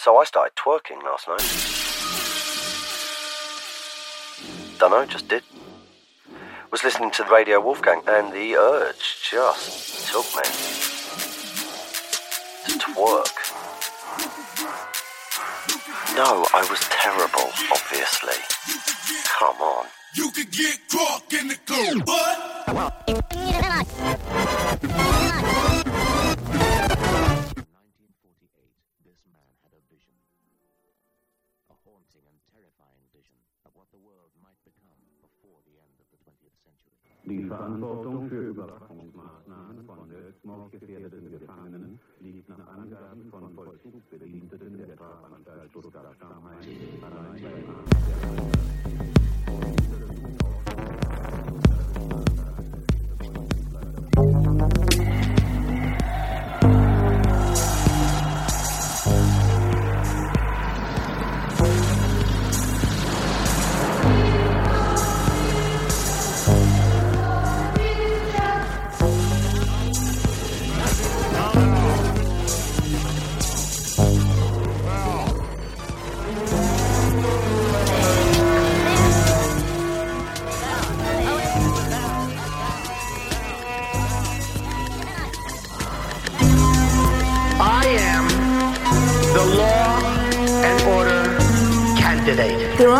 So 0.00 0.16
I 0.16 0.24
started 0.24 0.54
twerking 0.54 1.02
last 1.02 1.26
night. 1.26 1.42
Dunno, 4.78 5.04
just 5.06 5.26
did. 5.26 5.42
Was 6.70 6.84
listening 6.84 7.10
to 7.10 7.24
the 7.24 7.30
Radio 7.30 7.60
Wolfgang 7.60 8.02
and 8.06 8.32
the 8.32 8.54
urge 8.54 9.28
just 9.28 10.06
took 10.12 10.24
me. 10.36 10.42
To 12.66 12.78
twerk. 12.78 13.34
No, 16.14 16.46
I 16.54 16.64
was 16.70 16.78
terrible, 16.90 17.50
obviously. 17.72 18.38
Come 19.24 19.60
on. 19.60 19.86
You 20.14 20.30
could 20.30 20.52
get 20.52 20.78
caught 20.88 21.32
in 21.32 21.48
the 21.48 21.56
cold, 21.66 22.04
but 22.06 22.48
Die 37.28 37.44
Verantwortung 37.44 38.26
für 38.30 38.48
Überwachungsmaßnahmen 38.48 39.84
von 39.84 40.08
selbstmordgefährdeten 40.08 41.30
Gefangenen 41.30 42.00
liegt 42.20 42.48
nach 42.48 42.66
Angaben 42.68 43.30
von 43.30 43.54
Vollzugsbediensteten 43.54 44.78
der 44.78 44.94
Strafanstalt 44.94 45.70
Stuttgart-Stammheim 45.70 46.58
allein 47.02 47.42
bei 47.42 48.77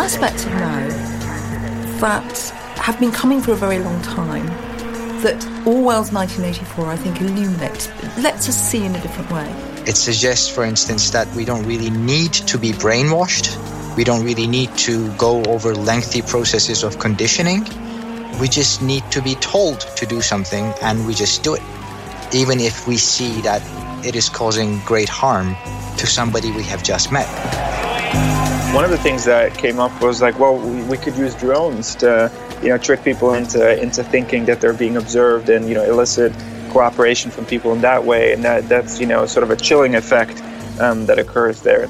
aspects 0.09 0.47
of 0.47 0.53
now 0.53 0.89
that 2.01 2.39
have 2.79 2.99
been 2.99 3.13
coming 3.13 3.43
for 3.43 3.53
a 3.53 3.57
very 3.57 3.79
long 3.79 4.01
time 4.01 4.47
that 5.21 5.37
Orwell's 5.67 6.11
1984, 6.13 6.87
I 6.87 6.97
think, 6.97 7.21
illuminates, 7.21 7.89
lets 8.17 8.49
us 8.49 8.57
see 8.57 8.87
in 8.87 8.95
a 8.95 9.01
different 9.03 9.31
way. 9.31 9.47
It 9.87 9.97
suggests, 9.99 10.49
for 10.49 10.65
instance, 10.65 11.11
that 11.11 11.29
we 11.37 11.45
don't 11.45 11.67
really 11.67 11.91
need 11.91 12.33
to 12.33 12.57
be 12.57 12.73
brainwashed. 12.73 13.55
We 13.99 14.05
don't 14.05 14.25
really 14.25 14.47
need 14.47 14.75
to 14.89 15.13
go 15.17 15.45
over 15.45 15.75
lengthy 15.75 16.23
processes 16.23 16.85
of 16.85 16.99
conditioning. 16.99 17.65
We 18.41 18.49
just 18.49 18.81
need 18.81 19.05
to 19.11 19.21
be 19.21 19.35
told 19.35 19.81
to 19.81 20.07
do 20.07 20.23
something 20.23 20.73
and 20.81 21.07
we 21.07 21.13
just 21.13 21.43
do 21.43 21.53
it. 21.53 21.63
Even 22.33 22.61
if 22.61 22.89
we 22.89 22.97
see 22.97 23.43
that 23.43 23.61
it 24.07 24.17
is 24.17 24.31
causing 24.31 24.81
great 24.87 25.11
harm 25.11 25.55
to 25.99 26.07
somebody 26.07 26.51
we 26.51 26.63
have 26.63 26.83
just 26.83 27.13
met. 27.13 27.78
One 28.75 28.85
of 28.85 28.91
the 28.91 28.99
things 28.99 29.25
that 29.25 29.57
came 29.57 29.81
up 29.81 30.01
was 30.01 30.23
like, 30.23 30.39
well, 30.39 30.57
we, 30.57 30.97
could 30.99 31.17
use 31.17 31.35
drones 31.35 31.95
to, 31.97 32.31
you 32.63 32.69
know, 32.69 32.79
trick 32.79 33.03
people 33.03 33.35
into 33.35 33.81
into 33.83 34.05
thinking 34.05 34.45
that 34.45 34.61
they're 34.61 34.73
being 34.73 34.97
observed 34.97 35.49
and 35.49 35.69
you 35.69 35.75
know 35.75 35.83
elicit 35.83 36.33
cooperation 36.71 37.31
from 37.31 37.47
people 37.47 37.73
in 37.73 37.81
that 37.81 38.05
way, 38.05 38.33
and 38.33 38.45
that 38.45 38.69
that's 38.69 39.01
you 39.01 39.07
know 39.07 39.27
sort 39.27 39.43
of 39.43 39.51
a 39.51 39.57
chilling 39.57 39.95
effect 39.97 40.41
um, 40.81 41.07
that 41.07 41.19
occurs 41.19 41.63
there. 41.63 41.89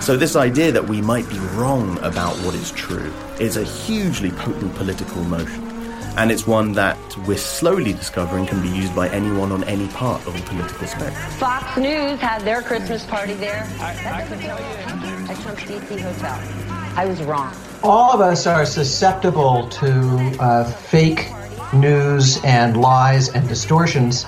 So, 0.00 0.18
this 0.18 0.36
idea 0.36 0.70
that 0.70 0.86
we 0.86 1.00
might 1.00 1.26
be 1.30 1.38
wrong 1.56 1.98
about 2.00 2.36
what 2.44 2.54
is 2.54 2.70
true 2.72 3.10
is 3.40 3.56
a 3.56 3.64
hugely 3.64 4.30
potent 4.32 4.74
political 4.74 5.24
motion. 5.24 5.63
And 6.16 6.30
it's 6.30 6.46
one 6.46 6.72
that 6.72 6.96
we're 7.26 7.36
slowly 7.36 7.92
discovering 7.92 8.46
can 8.46 8.62
be 8.62 8.68
used 8.68 8.94
by 8.94 9.08
anyone 9.08 9.50
on 9.50 9.64
any 9.64 9.88
part 9.88 10.24
of 10.26 10.34
the 10.34 10.42
political 10.42 10.86
spectrum. 10.86 11.30
Fox 11.32 11.76
News 11.76 12.20
had 12.20 12.42
their 12.42 12.62
Christmas 12.62 13.04
party 13.04 13.34
there. 13.34 13.66
That 13.78 14.28
doesn't 14.28 14.38
tell 14.40 14.58
you 14.58 14.66
at 15.28 15.36
Trump's 15.40 15.62
DC 15.64 16.00
hotel. 16.00 16.38
I 16.96 17.04
was 17.04 17.20
wrong. 17.24 17.52
all 17.82 18.12
of 18.12 18.20
us 18.20 18.46
are 18.46 18.64
susceptible 18.64 19.68
to 19.68 20.36
uh, 20.40 20.64
fake 20.64 21.26
news 21.72 22.42
and 22.44 22.76
lies 22.80 23.30
and 23.30 23.48
distortions 23.48 24.26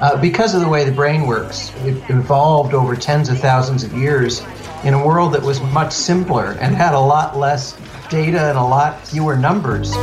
uh, 0.00 0.20
because 0.20 0.54
of 0.54 0.60
the 0.60 0.68
way 0.68 0.84
the 0.84 0.92
brain 0.92 1.26
works. 1.26 1.72
It 1.84 2.02
evolved 2.10 2.74
over 2.74 2.96
tens 2.96 3.28
of 3.28 3.38
thousands 3.38 3.84
of 3.84 3.92
years 3.94 4.42
in 4.82 4.94
a 4.94 5.06
world 5.06 5.32
that 5.34 5.42
was 5.42 5.60
much 5.60 5.92
simpler 5.92 6.56
and 6.60 6.74
had 6.74 6.94
a 6.94 7.00
lot 7.00 7.36
less 7.36 7.78
data 8.10 8.48
and 8.48 8.58
a 8.58 8.62
lot 8.64 9.06
fewer 9.06 9.36
numbers. 9.36 9.94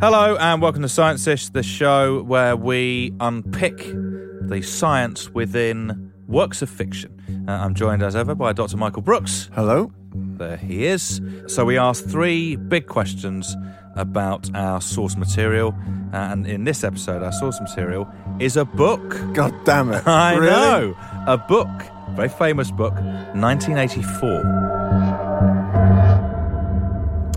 Hello 0.00 0.36
and 0.38 0.62
welcome 0.62 0.82
to 0.82 0.88
Science 0.88 1.26
Ish, 1.26 1.48
the 1.48 1.62
show 1.64 2.22
where 2.22 2.54
we 2.56 3.12
unpick 3.18 3.78
the 4.42 4.62
science 4.62 5.28
within 5.30 6.12
works 6.28 6.62
of 6.62 6.70
fiction. 6.70 7.44
Uh, 7.48 7.52
I'm 7.52 7.74
joined 7.74 8.02
as 8.04 8.14
ever 8.14 8.36
by 8.36 8.52
Dr. 8.52 8.76
Michael 8.76 9.02
Brooks. 9.02 9.50
Hello. 9.54 9.90
There 10.14 10.56
he 10.56 10.84
is. 10.86 11.20
So 11.48 11.64
we 11.64 11.76
asked 11.78 12.06
three 12.08 12.54
big 12.54 12.86
questions 12.86 13.56
about 13.96 14.48
our 14.54 14.80
source 14.80 15.16
material, 15.16 15.74
uh, 16.12 16.16
and 16.16 16.46
in 16.46 16.62
this 16.64 16.84
episode, 16.84 17.22
our 17.24 17.32
source 17.32 17.60
material 17.60 18.08
is 18.38 18.56
a 18.56 18.64
book. 18.64 19.18
God 19.34 19.52
damn 19.64 19.92
it! 19.92 20.06
I 20.06 20.34
Really? 20.36 20.50
know 20.50 20.94
a 21.26 21.36
book, 21.38 21.68
very 22.10 22.28
famous 22.28 22.70
book, 22.70 22.94
1984. 22.94 24.42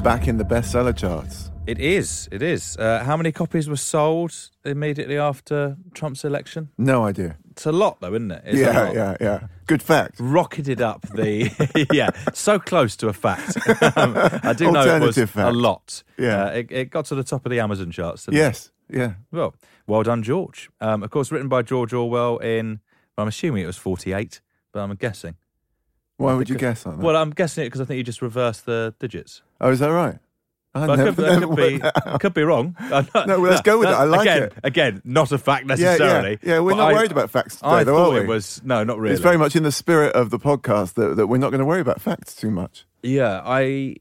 Back 0.03 0.28
in 0.28 0.38
the 0.38 0.45
bestseller 0.45 0.95
charts. 0.95 1.50
It 1.72 1.80
is. 1.80 2.28
It 2.34 2.42
is. 2.42 2.76
Uh, 2.76 3.02
how 3.06 3.16
many 3.16 3.32
copies 3.32 3.70
were 3.70 3.78
sold 3.78 4.34
immediately 4.66 5.18
after 5.18 5.78
Trump's 5.94 6.26
election? 6.26 6.68
No 6.78 7.06
idea. 7.06 7.38
It's 7.52 7.66
a 7.66 7.72
lot, 7.72 8.02
though, 8.02 8.14
isn't 8.14 8.30
it? 8.30 8.44
It's 8.46 8.59
yeah, 8.59 8.92
yeah, 8.92 9.16
yeah. 9.22 9.47
Good 9.68 9.82
fact. 9.82 10.18
Rocketed 10.20 10.82
up 10.82 11.03
the 11.03 11.88
yeah, 11.94 12.09
so 12.34 12.59
close 12.59 12.97
to 12.97 13.08
a 13.08 13.14
fact. 13.14 13.58
Um, 13.96 14.14
I 14.44 14.52
do 14.52 14.70
know 14.70 14.84
it 14.97 15.02
was 15.02 15.16
fact. 15.16 15.38
a 15.38 15.52
lot. 15.52 16.03
Yeah. 16.18 16.44
uh, 16.44 16.50
it, 16.50 16.72
it 16.72 16.90
got 16.90 17.06
to 17.06 17.16
the 17.16 17.23
top 17.23 17.46
of 17.46 17.52
the 17.52 17.62
Amazon 17.62 17.90
charts. 17.90 18.26
didn't 18.26 18.38
it? 18.38 18.41
Yes, 18.41 18.72
yeah. 18.90 19.14
Well, 19.32 19.56
well 19.88 20.03
done, 20.03 20.24
George. 20.24 20.70
Um, 20.82 21.03
of 21.03 21.09
course, 21.09 21.32
written 21.32 21.47
by 21.47 21.62
George 21.62 21.94
Orwell 21.94 22.38
in. 22.40 22.82
Well, 23.17 23.24
I'm 23.24 23.28
assuming 23.29 23.64
it 23.64 23.67
was 23.67 23.78
48, 23.78 24.41
but 24.74 24.79
I'm 24.82 24.94
guessing. 24.96 25.35
Why 26.17 26.34
would 26.34 26.50
you 26.50 26.58
guess 26.58 26.85
like 26.85 26.97
that? 26.97 27.03
Well, 27.03 27.16
I'm 27.16 27.32
guessing 27.32 27.64
it 27.64 27.67
because 27.67 27.79
I 27.82 27.85
think 27.85 27.97
you 27.97 28.03
just 28.03 28.22
reversed 28.22 28.66
the 28.66 28.94
digits. 29.00 29.41
oh, 29.62 29.72
is 29.72 29.79
that 29.79 29.90
right? 29.90 30.20
I 30.73 30.84
I 30.84 30.96
never- 30.96 31.14
could, 31.14 31.40
never 31.41 31.47
could 31.47 31.56
be, 31.58 31.82
out. 31.84 32.20
could 32.22 32.34
be 32.34 32.44
wrong. 32.44 32.76
No, 32.90 33.03
well, 33.14 33.40
let's 33.41 33.62
go 33.62 33.79
with 33.79 33.90
it. 33.90 33.94
I 33.94 34.03
like 34.06 34.22
again, 34.22 34.44
it. 34.44 34.53
Again, 34.64 35.02
not 35.03 35.32
a 35.32 35.38
fact 35.38 35.66
necessarily. 35.66 36.40
yeah, 36.44 36.53
yeah. 36.56 36.59
We're 36.59 36.76
not 36.76 36.91
I- 36.91 36.94
worried 36.94 37.12
about 37.12 37.29
facts 37.29 37.58
today, 37.58 37.68
I 37.70 37.84
though, 37.84 37.96
thought 38.12 38.16
it 38.18 38.28
was 38.28 38.62
no, 38.64 38.84
not 38.84 38.97
really. 38.97 39.14
It's 39.14 39.22
very 39.22 39.38
much 39.38 39.56
in 39.56 39.64
the 39.64 39.72
spirit 39.72 40.14
of 40.16 40.29
the 40.29 40.40
podcast 40.40 40.94
that, 40.94 41.16
that 41.18 41.28
we're 41.28 41.38
not 41.38 41.50
going 41.50 41.59
to 41.59 41.66
worry 41.66 41.82
about 41.82 42.00
facts 42.02 42.35
too 42.35 42.52
much. 42.52 42.85
Yeah, 43.03 43.41
I. 43.44 43.96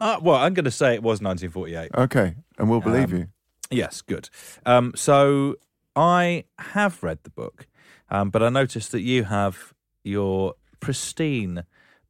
Uh, 0.00 0.18
well, 0.22 0.36
I'm 0.36 0.54
going 0.54 0.64
to 0.64 0.70
say 0.70 0.94
it 0.94 1.02
was 1.02 1.20
1948. 1.22 1.90
Okay, 1.94 2.34
and 2.58 2.70
we'll 2.70 2.80
believe 2.80 3.12
Um, 3.12 3.18
you. 3.18 3.26
Yes, 3.70 4.00
good. 4.02 4.28
Um, 4.66 4.92
so 4.96 5.56
I 5.94 6.44
have 6.58 7.02
read 7.02 7.18
the 7.22 7.30
book, 7.30 7.66
Um, 8.10 8.30
but 8.30 8.42
I 8.42 8.48
noticed 8.48 8.92
that 8.92 9.02
you 9.02 9.24
have 9.24 9.72
your 10.02 10.54
pristine 10.80 11.64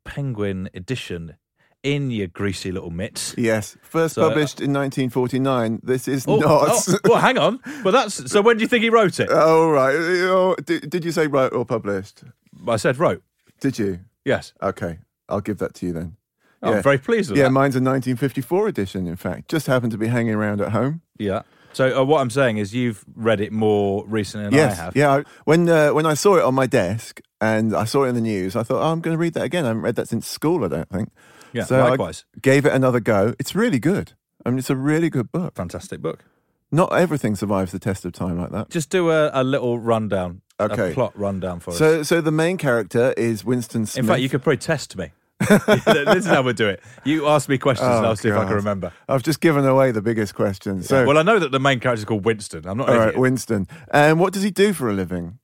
Penguin 0.05 0.69
edition 0.73 1.37
in 1.82 2.11
your 2.11 2.27
greasy 2.27 2.71
little 2.73 2.91
mitts. 2.91 3.35
Yes, 3.38 3.77
first 3.82 4.15
So- 4.17 4.29
published 4.29 4.61
in 4.61 4.73
1949. 4.73 5.81
This 5.82 6.09
is 6.09 6.25
Oh, 6.29 6.37
not. 6.37 6.69
oh, 6.88 6.99
well, 7.05 7.19
hang 7.19 7.38
on. 7.38 7.61
But 7.82 7.93
that's 7.93 8.31
so. 8.31 8.43
When 8.43 8.56
do 8.59 8.62
you 8.62 8.69
think 8.69 8.82
he 8.85 8.91
wrote 8.91 9.19
it? 9.21 9.29
Oh, 9.31 9.71
right. 9.71 9.94
Oh, 9.97 10.56
did, 10.65 10.91
did 10.91 11.05
you 11.05 11.12
say 11.12 11.27
wrote 11.27 11.53
or 11.53 11.65
published? 11.65 12.23
I 12.69 12.77
said 12.77 12.99
wrote. 12.99 13.23
Did 13.61 13.79
you? 13.79 14.00
Yes. 14.25 14.53
Okay, 14.62 14.99
I'll 15.29 15.41
give 15.41 15.59
that 15.59 15.75
to 15.75 15.87
you 15.87 15.93
then. 15.93 16.17
Oh, 16.62 16.75
I'm 16.75 16.82
very 16.82 16.99
pleased 16.99 17.31
with 17.31 17.38
yeah, 17.38 17.44
that. 17.44 17.50
mine's 17.53 17.75
a 17.75 17.81
1954 17.81 18.69
edition, 18.69 19.06
in 19.06 19.17
fact. 19.17 19.49
Just 19.49 19.67
happened 19.67 19.93
to 19.93 19.99
be 19.99 20.09
hanging 20.09 20.35
around 20.35 20.61
at 20.61 20.73
home. 20.73 21.00
Yeah. 21.19 21.43
So 21.73 22.00
uh, 22.03 22.05
what 22.05 22.21
I'm 22.21 22.29
saying 22.31 22.59
is 22.59 22.75
you've 22.75 23.03
read 23.15 23.41
it 23.41 23.50
more 23.53 24.05
recently 24.06 24.47
than 24.47 24.55
yes, 24.55 24.79
I 24.79 24.82
have. 24.82 24.97
yeah. 24.97 25.23
When 25.44 25.69
uh, 25.69 25.91
when 25.94 26.05
I 26.05 26.12
saw 26.15 26.37
it 26.37 26.43
on 26.44 26.55
my 26.55 26.67
desk 26.67 27.21
and 27.41 27.75
I 27.75 27.85
saw 27.85 28.05
it 28.05 28.09
in 28.09 28.15
the 28.15 28.21
news, 28.21 28.56
I 28.56 28.62
thought, 28.62 28.82
oh, 28.82 28.93
I'm 28.93 29.00
going 29.00 29.15
to 29.15 29.19
read 29.19 29.32
that 29.35 29.44
again. 29.44 29.65
I 29.65 29.69
haven't 29.69 29.82
read 29.82 29.94
that 29.97 30.09
since 30.09 30.27
school, 30.27 30.65
I 30.65 30.69
don't 30.69 30.88
think. 30.91 31.11
Yeah, 31.52 31.64
so 31.64 31.94
I 31.94 32.12
gave 32.41 32.67
it 32.67 32.73
another 32.73 33.00
go. 33.00 33.35
It's 33.38 33.55
really 33.55 33.79
good. 33.79 34.12
I 34.44 34.50
mean, 34.50 34.58
it's 34.58 34.70
a 34.70 34.76
really 34.76 35.11
good 35.11 35.31
book. 35.32 35.55
Fantastic 35.56 36.00
book. 36.00 36.25
Not 36.73 36.93
everything 36.93 37.35
survives 37.35 37.73
the 37.73 37.79
test 37.79 38.05
of 38.05 38.12
time 38.12 38.38
like 38.38 38.50
that. 38.52 38.70
Just 38.70 38.91
do 38.91 39.11
a, 39.11 39.31
a 39.32 39.43
little 39.43 39.79
rundown, 39.79 40.43
Okay. 40.61 40.93
a 40.93 40.94
plot 40.94 41.19
rundown 41.19 41.58
for 41.61 41.73
us. 41.73 41.79
So, 41.79 42.02
so 42.05 42.20
the 42.20 42.31
main 42.31 42.56
character 42.58 43.12
is 43.17 43.44
Winston 43.44 43.87
Smith. 43.87 44.05
In 44.05 44.06
fact, 44.08 44.20
you 44.20 44.29
could 44.29 44.43
probably 44.43 44.58
test 44.58 44.97
me. 44.97 45.11
this 45.49 46.17
is 46.17 46.26
how 46.26 46.43
we 46.43 46.52
do 46.52 46.69
it. 46.69 46.81
You 47.02 47.26
ask 47.26 47.49
me 47.49 47.56
questions, 47.58 47.88
and 47.88 48.05
Oh, 48.05 48.11
I'll 48.11 48.17
see 48.17 48.29
if 48.29 48.37
I 48.37 48.44
can 48.44 48.55
remember. 48.55 48.93
I've 49.08 49.23
just 49.23 49.41
given 49.41 49.64
away 49.64 49.91
the 49.91 50.03
biggest 50.03 50.35
question. 50.35 50.82
So, 50.82 51.06
well, 51.06 51.17
I 51.19 51.23
know 51.23 51.38
that 51.38 51.50
the 51.50 51.58
main 51.58 51.81
character 51.81 52.00
is 52.03 52.05
called 52.05 52.25
Winston. 52.26 52.67
I'm 52.67 52.76
not. 52.76 52.88
all 52.91 52.99
right. 52.99 53.17
Winston. 53.19 53.67
And 53.91 54.20
what 54.20 54.32
does 54.35 54.43
he 54.43 54.50
do 54.50 54.73
for 54.75 54.88
a 54.91 54.93
living? 54.93 55.38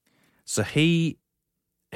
So 0.44 0.62
he 0.62 1.18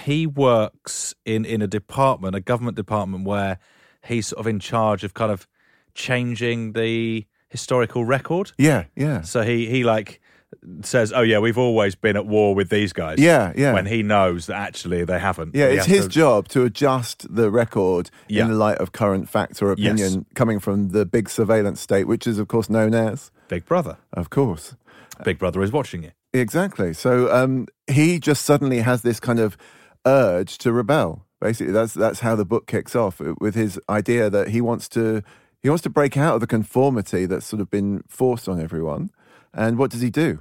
he 0.01 0.27
works 0.27 1.15
in 1.27 1.45
in 1.45 1.61
a 1.63 1.67
department, 1.67 2.35
a 2.35 2.41
government 2.41 2.77
department, 2.77 3.25
where 3.27 3.59
he's 4.05 4.29
sort 4.29 4.41
of 4.41 4.47
in 4.47 4.59
charge 4.61 5.05
of 5.05 5.15
kind 5.15 5.31
of 5.33 5.47
changing 5.95 6.73
the 6.73 7.27
historical 7.49 8.05
record. 8.05 8.53
Yeah, 8.59 8.85
yeah. 8.97 9.23
So 9.23 9.43
he 9.43 9.67
he 9.67 9.85
like 9.85 10.21
says, 10.83 11.13
"Oh 11.13 11.21
yeah, 11.23 11.39
we've 11.39 11.59
always 11.59 11.95
been 11.95 12.17
at 12.17 12.27
war 12.27 12.55
with 12.55 12.71
these 12.71 12.93
guys." 12.93 13.19
Yeah, 13.19 13.53
yeah. 13.57 13.73
When 13.73 13.87
he 13.87 14.03
knows 14.03 14.47
that 14.47 14.57
actually 14.57 15.05
they 15.05 15.19
haven't. 15.19 15.55
Yeah, 15.55 15.71
He 15.71 15.77
it's 15.77 15.87
his 15.87 16.05
to- 16.05 16.11
job 16.11 16.49
to 16.49 16.65
adjust 16.65 17.27
the 17.35 17.51
record 17.51 18.11
Yeah. 18.29 18.45
in 18.45 18.51
the 18.51 18.57
light 18.57 18.79
of 18.79 18.93
current 18.93 19.29
facts 19.29 19.61
or 19.63 19.75
Yes. 19.77 19.93
opinion 20.01 20.27
coming 20.35 20.59
from 20.61 20.89
the 20.91 21.05
big 21.07 21.29
surveillance 21.29 21.81
state, 21.81 22.05
which 22.07 22.27
is, 22.27 22.39
of 22.39 22.49
course, 22.49 22.69
known 22.71 22.95
as 22.95 23.31
Big 23.49 23.65
Brother. 23.67 23.97
Of 24.13 24.31
course. 24.31 24.75
Big 25.25 25.39
Brother 25.39 25.63
is 25.63 25.71
watching 25.73 26.03
you. 26.05 26.13
Exactly. 26.33 26.95
So 26.95 27.31
um, 27.35 27.67
he 27.89 28.19
just 28.21 28.45
suddenly 28.45 28.79
has 28.81 29.03
this 29.03 29.19
kind 29.21 29.39
of 29.41 29.57
urge 30.07 30.57
to 30.59 30.73
rebel. 30.73 31.27
Basically, 31.41 31.73
that's 31.73 31.95
that's 31.95 32.21
how 32.21 32.37
the 32.37 32.45
book 32.45 32.67
kicks 32.67 32.95
off 32.95 33.21
uh, 33.21 33.35
with 33.41 33.55
his 33.55 33.81
idea 33.89 34.29
that 34.31 34.49
he 34.49 34.61
wants 34.61 34.89
to 34.91 35.23
he 35.63 35.69
wants 35.69 35.83
to 35.83 35.91
break 35.91 36.17
out 36.17 36.35
of 36.35 36.41
the 36.41 36.47
conformity 36.47 37.27
that's 37.27 37.47
sort 37.47 37.61
of 37.61 37.71
been 37.71 38.03
forced 38.09 38.49
on 38.49 38.61
everyone. 38.61 39.11
And 39.55 39.79
what 39.79 39.91
does 39.91 40.01
he 40.01 40.11
do? 40.11 40.41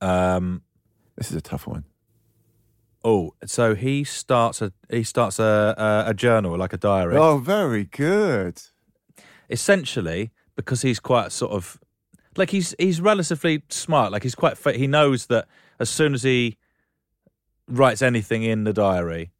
Um, 0.00 0.62
this 1.16 1.30
is 1.30 1.36
a 1.36 1.40
tough 1.40 1.66
one. 1.66 1.84
Oh, 3.04 3.34
so 3.44 3.74
he 3.74 4.02
starts 4.04 4.62
a 4.62 4.72
he 4.90 5.02
starts 5.04 5.38
a 5.38 5.74
a, 6.06 6.10
a 6.10 6.14
journal 6.14 6.56
like 6.56 6.72
a 6.72 6.78
diary. 6.78 7.16
Oh, 7.16 7.38
very 7.38 7.84
good. 7.84 8.60
essentially 9.50 10.30
because 10.56 10.82
he's 10.82 11.00
quite 11.00 11.32
sort 11.32 11.52
of 11.52 11.78
like 12.36 12.50
he's 12.50 12.74
he's 12.78 13.00
relatively 13.00 13.62
smart 13.68 14.10
like 14.10 14.22
he's 14.22 14.34
quite 14.34 14.56
he 14.74 14.86
knows 14.86 15.26
that 15.26 15.46
as 15.78 15.90
soon 15.90 16.14
as 16.14 16.22
he 16.22 16.56
writes 17.68 18.00
anything 18.02 18.42
in 18.42 18.64
the 18.64 18.72
diary 18.72 19.30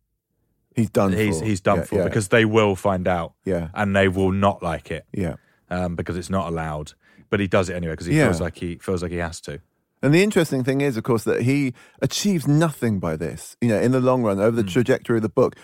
He's 0.74 0.90
done 0.90 1.12
he's 1.12 1.38
for. 1.38 1.44
he's 1.44 1.60
done 1.60 1.78
Yeah, 1.78 1.84
for 1.84 1.94
yeah. 1.96 2.04
because 2.04 2.28
they 2.28 2.44
will 2.44 2.74
find 2.76 3.06
out 3.08 3.34
Yeah. 3.44 3.68
and 3.74 3.94
they 3.94 4.08
will 4.08 4.32
not 4.32 4.62
like 4.62 4.90
it 4.90 5.06
Yeah. 5.12 5.36
um, 5.70 5.94
because 5.96 6.16
it's 6.16 6.30
not 6.30 6.48
allowed 6.48 6.92
but 7.30 7.40
he 7.40 7.46
does 7.48 7.68
it 7.68 7.74
anyway 7.74 7.92
because 7.94 8.06
he 8.06 8.14
feels 8.14 8.40
like 8.40 8.56
he 8.56 8.76
feels 8.76 9.02
like 9.02 9.10
he 9.12 9.18
has 9.18 9.40
to 9.42 9.60
And 10.04 10.14
the 10.14 10.22
interesting 10.22 10.62
thing 10.62 10.80
is, 10.82 10.96
of 10.96 11.02
course, 11.02 11.24
that 11.24 11.42
he 11.42 11.72
achieves 12.02 12.46
nothing 12.46 13.00
by 13.00 13.16
this. 13.16 13.56
You 13.60 13.68
know, 13.70 13.80
in 13.80 13.90
the 13.92 14.00
long 14.00 14.22
run, 14.22 14.38
over 14.38 14.54
the 14.54 14.62
Hmm. 14.62 14.68
trajectory 14.68 15.16
of 15.16 15.22
the 15.22 15.28
book, 15.30 15.56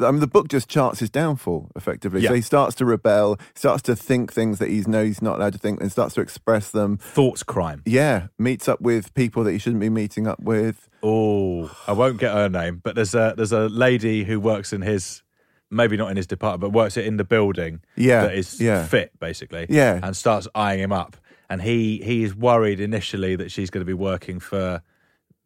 I 0.00 0.10
mean, 0.10 0.20
the 0.20 0.26
book 0.26 0.48
just 0.48 0.68
charts 0.68 0.98
his 0.98 1.08
downfall 1.10 1.70
effectively. 1.76 2.20
Yeah. 2.20 2.30
So 2.30 2.34
he 2.34 2.40
starts 2.42 2.74
to 2.76 2.84
rebel, 2.84 3.38
starts 3.54 3.82
to 3.82 3.94
think 3.94 4.32
things 4.32 4.58
that 4.58 4.68
he's 4.68 4.88
knows 4.88 5.06
he's 5.06 5.22
not 5.22 5.38
allowed 5.38 5.52
to 5.52 5.58
think, 5.60 5.80
and 5.80 5.90
starts 5.92 6.14
to 6.16 6.20
express 6.20 6.70
them. 6.72 6.96
thoughts 6.98 7.42
crime 7.44 7.82
Yeah, 7.86 8.26
meets 8.38 8.68
up 8.68 8.80
with 8.80 9.14
people 9.14 9.44
that 9.44 9.52
he 9.52 9.58
shouldn't 9.58 9.80
be 9.80 9.90
meeting 9.90 10.26
up 10.26 10.40
with. 10.40 10.88
oh 11.02 11.70
i 11.86 11.92
won't 11.92 12.18
get 12.18 12.32
her 12.32 12.48
name 12.48 12.80
but 12.82 12.94
there's 12.96 13.14
a 13.14 13.34
there's 13.36 13.52
a 13.52 13.68
lady 13.68 14.24
who 14.24 14.40
works 14.40 14.72
in 14.72 14.80
his 14.82 15.22
maybe 15.70 15.96
not 15.96 16.10
in 16.10 16.16
his 16.16 16.26
department 16.26 16.60
but 16.72 16.76
works 16.76 16.96
it 16.96 17.04
in 17.06 17.16
the 17.18 17.24
building 17.24 17.80
Yeah, 17.96 18.22
that 18.26 18.34
is 18.34 18.60
yeah. 18.60 18.86
fit 18.86 19.10
basically 19.20 19.66
Yeah. 19.68 20.00
and 20.02 20.16
starts 20.16 20.48
eyeing 20.54 20.80
him 20.80 20.92
up 20.92 21.16
and 21.54 21.62
he 21.62 22.02
he 22.04 22.22
is 22.26 22.34
worried 22.34 22.80
initially 22.80 23.36
that 23.36 23.50
she's 23.50 23.70
going 23.70 23.80
to 23.86 23.90
be 23.96 24.00
working 24.10 24.40
for 24.40 24.82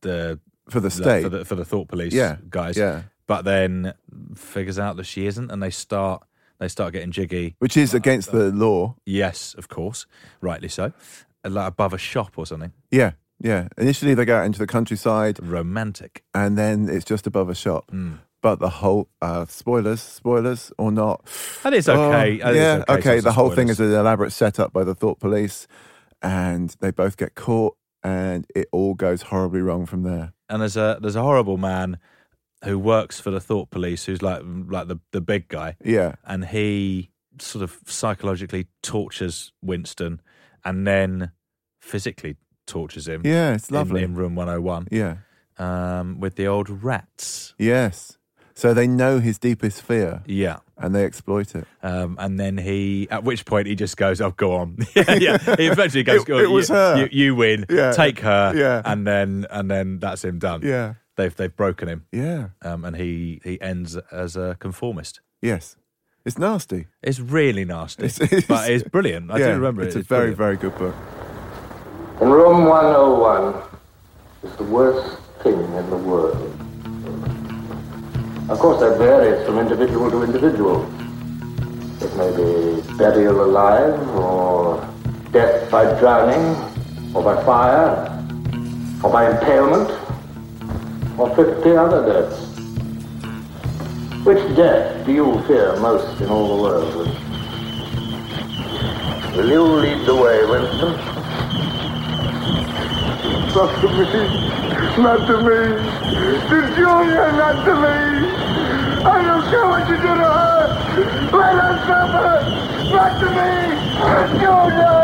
the 0.01 0.41
For 0.71 0.81
the 0.81 0.91
state. 0.91 1.23
for 1.23 1.29
the, 1.29 1.45
for 1.45 1.55
the 1.55 1.65
thought 1.65 1.89
police 1.89 2.13
Yeah, 2.15 2.37
guys 2.51 2.77
yeah. 2.77 3.03
but 3.27 3.45
then 3.45 3.93
figures 4.35 4.79
out 4.79 4.97
that 4.97 5.05
she 5.05 5.27
isn't 5.27 5.51
and 5.53 5.63
they 5.63 5.71
start 5.71 6.23
they 6.59 6.69
start 6.69 6.93
getting 6.93 7.13
jiggy 7.13 7.55
Which 7.59 7.77
is 7.77 7.95
against 7.95 8.33
the 8.33 8.51
law. 8.51 8.97
yes 9.07 9.55
of 9.59 9.69
course 9.69 10.07
rightly 10.41 10.69
so 10.69 10.93
like 11.45 11.69
above 11.69 11.93
a 11.95 11.99
shop 11.99 12.33
or 12.37 12.47
something 12.47 12.73
Yeah, 12.91 13.13
yeah. 13.41 13.69
Initially, 13.79 14.15
they 14.15 14.25
go 14.25 14.37
out 14.39 14.47
into 14.47 14.59
the 14.59 14.67
countryside, 14.67 15.39
romantic 15.41 16.25
and 16.35 16.59
then 16.59 16.89
it's 16.89 17.05
just 17.05 17.27
above 17.27 17.49
a 17.49 17.55
shop. 17.55 17.91
Hmm. 17.91 18.15
But 18.43 18.59
the 18.59 18.69
whole 18.83 19.09
uh, 19.23 19.47
spoilers, 19.47 20.01
spoilers 20.03 20.73
or 20.79 20.91
not? 20.93 21.17
And 21.65 21.75
it's 21.75 21.89
Oh, 21.89 21.95
okay. 22.13 22.41
And 22.41 22.51
it's 22.57 22.57
yeah, 22.57 22.85
okay, 22.89 22.99
okay. 22.99 23.17
so 23.21 23.25
The 23.31 23.33
whole 23.33 23.51
thing 23.51 23.69
is 23.69 23.79
an 23.81 23.93
elaborate 23.93 24.33
setup 24.33 24.73
by 24.73 24.85
the 24.85 24.95
thought 24.95 25.19
police, 25.21 25.67
and 26.23 26.75
they 26.81 26.91
both 26.91 27.17
get 27.17 27.35
caught, 27.35 27.77
and 28.03 28.47
it 28.55 28.69
all 28.73 28.95
goes 28.95 29.23
horribly 29.23 29.61
wrong 29.61 29.87
from 29.87 30.03
there. 30.03 30.33
and 30.49 30.63
there's 30.63 30.77
a 30.77 30.99
there's 31.01 31.17
a 31.17 31.23
horrible 31.23 31.57
man 31.59 31.99
who 32.65 32.79
works 32.79 33.21
for 33.21 33.31
the 33.31 33.41
thought 33.41 33.71
police 33.71 34.07
who's 34.07 34.21
like 34.23 34.43
like 34.45 34.89
the 34.89 34.99
the 35.13 35.21
big 35.21 35.49
guy 35.49 35.77
Yeah, 35.85 36.17
and 36.25 36.47
he 36.47 37.11
sort 37.41 37.63
of 37.63 37.79
psychologically 37.87 38.67
tortures 38.83 39.53
Winston 39.63 40.21
and 40.65 40.85
then 40.87 41.31
physically 41.81 42.37
tortures 42.67 43.07
him 43.07 43.23
yeah. 43.25 43.55
It's 43.55 43.71
in- 43.71 43.77
lovely. 43.77 44.03
in, 44.03 44.15
room 44.17 44.35
101 44.35 44.89
yeah, 44.91 45.19
um, 45.59 46.19
with 46.21 46.35
the 46.35 46.47
old 46.49 46.69
rats 46.83 47.55
yes. 47.59 48.18
So 48.59 48.75
they 48.75 48.89
know 48.89 49.21
his 49.21 49.39
deepest 49.39 49.83
fear, 49.83 50.21
yeah 50.27 50.59
and 50.81 50.93
they 50.95 51.05
exploit 51.05 51.55
it. 51.55 51.65
um, 51.83 52.17
and 52.21 52.39
then 52.41 52.57
he, 52.59 53.07
at 53.11 53.23
which 53.25 53.45
point 53.45 53.67
he 53.69 53.75
just 53.77 53.97
goes, 53.97 54.21
"Oh, 54.21 54.33
go 54.33 54.57
on." 54.57 54.79
yeah, 54.97 55.15
yeah. 55.15 55.57
He 55.57 55.67
eventually 55.69 56.03
goes, 56.03 56.21
It- 56.23 56.27
"Go, 56.27 56.39
it 56.39 56.51
was 56.51 56.69
you, 56.69 56.75
her. 56.75 56.97
You, 56.99 57.09
you 57.13 57.35
win. 57.37 57.67
Yeah. 57.71 57.93
Take 57.93 58.19
her." 58.21 58.53
Yeah. 58.57 58.83
and 58.85 59.07
then 59.07 59.47
and 59.51 59.71
then 59.71 60.01
that's 60.01 60.25
him 60.25 60.39
done. 60.41 60.63
Yeah, 60.63 60.95
they've 61.17 61.35
they've 61.37 61.55
broken 61.55 61.89
him. 61.89 62.07
yeah, 62.11 62.49
um, 62.63 62.85
and 62.85 62.97
he 62.97 63.41
he 63.45 63.61
ends 63.61 63.97
as 64.11 64.37
a 64.37 64.57
conformist. 64.59 65.21
yes. 65.41 65.77
It's 66.25 66.37
nasty. 66.37 66.87
It's 67.03 67.21
really 67.21 67.65
nasty, 67.65 68.07
It's- 68.07 68.21
it's- 68.21 68.45
but 68.47 68.69
it's 68.71 68.83
brilliant. 68.89 69.31
I 69.31 69.39
yeah, 69.39 69.47
do 69.47 69.53
remember 69.55 69.83
it's 69.83 69.95
it. 69.97 70.01
a 70.01 70.03
very, 70.03 70.35
brilliant. 70.35 70.61
very 70.61 70.71
good 70.71 70.77
book. 70.79 70.95
In 72.21 72.29
room 72.29 72.65
101 72.67 73.63
is 74.43 74.57
the 74.57 74.65
worst 74.65 75.17
thing 75.43 75.55
in 75.55 75.91
the 75.91 75.97
world. 75.97 76.58
Of 78.49 78.59
course, 78.61 78.81
that 78.81 78.97
varies 78.97 79.45
from 79.45 79.59
individual 79.59 80.11
to 80.11 80.23
individual. 80.23 80.85
It 82.01 82.17
may 82.17 82.31
be 82.35 82.81
burial 82.97 83.45
alive, 83.45 84.01
or 84.17 84.89
death 85.33 85.71
by 85.71 85.85
drowning, 86.01 86.57
or 87.15 87.23
by 87.23 87.45
fire, 87.45 88.09
or 89.05 89.11
by 89.13 89.31
impalement, 89.31 89.91
or 91.19 91.29
50 91.37 91.77
other 91.77 92.07
deaths. 92.11 92.41
Which 94.25 94.43
death 94.57 95.05
do 95.05 95.13
you 95.13 95.43
fear 95.47 95.77
most 95.81 96.19
in 96.23 96.31
all 96.31 96.57
the 96.57 96.63
world? 96.63 96.95
Will 99.37 99.51
you 99.51 99.63
lead 99.63 100.07
the 100.07 100.15
way, 100.15 100.45
Winston? 100.47 100.97
To 103.59 103.89
me. 103.89 104.58
Not 104.99 105.27
to 105.27 105.37
me. 105.39 105.61
To 106.51 106.59
Julia, 106.77 107.27
not 107.33 107.65
to 107.65 107.75
me. 107.75 107.99
I 109.05 109.23
don't 109.23 109.45
care 109.51 109.67
what 109.67 109.89
you 109.89 109.97
do 109.97 110.03
to 110.03 110.09
her. 110.09 110.59
Let 111.37 111.55
her 111.55 111.75
suffer. 111.87 112.31
Not 112.95 113.13
to 113.21 113.27
me. 113.37 113.51
To 114.03 114.23
Julia. 114.41 114.95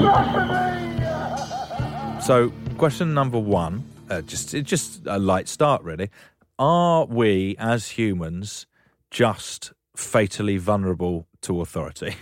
Not 0.00 0.26
to 0.34 0.42
me. 0.52 2.20
So, 2.22 2.52
question 2.78 3.14
number 3.14 3.38
one, 3.38 3.84
uh, 4.10 4.20
just 4.22 4.50
just 4.64 5.06
a 5.06 5.18
light 5.18 5.48
start, 5.48 5.82
really. 5.82 6.10
Are 6.58 7.04
we 7.06 7.56
as 7.58 7.90
humans 7.90 8.66
just 9.10 9.72
fatally 9.94 10.56
vulnerable 10.56 11.26
to 11.42 11.60
authority? 11.60 12.16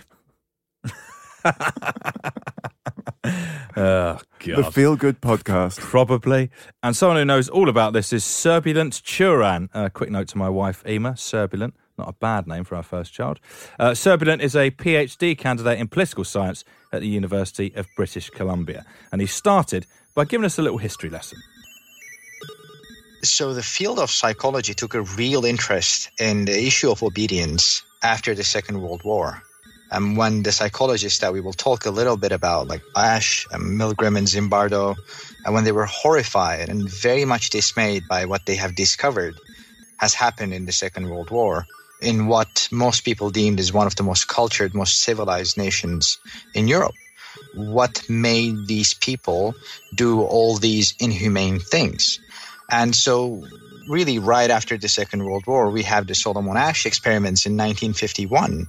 Oh, 3.77 4.19
God. 4.39 4.57
The 4.57 4.71
Feel 4.71 4.95
Good 4.95 5.19
Podcast. 5.19 5.79
Probably. 5.79 6.49
And 6.81 6.95
someone 6.95 7.17
who 7.17 7.25
knows 7.25 7.49
all 7.49 7.67
about 7.67 7.91
this 7.91 8.13
is 8.13 8.23
Serbulant 8.23 9.03
Turan. 9.03 9.69
A 9.73 9.89
quick 9.89 10.09
note 10.09 10.29
to 10.29 10.37
my 10.37 10.47
wife, 10.47 10.81
Ema. 10.87 11.11
Serbulant, 11.11 11.73
not 11.97 12.07
a 12.07 12.13
bad 12.13 12.47
name 12.47 12.63
for 12.63 12.75
our 12.75 12.83
first 12.83 13.11
child. 13.13 13.41
Uh, 13.77 13.91
Serbulant 13.91 14.39
is 14.39 14.55
a 14.55 14.71
PhD 14.71 15.37
candidate 15.37 15.77
in 15.77 15.89
political 15.89 16.23
science 16.23 16.63
at 16.93 17.01
the 17.01 17.07
University 17.07 17.73
of 17.75 17.85
British 17.97 18.29
Columbia. 18.29 18.85
And 19.11 19.19
he 19.19 19.27
started 19.27 19.85
by 20.15 20.23
giving 20.23 20.45
us 20.45 20.57
a 20.57 20.61
little 20.61 20.77
history 20.77 21.09
lesson. 21.09 21.39
So, 23.23 23.53
the 23.53 23.63
field 23.63 23.99
of 23.99 24.11
psychology 24.11 24.73
took 24.73 24.93
a 24.93 25.01
real 25.01 25.45
interest 25.45 26.11
in 26.19 26.45
the 26.45 26.65
issue 26.65 26.91
of 26.91 27.01
obedience 27.01 27.83
after 28.03 28.35
the 28.35 28.43
Second 28.43 28.81
World 28.81 29.01
War. 29.03 29.41
And 29.95 30.17
when 30.17 30.43
the 30.43 30.51
psychologists 30.51 31.19
that 31.19 31.31
we 31.31 31.39
will 31.39 31.53
talk 31.53 31.85
a 31.85 31.89
little 31.89 32.17
bit 32.17 32.33
about, 32.33 32.67
like 32.67 32.81
Asch 32.97 33.47
and 33.49 33.79
Milgram 33.79 34.17
and 34.17 34.27
Zimbardo, 34.27 34.97
and 35.45 35.53
when 35.53 35.63
they 35.63 35.71
were 35.71 35.85
horrified 35.85 36.67
and 36.67 36.89
very 36.89 37.23
much 37.23 37.49
dismayed 37.49 38.03
by 38.09 38.25
what 38.25 38.45
they 38.45 38.57
have 38.57 38.75
discovered 38.75 39.39
has 39.95 40.13
happened 40.13 40.53
in 40.53 40.65
the 40.65 40.73
Second 40.73 41.09
World 41.09 41.29
War, 41.29 41.65
in 42.01 42.27
what 42.27 42.67
most 42.73 43.05
people 43.05 43.29
deemed 43.29 43.61
as 43.61 43.71
one 43.71 43.87
of 43.87 43.95
the 43.95 44.03
most 44.03 44.27
cultured, 44.27 44.75
most 44.75 45.01
civilized 45.01 45.55
nations 45.55 46.17
in 46.53 46.67
Europe. 46.67 46.95
What 47.53 48.03
made 48.09 48.67
these 48.67 48.93
people 48.93 49.55
do 49.95 50.23
all 50.23 50.57
these 50.57 50.93
inhumane 50.99 51.61
things? 51.61 52.19
And 52.69 52.93
so, 52.93 53.47
really, 53.87 54.19
right 54.19 54.49
after 54.49 54.77
the 54.77 54.89
Second 54.89 55.23
World 55.23 55.47
War, 55.47 55.71
we 55.71 55.83
have 55.83 56.05
the 56.05 56.15
Solomon 56.15 56.57
Asch 56.57 56.85
experiments 56.85 57.45
in 57.45 57.53
1951 57.53 58.67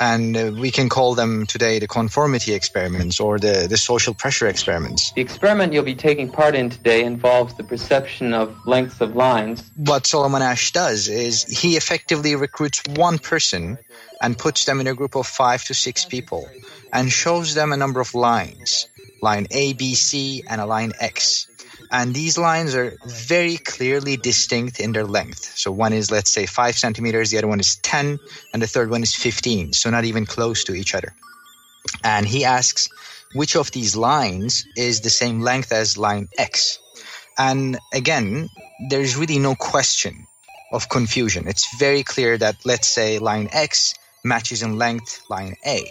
and 0.00 0.36
uh, 0.36 0.52
we 0.58 0.70
can 0.70 0.88
call 0.88 1.14
them 1.14 1.46
today 1.46 1.78
the 1.78 1.88
conformity 1.88 2.54
experiments 2.54 3.20
or 3.20 3.38
the, 3.38 3.66
the 3.68 3.76
social 3.76 4.14
pressure 4.14 4.46
experiments. 4.46 5.12
The 5.12 5.20
experiment 5.20 5.72
you'll 5.72 5.84
be 5.84 5.94
taking 5.94 6.30
part 6.30 6.54
in 6.54 6.70
today 6.70 7.04
involves 7.04 7.54
the 7.54 7.64
perception 7.64 8.34
of 8.34 8.56
lengths 8.66 9.00
of 9.00 9.16
lines. 9.16 9.70
What 9.76 10.06
Solomon 10.06 10.42
Asch 10.42 10.72
does 10.72 11.08
is 11.08 11.44
he 11.44 11.76
effectively 11.76 12.36
recruits 12.36 12.82
one 12.94 13.18
person 13.18 13.78
and 14.20 14.36
puts 14.36 14.64
them 14.64 14.80
in 14.80 14.86
a 14.86 14.94
group 14.94 15.16
of 15.16 15.26
five 15.26 15.64
to 15.64 15.74
six 15.74 16.04
people 16.04 16.48
and 16.92 17.10
shows 17.10 17.54
them 17.54 17.72
a 17.72 17.76
number 17.76 18.00
of 18.00 18.14
lines 18.14 18.88
line 19.20 19.46
A, 19.50 19.72
B, 19.72 19.94
C, 19.94 20.44
and 20.48 20.60
a 20.60 20.66
line 20.66 20.92
X 21.00 21.48
and 21.90 22.14
these 22.14 22.36
lines 22.36 22.74
are 22.74 22.96
very 23.06 23.56
clearly 23.56 24.16
distinct 24.16 24.80
in 24.80 24.92
their 24.92 25.04
length. 25.04 25.52
So 25.56 25.72
one 25.72 25.92
is, 25.92 26.10
let's 26.10 26.32
say, 26.32 26.46
five 26.46 26.76
centimeters, 26.76 27.30
the 27.30 27.38
other 27.38 27.48
one 27.48 27.60
is 27.60 27.76
10, 27.76 28.18
and 28.52 28.62
the 28.62 28.66
third 28.66 28.90
one 28.90 29.02
is 29.02 29.14
15, 29.14 29.72
so 29.72 29.90
not 29.90 30.04
even 30.04 30.26
close 30.26 30.64
to 30.64 30.74
each 30.74 30.94
other. 30.94 31.14
And 32.04 32.26
he 32.26 32.44
asks, 32.44 32.88
which 33.34 33.56
of 33.56 33.70
these 33.72 33.96
lines 33.96 34.64
is 34.76 35.00
the 35.00 35.10
same 35.10 35.40
length 35.40 35.72
as 35.72 35.96
line 35.96 36.28
X? 36.38 36.78
And 37.38 37.78
again, 37.92 38.48
there's 38.90 39.16
really 39.16 39.38
no 39.38 39.54
question 39.54 40.26
of 40.72 40.88
confusion. 40.88 41.48
It's 41.48 41.66
very 41.78 42.02
clear 42.02 42.36
that, 42.38 42.56
let's 42.64 42.88
say, 42.88 43.18
line 43.18 43.48
X 43.52 43.94
matches 44.24 44.62
in 44.62 44.76
length 44.76 45.22
line 45.30 45.54
A. 45.64 45.88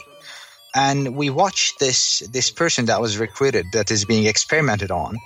And 0.75 1.15
we 1.15 1.29
watch 1.29 1.73
this, 1.79 2.19
this 2.31 2.51
person 2.51 2.85
that 2.85 3.01
was 3.01 3.17
recruited, 3.17 3.65
that 3.73 3.89
is 3.89 4.05
being 4.05 4.25
experimented 4.25 4.91
on, 4.91 5.17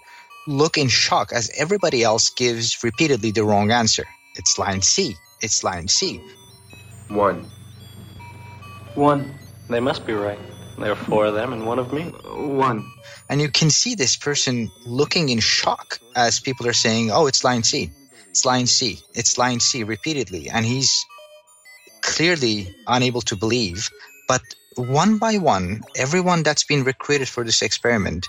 look 0.48 0.77
in 0.77 0.88
shock 0.88 1.31
as 1.33 1.51
everybody 1.57 2.03
else 2.03 2.29
gives 2.29 2.83
repeatedly 2.83 3.31
the 3.31 3.43
wrong 3.43 3.71
answer. 3.71 4.05
It's 4.36 4.57
line 4.57 4.81
C. 4.81 5.15
It's 5.41 5.63
line 5.63 5.88
C. 5.88 6.21
One. 7.10 7.50
One. 8.95 9.33
They 9.69 9.79
must 9.79 10.05
be 10.05 10.13
right. 10.13 10.39
There 10.77 10.91
are 10.91 10.95
four 10.95 11.25
of 11.25 11.33
them 11.33 11.53
and 11.53 11.65
one 11.65 11.79
of 11.79 11.93
me. 11.93 12.03
One. 12.03 12.89
And 13.29 13.41
you 13.41 13.50
can 13.50 13.69
see 13.69 13.95
this 13.95 14.17
person 14.17 14.71
looking 14.86 15.29
in 15.29 15.39
shock 15.39 16.00
as 16.15 16.39
people 16.39 16.67
are 16.67 16.74
saying, 16.74 17.12
oh, 17.12 17.27
it's 17.27 17.43
line 17.43 17.63
C. 17.63 17.91
It's 18.29 18.45
line 18.45 18.67
C. 18.67 19.00
It's 19.13 19.38
line 19.38 19.60
C 19.60 19.83
repeatedly. 19.83 20.50
And 20.50 20.65
he's 20.65 21.05
clearly 22.01 22.75
unable 22.88 23.21
to 23.21 23.36
believe. 23.36 23.89
But 24.27 24.41
one 24.75 25.17
by 25.17 25.38
one, 25.38 25.81
everyone 25.95 26.43
that's 26.43 26.63
been 26.63 26.83
recruited 26.83 27.27
for 27.27 27.43
this 27.43 27.62
experiment 27.62 28.27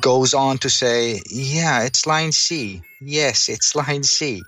goes 0.00 0.34
on 0.34 0.58
to 0.58 0.70
say, 0.70 1.20
yeah, 1.30 1.84
it's 1.84 2.06
line 2.06 2.32
C. 2.32 2.82
Yes, 3.00 3.48
it's 3.48 3.74
line 3.74 4.02
C. 4.02 4.42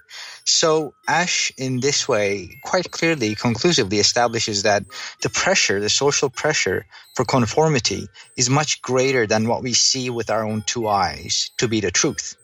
So 0.45 0.95
Asch, 1.07 1.53
in 1.59 1.81
this 1.81 2.09
way, 2.09 2.49
quite 2.65 2.91
clearly, 2.91 3.35
conclusively 3.35 3.99
establishes 3.99 4.63
that 4.63 4.85
the 5.21 5.29
pressure, 5.29 5.81
the 5.81 5.91
social 5.91 6.31
pressure 6.31 6.87
for 7.15 7.25
conformity, 7.25 8.09
is 8.37 8.49
much 8.49 8.81
greater 8.81 9.27
than 9.27 9.47
what 9.47 9.63
we 9.63 9.75
see 9.75 10.09
with 10.09 10.31
our 10.31 10.47
own 10.47 10.63
two 10.63 10.89
eyes 10.89 11.51
to 11.59 11.69
be 11.69 11.81
the 11.81 11.91
truth. 11.91 12.37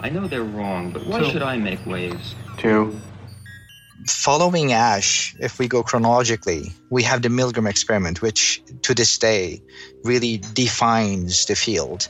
I 0.00 0.10
know 0.10 0.26
they're 0.26 0.42
wrong, 0.42 0.90
but 0.90 1.06
why 1.06 1.20
Two. 1.20 1.30
should 1.30 1.42
I 1.42 1.56
make 1.56 1.86
waves? 1.86 2.34
Two. 2.58 3.00
Following 4.06 4.72
Asch, 4.72 5.36
if 5.38 5.58
we 5.58 5.68
go 5.68 5.82
chronologically, 5.82 6.72
we 6.90 7.02
have 7.04 7.22
the 7.22 7.28
Milgram 7.28 7.68
experiment, 7.68 8.20
which 8.20 8.60
to 8.82 8.94
this 8.94 9.16
day 9.16 9.62
really 10.02 10.38
defines 10.38 11.46
the 11.46 11.54
field. 11.54 12.08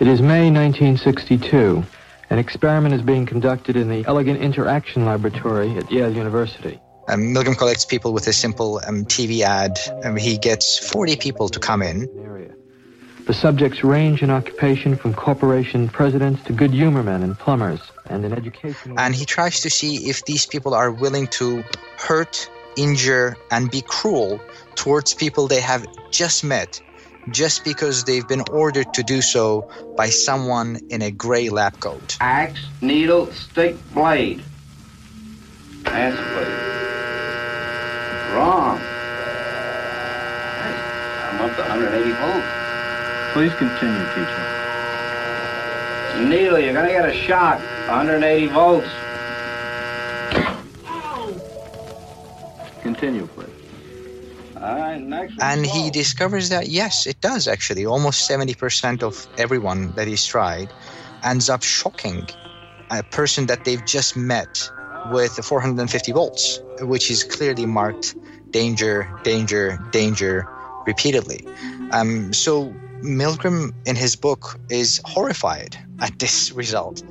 It 0.00 0.08
is 0.08 0.20
May 0.20 0.50
1962. 0.50 1.84
An 2.30 2.38
experiment 2.38 2.94
is 2.94 3.02
being 3.02 3.26
conducted 3.26 3.76
in 3.76 3.88
the 3.88 4.04
Elegant 4.06 4.40
Interaction 4.40 5.04
Laboratory 5.04 5.76
at 5.76 5.90
Yale 5.90 6.12
University. 6.12 6.80
Um, 7.08 7.34
Milgram 7.34 7.56
collects 7.56 7.84
people 7.84 8.12
with 8.12 8.26
a 8.26 8.32
simple 8.32 8.80
um, 8.86 9.04
TV 9.04 9.42
ad. 9.42 9.78
Um, 10.04 10.16
he 10.16 10.38
gets 10.38 10.78
40 10.78 11.16
people 11.16 11.48
to 11.48 11.58
come 11.58 11.82
in. 11.82 12.08
The 13.30 13.34
subjects 13.34 13.84
range 13.84 14.24
in 14.24 14.30
occupation 14.30 14.96
from 14.96 15.14
corporation 15.14 15.88
presidents 15.88 16.42
to 16.46 16.52
good 16.52 16.72
humor 16.72 17.04
men 17.04 17.22
and 17.22 17.38
plumbers, 17.38 17.78
and 18.06 18.24
in 18.24 18.32
education. 18.32 18.98
And 18.98 19.14
he 19.14 19.24
tries 19.24 19.60
to 19.60 19.70
see 19.70 20.10
if 20.10 20.24
these 20.24 20.46
people 20.46 20.74
are 20.74 20.90
willing 20.90 21.28
to 21.38 21.62
hurt, 21.96 22.50
injure, 22.76 23.36
and 23.52 23.70
be 23.70 23.82
cruel 23.82 24.40
towards 24.74 25.14
people 25.14 25.46
they 25.46 25.60
have 25.60 25.86
just 26.10 26.42
met 26.42 26.82
just 27.30 27.62
because 27.62 28.02
they've 28.02 28.26
been 28.26 28.42
ordered 28.50 28.92
to 28.94 29.04
do 29.04 29.22
so 29.22 29.70
by 29.96 30.08
someone 30.08 30.80
in 30.88 31.00
a 31.00 31.12
gray 31.12 31.50
lab 31.50 31.78
coat. 31.78 32.16
Axe, 32.20 32.66
needle, 32.80 33.30
stick, 33.30 33.76
blade. 33.94 34.42
Answer, 35.86 36.24
please. 36.34 36.48
Wrong. 38.34 38.76
Hey, 40.58 40.74
I'm 41.30 41.40
up 41.42 41.54
to 41.54 41.62
180 41.62 42.10
volts. 42.10 42.59
Please 43.32 43.54
continue, 43.54 44.04
teacher. 44.14 44.60
Needle, 46.28 46.58
you're 46.58 46.74
gonna 46.74 46.88
get 46.88 47.08
a 47.08 47.12
shock. 47.12 47.60
180 47.88 48.46
volts. 48.48 48.88
Continue, 52.82 53.26
please. 53.28 53.46
All 54.56 54.78
right, 54.78 55.00
next 55.00 55.38
one. 55.38 55.46
And 55.46 55.66
he 55.66 55.90
discovers 55.90 56.48
that 56.48 56.68
yes, 56.68 57.06
it 57.06 57.20
does 57.20 57.46
actually. 57.48 57.86
Almost 57.86 58.28
70% 58.28 59.02
of 59.02 59.26
everyone 59.38 59.92
that 59.92 60.08
he's 60.08 60.26
tried 60.26 60.68
ends 61.22 61.48
up 61.48 61.62
shocking 61.62 62.28
a 62.90 63.02
person 63.04 63.46
that 63.46 63.64
they've 63.64 63.84
just 63.86 64.16
met 64.16 64.68
with 65.12 65.32
450 65.32 66.12
volts, 66.12 66.60
which 66.80 67.10
is 67.10 67.22
clearly 67.24 67.64
marked 67.64 68.16
danger, 68.50 69.08
danger, 69.22 69.78
danger 69.92 70.48
repeatedly. 70.86 71.46
Um, 71.92 72.32
so 72.32 72.74
Milgram, 73.02 73.72
in 73.86 73.96
his 73.96 74.16
book, 74.16 74.58
is 74.68 75.00
horrified 75.04 75.76
at 76.00 76.18
this 76.18 76.52
result. 76.52 77.02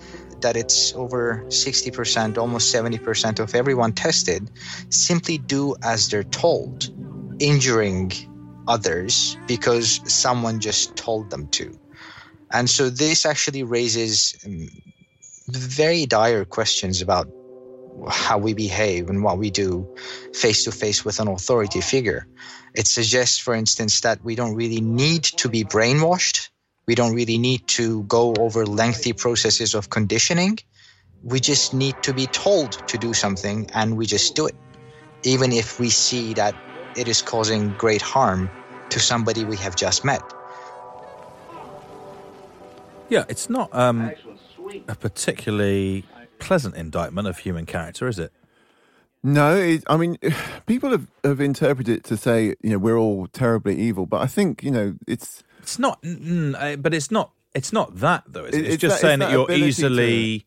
That 0.41 0.55
it's 0.55 0.93
over 0.95 1.43
60%, 1.47 2.37
almost 2.37 2.73
70% 2.73 3.39
of 3.39 3.55
everyone 3.55 3.91
tested 3.91 4.49
simply 4.89 5.37
do 5.37 5.75
as 5.83 6.07
they're 6.07 6.23
told, 6.23 6.89
injuring 7.39 8.13
others 8.67 9.37
because 9.47 9.99
someone 10.05 10.59
just 10.59 10.95
told 10.95 11.29
them 11.29 11.47
to. 11.49 11.77
And 12.51 12.69
so 12.69 12.89
this 12.89 13.25
actually 13.25 13.63
raises 13.63 14.35
um, 14.45 14.69
very 15.49 16.05
dire 16.05 16.45
questions 16.45 17.01
about 17.01 17.27
how 18.07 18.37
we 18.37 18.53
behave 18.53 19.09
and 19.09 19.23
what 19.23 19.37
we 19.37 19.49
do 19.49 19.87
face 20.33 20.63
to 20.63 20.71
face 20.71 21.03
with 21.03 21.19
an 21.19 21.27
authority 21.27 21.81
figure. 21.81 22.27
It 22.75 22.87
suggests, 22.87 23.37
for 23.37 23.53
instance, 23.53 24.01
that 24.01 24.23
we 24.23 24.35
don't 24.35 24.55
really 24.55 24.81
need 24.81 25.23
to 25.23 25.49
be 25.49 25.63
brainwashed. 25.63 26.49
We 26.87 26.95
don't 26.95 27.13
really 27.13 27.37
need 27.37 27.67
to 27.79 28.03
go 28.03 28.33
over 28.39 28.65
lengthy 28.65 29.13
processes 29.13 29.75
of 29.75 29.89
conditioning. 29.89 30.59
We 31.23 31.39
just 31.39 31.73
need 31.73 32.01
to 32.03 32.13
be 32.13 32.27
told 32.27 32.87
to 32.87 32.97
do 32.97 33.13
something 33.13 33.69
and 33.73 33.97
we 33.97 34.05
just 34.05 34.35
do 34.35 34.47
it, 34.47 34.55
even 35.23 35.51
if 35.51 35.79
we 35.79 35.89
see 35.89 36.33
that 36.35 36.55
it 36.95 37.07
is 37.07 37.21
causing 37.21 37.73
great 37.73 38.01
harm 38.01 38.49
to 38.89 38.99
somebody 38.99 39.43
we 39.43 39.57
have 39.57 39.75
just 39.75 40.05
met. 40.05 40.21
Yeah, 43.09 43.25
it's 43.27 43.49
not 43.49 43.73
um, 43.73 44.11
a 44.87 44.95
particularly 44.95 46.05
pleasant 46.39 46.75
indictment 46.75 47.27
of 47.27 47.37
human 47.39 47.65
character, 47.65 48.07
is 48.07 48.17
it? 48.19 48.31
No, 49.23 49.55
it, 49.55 49.83
I 49.87 49.97
mean, 49.97 50.17
people 50.65 50.91
have, 50.91 51.07
have 51.23 51.41
interpreted 51.41 51.97
it 51.97 52.03
to 52.05 52.17
say, 52.17 52.55
you 52.61 52.69
know, 52.71 52.77
we're 52.77 52.97
all 52.97 53.27
terribly 53.27 53.77
evil, 53.79 54.05
but 54.05 54.21
I 54.21 54.27
think, 54.27 54.63
you 54.63 54.71
know, 54.71 54.95
it's. 55.07 55.43
It's 55.61 55.77
not, 55.79 56.01
mm, 56.01 56.81
but 56.81 56.93
it's 56.93 57.11
not. 57.11 57.31
It's 57.55 57.73
not 57.73 57.97
that 57.99 58.23
though. 58.27 58.45
Is 58.45 58.55
it? 58.55 58.59
It- 58.59 58.65
It's, 58.65 58.73
it's 58.75 58.81
just 58.81 58.95
that- 58.95 59.01
saying 59.01 59.21
it's 59.21 59.31
that, 59.31 59.47
that 59.47 59.57
you're 59.57 59.67
easily, 59.67 60.45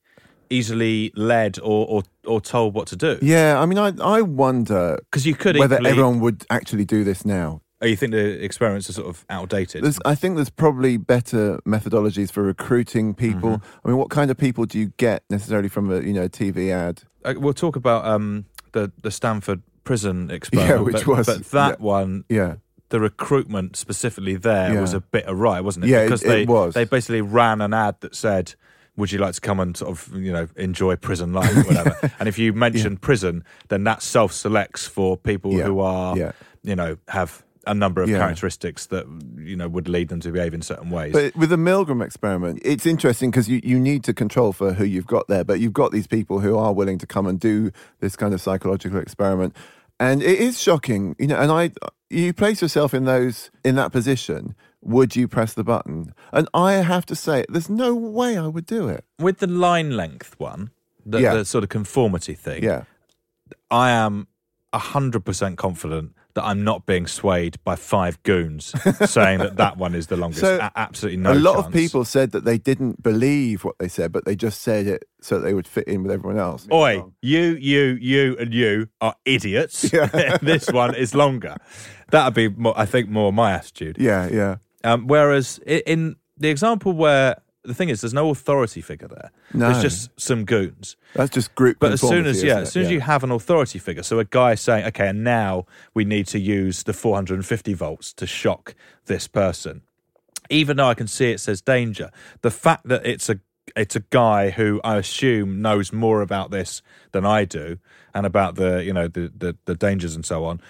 easily 0.50 1.12
led 1.16 1.58
or, 1.58 1.86
or 1.88 2.02
or 2.26 2.40
told 2.40 2.74
what 2.74 2.86
to 2.88 2.96
do. 2.96 3.18
Yeah, 3.22 3.58
I 3.60 3.66
mean, 3.66 3.78
I 3.78 3.92
I 4.00 4.22
wonder 4.22 4.98
because 5.10 5.26
you 5.26 5.34
could 5.34 5.56
whether 5.56 5.76
equally- 5.76 5.90
everyone 5.90 6.20
would 6.20 6.46
actually 6.50 6.84
do 6.84 7.02
this 7.04 7.24
now. 7.24 7.61
Oh, 7.82 7.86
you 7.86 7.96
think 7.96 8.12
the 8.12 8.42
experiments 8.44 8.88
are 8.88 8.92
sort 8.92 9.08
of 9.08 9.24
outdated? 9.28 9.82
There's, 9.82 9.98
I 10.04 10.14
think 10.14 10.36
there's 10.36 10.50
probably 10.50 10.96
better 10.96 11.58
methodologies 11.66 12.30
for 12.30 12.42
recruiting 12.42 13.12
people. 13.14 13.58
Mm-hmm. 13.58 13.78
I 13.84 13.88
mean, 13.88 13.98
what 13.98 14.08
kind 14.10 14.30
of 14.30 14.38
people 14.38 14.64
do 14.66 14.78
you 14.78 14.92
get 14.98 15.24
necessarily 15.30 15.68
from 15.68 15.90
a 15.90 16.00
you 16.00 16.12
know 16.12 16.28
TV 16.28 16.70
ad? 16.70 17.02
Uh, 17.24 17.34
we'll 17.36 17.52
talk 17.54 17.74
about 17.76 18.04
um, 18.04 18.44
the 18.72 18.92
the 19.02 19.10
Stanford 19.10 19.62
prison 19.84 20.30
experiment. 20.38 20.78
Yeah, 20.78 20.82
which 20.84 21.04
but, 21.04 21.16
was- 21.16 21.26
but 21.26 21.44
that 21.50 21.80
yeah. 21.80 21.84
one, 21.84 22.24
Yeah. 22.28 22.54
the 22.90 23.00
recruitment 23.00 23.74
specifically 23.76 24.36
there 24.36 24.74
Yeah. 24.74 24.80
was 24.80 24.94
a 24.94 25.00
bit 25.00 25.24
awry, 25.26 25.60
wasn't 25.60 25.86
it? 25.86 25.88
Yeah, 25.88 26.04
because 26.04 26.22
it 26.22 26.28
they 26.28 26.44
was. 26.44 26.74
they 26.74 26.84
basically 26.84 27.20
ran 27.20 27.60
an 27.60 27.74
ad 27.74 27.96
that 28.00 28.14
said. 28.14 28.54
Would 28.98 29.10
you 29.10 29.18
like 29.20 29.32
to 29.32 29.40
come 29.40 29.58
and 29.58 29.74
sort 29.74 29.90
of, 29.90 30.14
you 30.14 30.30
know, 30.30 30.48
enjoy 30.54 30.96
prison 30.96 31.32
life 31.32 31.50
or 31.56 31.62
whatever? 31.62 32.12
and 32.20 32.28
if 32.28 32.38
you 32.38 32.52
mention 32.52 32.98
prison, 32.98 33.42
then 33.68 33.84
that 33.84 34.02
self-selects 34.02 34.86
for 34.86 35.16
people 35.16 35.54
Yeah, 35.54 35.64
who 35.64 35.80
are, 35.80 36.14
yeah. 36.14 36.32
you 36.62 36.76
know, 36.76 36.98
have 37.08 37.42
a 37.66 37.74
number 37.74 38.02
of 38.02 38.08
Yeah. 38.08 38.18
characteristics 38.18 38.86
that 38.86 39.06
you 39.38 39.56
know 39.56 39.68
would 39.68 39.88
lead 39.88 40.08
them 40.08 40.20
to 40.20 40.32
behave 40.32 40.54
in 40.54 40.62
certain 40.62 40.90
ways. 40.90 41.12
But 41.12 41.36
with 41.36 41.50
the 41.50 41.56
Milgram 41.56 42.04
experiment, 42.04 42.60
it's 42.64 42.86
interesting 42.86 43.30
because 43.30 43.48
you, 43.48 43.60
you 43.62 43.78
need 43.78 44.02
to 44.04 44.12
control 44.14 44.52
for 44.52 44.72
who 44.74 44.84
you've 44.84 45.06
got 45.06 45.28
there, 45.28 45.44
but 45.44 45.60
you've 45.60 45.72
got 45.72 45.92
these 45.92 46.06
people 46.06 46.40
who 46.40 46.56
are 46.58 46.72
willing 46.72 46.98
to 46.98 47.06
come 47.06 47.26
and 47.26 47.38
do 47.38 47.70
this 48.00 48.16
kind 48.16 48.34
of 48.34 48.40
psychological 48.40 48.98
experiment. 48.98 49.54
And 50.00 50.22
it 50.22 50.40
is 50.40 50.60
shocking, 50.60 51.14
you 51.18 51.28
know, 51.28 51.36
and 51.38 51.50
I 51.52 51.70
you 52.10 52.32
place 52.32 52.60
yourself 52.60 52.92
in 52.94 53.04
those 53.04 53.50
in 53.64 53.74
that 53.76 53.92
position, 53.92 54.54
would 54.82 55.14
you 55.14 55.28
press 55.28 55.54
the 55.54 55.62
button? 55.64 56.12
And 56.32 56.48
I 56.52 56.72
have 56.74 57.06
to 57.06 57.14
say, 57.14 57.44
there's 57.48 57.70
no 57.70 57.94
way 57.94 58.36
I 58.36 58.48
would 58.48 58.66
do 58.66 58.88
it. 58.88 59.04
with 59.20 59.38
the 59.38 59.46
line 59.46 59.96
length 59.96 60.34
one, 60.38 60.70
the, 61.06 61.20
Yeah. 61.20 61.34
the 61.34 61.44
sort 61.44 61.62
of 61.64 61.70
conformity 61.70 62.34
thing, 62.34 62.64
Yeah. 62.64 62.84
I 63.70 63.90
am 63.90 64.26
hundred 64.74 65.24
percent 65.24 65.56
confident 65.58 66.12
that 66.34 66.44
I'm 66.44 66.64
not 66.64 66.86
being 66.86 67.06
swayed 67.06 67.56
by 67.64 67.76
five 67.76 68.22
goons 68.22 68.72
saying 69.10 69.38
that 69.38 69.56
that 69.56 69.76
one 69.76 69.94
is 69.94 70.06
the 70.06 70.16
longest. 70.16 70.40
So, 70.40 70.58
A- 70.60 70.72
absolutely 70.76 71.18
no. 71.18 71.32
a 71.32 71.34
lot 71.34 71.54
chance. 71.54 71.66
of 71.66 71.72
people 71.72 72.04
said 72.04 72.32
that 72.32 72.44
they 72.44 72.58
didn't 72.58 73.02
believe 73.02 73.64
what 73.64 73.76
they 73.78 73.88
said, 73.88 74.12
but 74.12 74.24
they 74.24 74.34
just 74.36 74.62
said 74.62 74.86
it 74.86 75.04
so 75.20 75.38
that 75.38 75.44
they 75.44 75.54
would 75.54 75.66
fit 75.68 75.86
in 75.88 76.02
with 76.02 76.12
everyone 76.12 76.38
else. 76.38 76.66
Oi, 76.72 77.04
you, 77.20 77.56
you, 77.60 77.98
you, 78.00 78.36
and 78.38 78.52
you 78.54 78.88
are 79.00 79.14
idiots. 79.24 79.82
this 80.42 80.70
one 80.70 80.94
is 80.94 81.14
longer. 81.14 81.56
That'd 82.10 82.34
be, 82.34 82.48
more, 82.48 82.78
I 82.78 82.86
think, 82.86 83.08
more 83.08 83.32
my 83.32 83.52
attitude. 83.52 83.96
Yeah, 83.98 84.28
yeah. 84.28 84.56
Um, 84.84 85.06
whereas 85.06 85.60
i- 85.66 85.82
in 85.86 86.16
the 86.38 86.48
example 86.48 86.92
where 86.92 87.36
the 87.64 87.74
thing 87.74 87.88
is, 87.88 88.00
there's 88.00 88.14
no 88.14 88.30
authority 88.30 88.80
figure 88.80 89.08
there. 89.08 89.30
No. 89.54 89.70
There's 89.70 89.82
just 89.82 90.10
some 90.20 90.44
goons. 90.44 90.96
That's 91.14 91.30
just 91.30 91.54
group 91.54 91.78
But 91.78 91.92
as 91.92 92.00
soon 92.00 92.26
as 92.26 92.42
yeah, 92.42 92.60
as 92.60 92.72
soon 92.72 92.84
as 92.84 92.88
Yeah. 92.88 92.94
you 92.94 93.00
have 93.00 93.22
an 93.22 93.30
authority 93.30 93.78
figure, 93.78 94.02
so 94.02 94.18
a 94.18 94.24
guy 94.24 94.54
saying, 94.56 94.84
okay, 94.86 95.08
and 95.08 95.22
now 95.22 95.66
we 95.94 96.04
need 96.04 96.26
to 96.28 96.38
use 96.40 96.82
the 96.82 96.92
450 96.92 97.74
volts 97.74 98.12
to 98.14 98.26
shock 98.26 98.74
this 99.06 99.28
person, 99.28 99.82
even 100.50 100.76
though 100.76 100.88
I 100.88 100.94
can 100.94 101.06
see 101.06 101.30
it 101.30 101.38
says 101.40 101.60
danger, 101.60 102.10
the 102.42 102.50
fact 102.50 102.88
that 102.88 103.06
it's 103.06 103.28
a 103.28 103.38
it's 103.76 103.94
a 103.94 104.00
guy 104.10 104.50
who 104.50 104.80
I 104.82 104.96
assume 104.96 105.62
knows 105.62 105.92
more 105.92 106.20
about 106.20 106.50
this 106.50 106.82
than 107.12 107.24
I 107.24 107.44
do, 107.44 107.78
and 108.12 108.26
about 108.26 108.56
the 108.56 108.82
you 108.84 108.92
know 108.92 109.06
the 109.06 109.32
the, 109.36 109.56
the 109.66 109.74
dangers 109.76 110.16
and 110.16 110.26
so 110.26 110.44
on. 110.44 110.60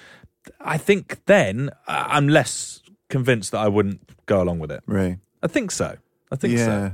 I 0.61 0.77
think 0.77 1.25
then 1.25 1.71
I'm 1.87 2.29
less 2.29 2.83
convinced 3.09 3.53
that 3.53 3.61
I 3.61 3.69
wouldn't 3.69 4.27
go 4.27 4.43
along 4.43 4.59
with 4.59 4.71
it. 4.71 4.83
Right. 4.87 5.19
I 5.43 5.47
think 5.47 5.71
so. 5.71 5.97
I 6.33 6.37
think 6.37 6.55
Yeah. 6.59 6.65
so. 6.67 6.93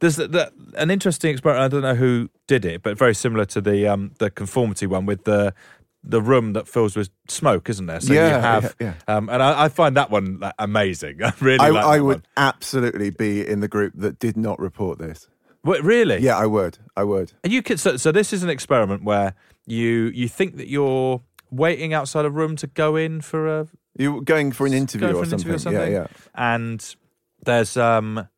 There's 0.00 0.16
the, 0.16 0.26
the, 0.28 0.52
an 0.78 0.90
interesting 0.90 1.30
experiment. 1.32 1.64
I 1.64 1.68
don't 1.68 1.82
know 1.82 1.94
who 1.94 2.30
did 2.48 2.64
it, 2.64 2.82
but 2.82 2.96
very 2.98 3.14
similar 3.14 3.44
to 3.46 3.60
the 3.60 3.86
um, 3.86 4.12
the 4.18 4.30
conformity 4.30 4.86
one 4.86 5.04
with 5.06 5.24
the 5.24 5.52
the 6.08 6.22
room 6.22 6.52
that 6.54 6.66
fills 6.68 6.96
with 6.96 7.10
smoke, 7.28 7.68
isn't 7.68 7.86
there? 7.86 8.00
So 8.00 8.12
Yeah, 8.14 8.36
you 8.36 8.40
have, 8.42 8.76
yeah, 8.80 8.94
Um, 9.08 9.28
and 9.28 9.42
I, 9.42 9.64
I 9.64 9.68
find 9.68 9.96
that 9.96 10.08
one 10.10 10.38
like, 10.40 10.54
amazing. 10.58 11.20
I 11.22 11.32
really 11.40 11.58
I, 11.58 11.68
like 11.70 11.84
I 11.84 12.00
would 12.00 12.16
one. 12.18 12.24
absolutely 12.36 13.10
be 13.10 13.46
in 13.46 13.58
the 13.60 13.68
group 13.68 13.92
that 13.96 14.18
did 14.20 14.36
not 14.36 14.58
report 14.60 14.98
this. 14.98 15.28
What, 15.62 15.82
really? 15.82 16.18
Yeah, 16.20 16.36
I 16.38 16.46
would. 16.46 16.78
I 16.96 17.02
would. 17.04 17.32
And 17.44 17.52
you 17.52 17.60
could. 17.60 17.78
So, 17.80 17.96
so 17.96 18.12
this 18.12 18.32
is 18.32 18.42
an 18.44 18.48
experiment 18.50 19.02
where 19.04 19.34
you 19.66 20.12
you 20.14 20.28
think 20.28 20.56
that 20.56 20.68
you're 20.68 21.20
waiting 21.50 21.92
outside 21.92 22.24
a 22.24 22.30
room 22.30 22.54
to 22.56 22.66
go 22.68 22.96
in 22.96 23.20
for 23.20 23.46
a 23.60 23.66
you're 23.98 24.20
going 24.22 24.52
for 24.52 24.66
an 24.66 24.72
interview, 24.74 25.08
for 25.08 25.14
or, 25.16 25.22
an 25.24 25.30
something. 25.30 25.38
interview 25.50 25.54
or 25.54 25.58
something. 25.58 25.92
Yeah, 25.92 26.00
yeah. 26.02 26.06
And 26.34 26.96
there's 27.44 27.76
um 27.76 28.28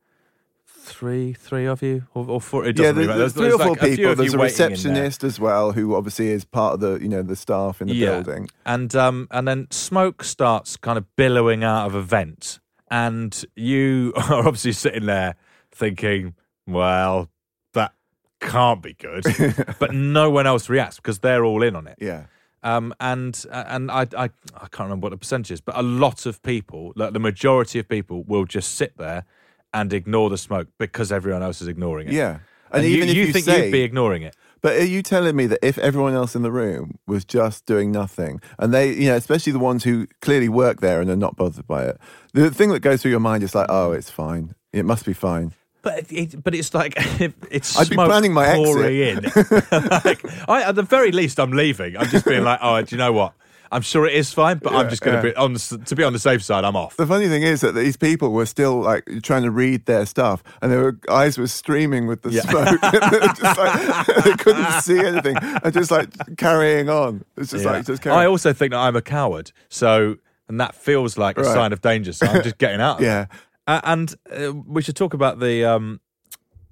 three 0.88 1.32
three 1.34 1.66
of 1.66 1.82
you 1.82 2.04
or, 2.14 2.26
or 2.28 2.40
four. 2.40 2.64
It 2.64 2.76
Yeah, 2.78 2.92
doesn't 2.92 2.96
really 2.96 3.06
there's, 3.18 3.34
there's 3.34 3.46
three 3.48 3.52
or 3.52 3.58
four 3.58 3.76
like 3.76 3.80
people. 3.96 4.10
of 4.12 4.18
There's 4.18 4.30
a 4.32 4.36
in 4.36 4.38
there. 4.38 4.44
receptionist 4.46 5.24
as 5.24 5.38
well, 5.40 5.72
who 5.72 5.94
obviously 5.94 6.28
is 6.28 6.44
part 6.44 6.74
of 6.74 6.80
the 6.80 6.98
you 7.02 7.08
know 7.08 7.22
the 7.22 7.36
staff 7.36 7.80
in 7.80 7.88
the 7.88 7.94
Yeah. 7.94 8.20
building. 8.20 8.48
and 8.66 8.94
um 8.96 9.28
and 9.30 9.46
then 9.46 9.66
smoke 9.70 10.24
starts 10.24 10.76
kind 10.76 10.98
of 10.98 11.04
billowing 11.16 11.62
out 11.64 11.86
of 11.86 11.94
a 11.94 12.02
vent, 12.02 12.60
and 12.90 13.44
you 13.54 14.12
are 14.16 14.46
obviously 14.46 14.72
sitting 14.72 15.06
there 15.06 15.36
thinking, 15.70 16.34
well, 16.66 17.30
that 17.74 17.92
can't 18.40 18.82
be 18.82 18.94
good, 18.94 19.24
but 19.78 19.92
no 19.94 20.30
one 20.30 20.46
else 20.46 20.68
reacts 20.68 20.96
because 20.96 21.18
they're 21.20 21.44
all 21.44 21.62
in 21.62 21.76
on 21.76 21.86
it. 21.86 21.98
Yeah. 22.00 22.24
Um, 22.64 22.92
and 22.98 23.44
and 23.52 23.88
I, 23.88 24.00
I 24.16 24.24
I 24.24 24.66
can't 24.72 24.80
remember 24.80 25.04
what 25.04 25.10
the 25.10 25.16
percentage 25.16 25.52
is, 25.52 25.60
but 25.60 25.76
a 25.76 25.82
lot 25.82 26.26
of 26.26 26.42
people, 26.42 26.92
like 26.96 27.12
the 27.12 27.20
majority 27.20 27.78
of 27.78 27.88
people, 27.88 28.24
will 28.24 28.44
just 28.46 28.74
sit 28.74 28.96
there 28.98 29.24
and 29.72 29.92
ignore 29.92 30.30
the 30.30 30.38
smoke 30.38 30.68
because 30.78 31.12
everyone 31.12 31.42
else 31.42 31.60
is 31.60 31.68
ignoring 31.68 32.08
it. 32.08 32.14
Yeah. 32.14 32.38
and, 32.72 32.82
And 32.82 32.84
you, 32.84 32.96
even 32.96 33.08
if 33.08 33.14
you 33.16 33.24
you 33.24 33.32
think 33.32 33.44
say- 33.44 33.64
you'd 33.66 33.72
be 33.72 33.82
ignoring 33.82 34.22
it. 34.22 34.34
But 34.60 34.74
are 34.74 34.84
you 34.84 35.02
telling 35.04 35.36
me 35.36 35.46
that 35.46 35.60
if 35.62 35.78
everyone 35.78 36.14
else 36.14 36.34
in 36.34 36.42
the 36.42 36.50
room 36.50 36.98
was 37.06 37.24
just 37.24 37.64
doing 37.64 37.92
nothing, 37.92 38.40
and 38.58 38.74
they, 38.74 38.92
you 38.92 39.06
know, 39.06 39.14
especially 39.14 39.52
the 39.52 39.60
ones 39.60 39.84
who 39.84 40.08
clearly 40.20 40.48
work 40.48 40.80
there 40.80 41.00
and 41.00 41.08
are 41.08 41.14
not 41.16 41.36
bothered 41.36 41.68
by 41.68 41.84
it, 41.84 41.96
the 42.34 42.50
thing 42.50 42.70
that 42.70 42.80
goes 42.80 43.00
through 43.00 43.12
your 43.12 43.20
mind 43.20 43.44
is 43.44 43.54
like, 43.54 43.66
oh, 43.68 43.92
it's 43.92 44.10
fine. 44.10 44.56
It 44.72 44.84
must 44.84 45.06
be 45.06 45.12
fine. 45.12 45.52
But 45.82 46.10
it, 46.10 46.42
but 46.42 46.56
it's 46.56 46.74
like 46.74 46.94
it's 47.52 47.78
I'd 47.78 47.88
be 47.88 47.94
planning 47.94 48.32
my 48.32 48.52
pouring 48.56 49.00
exit. 49.00 49.36
in. 49.38 49.68
like, 50.04 50.48
I, 50.48 50.62
at 50.64 50.74
the 50.74 50.82
very 50.82 51.12
least, 51.12 51.38
I'm 51.38 51.52
leaving. 51.52 51.96
I'm 51.96 52.08
just 52.08 52.24
being 52.24 52.42
like, 52.42 52.58
oh, 52.60 52.82
do 52.82 52.96
you 52.96 52.98
know 52.98 53.12
what? 53.12 53.34
I'm 53.70 53.82
sure 53.82 54.06
it 54.06 54.14
is 54.14 54.32
fine, 54.32 54.58
but 54.58 54.74
I'm 54.74 54.88
just 54.88 55.02
going 55.02 55.20
to 55.20 55.28
yeah. 55.28 55.32
be 55.34 55.36
on 55.36 55.52
the, 55.52 55.82
to 55.86 55.96
be 55.96 56.02
on 56.02 56.12
the 56.12 56.18
safe 56.18 56.42
side. 56.42 56.64
I'm 56.64 56.76
off. 56.76 56.96
The 56.96 57.06
funny 57.06 57.28
thing 57.28 57.42
is 57.42 57.60
that 57.60 57.72
these 57.72 57.96
people 57.96 58.32
were 58.32 58.46
still 58.46 58.80
like 58.80 59.04
trying 59.22 59.42
to 59.42 59.50
read 59.50 59.86
their 59.86 60.06
stuff, 60.06 60.42
and 60.62 60.72
their 60.72 60.96
eyes 61.10 61.36
were 61.38 61.46
streaming 61.46 62.06
with 62.06 62.22
the 62.22 62.30
Yeah. 62.30 62.42
smoke. 62.42 62.80
They 63.10 63.26
just 63.26 63.58
like, 63.58 64.06
they 64.24 64.32
couldn't 64.34 64.80
see 64.82 64.98
anything, 64.98 65.36
and 65.36 65.72
just 65.74 65.90
like 65.90 66.08
carrying 66.36 66.88
on. 66.88 67.24
It's 67.36 67.50
just 67.50 67.64
Yeah. 67.64 67.72
like 67.72 67.86
just 67.86 68.02
carrying. 68.02 68.20
I 68.20 68.26
also 68.26 68.52
think 68.52 68.72
that 68.72 68.78
I'm 68.78 68.96
a 68.96 69.02
coward, 69.02 69.52
so 69.68 70.16
and 70.48 70.60
that 70.60 70.74
feels 70.74 71.18
like 71.18 71.36
a 71.38 71.44
sign 71.44 71.72
of 71.72 71.80
danger. 71.82 72.12
So 72.12 72.26
I'm 72.26 72.42
just 72.42 72.58
getting 72.58 72.80
out. 72.80 72.98
Of 73.00 73.02
Yeah. 73.04 73.22
it. 73.22 73.28
Uh, 73.66 73.80
and 73.84 74.14
uh, 74.34 74.54
we 74.54 74.80
should 74.80 74.96
talk 74.96 75.12
about 75.12 75.40
the 75.40 75.62
um, 75.66 76.00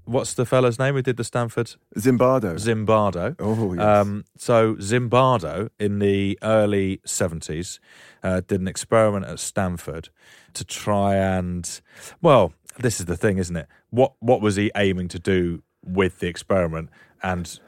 what's 0.07 0.35
the 0.35 0.47
fellow's 0.47 0.79
name 0.79 0.95
who 0.95 1.03
did 1.03 1.17
the 1.17 1.25
Stanford 1.25 1.75
Zimbardo. 1.97 2.55
Zimbardo. 2.55 3.37
Oh, 3.39 3.75
yes. 3.75 3.83
Um, 3.83 4.25
so 4.39 4.75
Zimbardo 4.77 5.69
in 5.79 5.99
the 5.99 6.39
early 6.43 7.01
seventies 7.05 7.81
uh, 8.23 8.41
did 8.47 8.61
an 8.61 8.69
experiment 8.69 9.27
at 9.27 9.39
Stanford 9.39 10.09
to 10.55 10.65
try 10.65 11.17
and 11.17 11.81
well, 12.23 12.53
this 12.79 13.01
is 13.01 13.07
the 13.07 13.17
thing, 13.17 13.39
isn't 13.39 13.57
it? 13.57 13.67
What 13.91 14.15
what 14.21 14.41
was 14.41 14.57
he 14.57 14.71
aiming 14.77 15.09
to 15.09 15.19
do 15.19 15.63
with 15.85 16.21
the 16.21 16.29
experiment? 16.29 16.91
And 17.23 17.59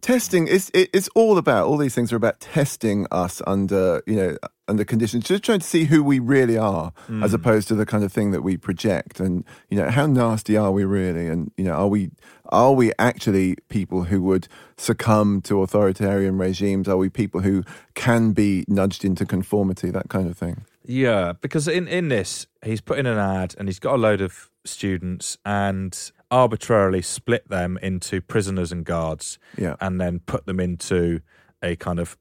testing 0.00 0.46
is 0.46 0.70
it, 0.74 0.90
it's 0.92 1.08
all 1.14 1.38
about 1.38 1.66
all 1.66 1.76
these 1.76 1.94
things 1.94 2.12
are 2.12 2.16
about 2.16 2.40
testing 2.40 3.06
us 3.10 3.42
under 3.46 4.02
you 4.06 4.16
know 4.16 4.36
under 4.68 4.84
conditions 4.84 5.24
just 5.24 5.42
trying 5.42 5.60
to 5.60 5.66
see 5.66 5.84
who 5.84 6.02
we 6.02 6.18
really 6.18 6.58
are 6.58 6.92
as 7.22 7.32
Mm. 7.32 7.34
opposed 7.34 7.68
to 7.68 7.74
the 7.74 7.86
kind 7.86 8.04
of 8.04 8.12
thing 8.12 8.32
that 8.32 8.42
we 8.42 8.56
project. 8.58 9.18
And 9.18 9.44
you 9.70 9.78
know 9.78 9.88
how 9.90 10.06
nasty 10.06 10.56
are 10.58 10.70
we 10.70 10.84
really? 10.84 11.26
And 11.26 11.50
you 11.56 11.64
know 11.64 11.72
are 11.72 11.88
we 11.88 12.10
are 12.50 12.72
we 12.72 12.92
actually 12.98 13.56
people 13.68 14.04
who 14.04 14.22
would 14.22 14.46
succumb 14.76 15.40
to 15.42 15.62
authoritarian 15.62 16.38
regimes? 16.38 16.86
Are 16.88 16.96
we 16.98 17.08
people 17.08 17.40
who 17.40 17.64
can 17.94 18.32
be 18.32 18.64
nudged 18.68 19.04
into 19.04 19.24
conformity? 19.26 19.90
That 19.90 20.08
kind 20.10 20.28
of 20.30 20.36
thing. 20.36 20.64
Yeah, 20.90 21.34
because 21.40 21.68
in, 21.68 21.86
in 21.86 22.08
this, 22.08 22.46
he's 22.64 22.80
put 22.80 22.98
in 22.98 23.04
an 23.04 23.18
ad 23.18 23.54
and 23.58 23.68
he's 23.68 23.78
got 23.78 23.94
a 23.96 23.98
load 23.98 24.22
of 24.22 24.48
students 24.64 25.36
and 25.44 26.12
arbitrarily 26.30 27.02
split 27.02 27.48
them 27.48 27.78
into 27.82 28.20
prisoners 28.20 28.70
and 28.72 28.84
guards 28.84 29.38
Yeah. 29.56 29.76
and 29.80 30.00
then 30.00 30.20
put 30.20 30.46
them 30.46 30.60
into 30.60 31.20
a 31.62 31.76
kind 31.76 31.98
of 31.98 32.16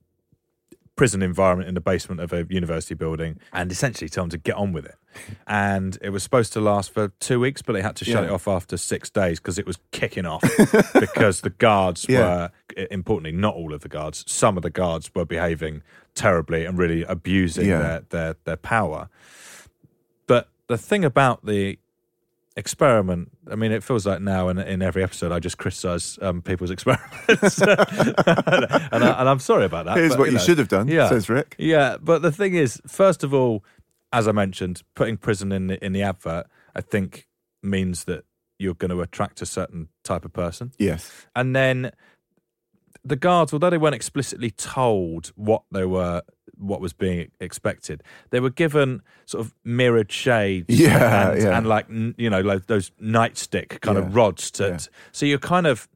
prison 0.95 1.21
environment 1.21 1.67
in 1.69 1.75
the 1.75 1.81
basement 1.81 2.19
of 2.19 2.33
a 2.33 2.47
university 2.49 2.95
building 2.95 3.39
and 3.53 3.71
essentially 3.71 4.09
tell 4.09 4.23
them 4.23 4.31
to 4.31 4.37
get 4.37 4.55
on 4.55 4.71
with 4.73 4.85
it. 4.85 4.95
And 5.45 5.97
it 6.01 6.09
was 6.09 6.23
supposed 6.23 6.53
to 6.53 6.59
last 6.61 6.91
for 6.91 7.09
two 7.19 7.39
weeks, 7.39 7.61
but 7.61 7.73
they 7.73 7.81
had 7.83 7.95
to 7.97 8.05
shut 8.05 8.23
Yeah. 8.23 8.29
it 8.29 8.31
off 8.33 8.47
after 8.47 8.77
six 8.77 9.09
days 9.09 9.39
because 9.39 9.59
it 9.59 9.67
was 9.67 9.77
kicking 9.91 10.25
off 10.25 10.41
because 10.99 11.41
the 11.41 11.51
guards 11.51 12.05
Yeah. 12.09 12.19
were 12.75 12.87
importantly, 12.89 13.31
not 13.31 13.53
all 13.55 13.73
of 13.73 13.81
the 13.81 13.89
guards. 13.89 14.23
Some 14.27 14.57
of 14.57 14.63
the 14.63 14.69
guards 14.71 15.11
were 15.13 15.25
behaving 15.25 15.83
terribly 16.15 16.65
and 16.65 16.77
really 16.79 17.03
abusing 17.03 17.67
Yeah. 17.67 17.79
their, 17.81 17.99
their 18.09 18.35
their 18.45 18.57
power. 18.57 19.09
But 20.25 20.49
the 20.67 20.77
thing 20.77 21.05
about 21.05 21.45
the 21.45 21.77
experiment, 22.57 23.31
I 23.49 23.55
mean, 23.55 23.71
it 23.71 23.83
feels 23.83 24.05
like 24.05 24.19
now 24.19 24.49
in, 24.49 24.57
in 24.57 24.81
every 24.81 25.03
episode 25.03 25.31
I 25.31 25.39
just 25.39 25.57
criticise 25.57 26.19
um, 26.21 26.41
people's 26.41 26.71
experiments, 26.71 27.61
and, 27.61 27.75
I, 27.77 29.15
and 29.19 29.29
I'm 29.29 29.39
sorry 29.39 29.65
about 29.65 29.85
that. 29.85 29.95
Here's 29.95 30.11
but, 30.11 30.19
what 30.19 30.25
you 30.27 30.33
know, 30.33 30.39
should 30.39 30.57
have 30.57 30.67
done, 30.67 30.87
yeah, 30.89 31.07
says 31.07 31.29
Rick. 31.29 31.55
Yeah, 31.57 31.97
but 32.01 32.21
the 32.21 32.31
thing 32.31 32.55
is, 32.55 32.81
first 32.87 33.23
of 33.23 33.33
all, 33.33 33.63
as 34.11 34.27
I 34.27 34.31
mentioned, 34.31 34.83
putting 34.95 35.17
prison 35.17 35.51
in 35.51 35.67
the, 35.67 35.85
in 35.85 35.93
the 35.93 36.01
advert, 36.01 36.47
I 36.75 36.81
think 36.81 37.27
means 37.61 38.05
that 38.05 38.25
you're 38.59 38.73
going 38.73 38.91
to 38.91 39.01
attract 39.01 39.41
a 39.41 39.45
certain 39.45 39.89
type 40.03 40.25
of 40.25 40.33
person. 40.33 40.71
Yes. 40.79 41.27
And 41.35 41.55
then 41.55 41.91
the 43.07 43.15
guards, 43.15 43.53
although 43.53 43.69
they 43.69 43.77
weren't 43.77 43.95
explicitly 43.95 44.51
told 44.51 45.31
what 45.35 45.63
they 45.71 45.85
were, 45.85 46.21
what 46.57 46.81
was 46.81 46.93
being 46.93 47.31
expected, 47.39 48.03
they 48.31 48.39
were 48.39 48.49
given 48.49 49.01
sort 49.25 49.45
of 49.45 49.53
mirrored 49.63 50.11
shades, 50.11 50.65
Yeah, 50.69 51.31
and, 51.31 51.41
yeah. 51.41 51.57
and 51.57 51.67
like 51.67 51.87
you 51.89 52.29
know, 52.29 52.41
like 52.41 52.67
those 52.67 52.91
nightstick 53.01 53.81
kind 53.81 53.97
Yeah, 53.97 54.05
of 54.05 54.15
rods 54.15 54.51
to. 54.51 54.79
So 55.11 55.25
you're 55.25 55.37
kind 55.39 55.67
of 55.67 55.87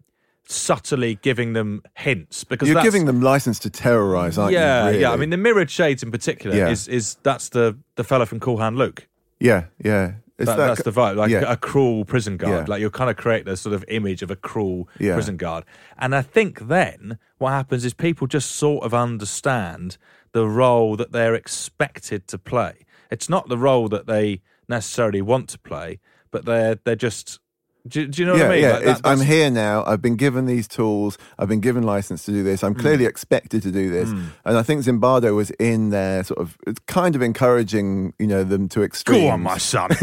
subtly 0.48 1.16
giving 1.16 1.54
them 1.54 1.82
hints 1.96 2.44
because 2.44 2.68
You're 2.68 2.82
giving 2.84 3.06
them 3.06 3.22
license 3.22 3.60
to 3.60 3.70
terrorize, 3.70 4.38
aren't 4.38 4.54
yeah, 4.54 4.82
you? 4.84 4.88
really? 4.90 5.02
yeah. 5.02 5.12
I 5.12 5.16
mean, 5.16 5.30
the 5.30 5.38
mirrored 5.38 5.70
shades 5.70 6.04
in 6.04 6.12
particular 6.12 6.56
Yeah. 6.56 6.70
is 6.70 6.88
is 6.88 7.18
that's 7.24 7.50
the 7.50 7.78
the 7.96 8.04
fella 8.04 8.26
from 8.26 8.40
Cool 8.40 8.58
Hand 8.58 8.78
Luke. 8.78 9.08
yeah, 9.40 9.66
yeah. 9.84 10.14
That- 10.48 10.58
that 10.58 10.68
that's 10.68 10.84
the 10.84 10.92
vibe, 10.92 11.16
like 11.16 11.30
yeah. 11.32 11.44
a 11.52 11.58
cruel 11.58 12.06
prison 12.06 12.38
guard. 12.38 12.68
Yeah. 12.68 12.72
Like 12.72 12.82
you're 12.82 12.90
kind 12.90 13.10
of 13.10 13.18
create 13.18 13.48
a 13.48 13.56
sort 13.58 13.74
of 13.76 13.84
image 13.88 14.22
of 14.22 14.32
a 14.32 14.36
cruel 14.36 14.88
Yeah. 15.00 15.14
prison 15.16 15.38
guard. 15.38 15.66
And 15.98 16.16
I 16.16 16.22
think 16.22 16.68
then 16.68 17.18
what 17.38 17.52
happens 17.52 17.84
is 17.86 17.94
people 17.94 18.28
just 18.28 18.52
sort 18.52 18.84
of 18.84 18.94
understand 18.94 19.98
the 20.32 20.48
role 20.48 20.96
that 20.96 21.12
they're 21.12 21.36
expected 21.36 22.28
to 22.30 22.38
play. 22.38 22.86
It's 23.10 23.28
not 23.28 23.50
the 23.50 23.58
role 23.58 23.90
that 23.90 24.08
they 24.08 24.42
necessarily 24.70 25.22
want 25.22 25.50
to 25.50 25.60
play, 25.60 26.00
but 26.32 26.46
they're 26.46 26.76
they're 26.86 26.96
just. 26.96 27.40
Do, 27.88 28.08
do 28.08 28.22
you 28.22 28.28
know 28.28 28.36
yeah, 28.36 28.44
what 28.44 28.52
I 28.52 28.54
mean? 28.54 28.64
Yeah, 28.64 28.72
Like 28.74 28.84
that- 28.84 29.02
I'm 29.04 29.22
here 29.22 29.50
now. 29.50 29.84
I've 29.86 30.02
been 30.02 30.16
given 30.16 30.46
these 30.46 30.68
tools. 30.68 31.18
I've 31.40 31.50
been 31.50 31.62
given 31.62 31.84
license 31.84 32.26
to 32.26 32.32
do 32.32 32.44
this. 32.44 32.64
I'm 32.64 32.76
clearly 32.76 33.06
expected 33.06 33.64
to 33.64 33.72
do 33.72 33.90
this. 33.90 34.10
Mm. 34.10 34.28
And 34.46 34.58
I 34.58 34.64
think 34.64 34.84
Zimbardo 34.84 35.36
was 35.36 35.50
in 35.52 35.90
there, 35.90 36.24
sort 36.24 36.40
of, 36.40 36.58
it's 36.68 36.80
kind 36.88 37.16
of 37.16 37.22
encouraging, 37.22 38.14
you 38.20 38.28
know, 38.28 38.44
them 38.44 38.70
to 38.70 38.84
extremes. 38.84 39.24
Go 39.24 39.30
on, 39.30 39.42
my 39.42 39.58
son. 39.58 39.90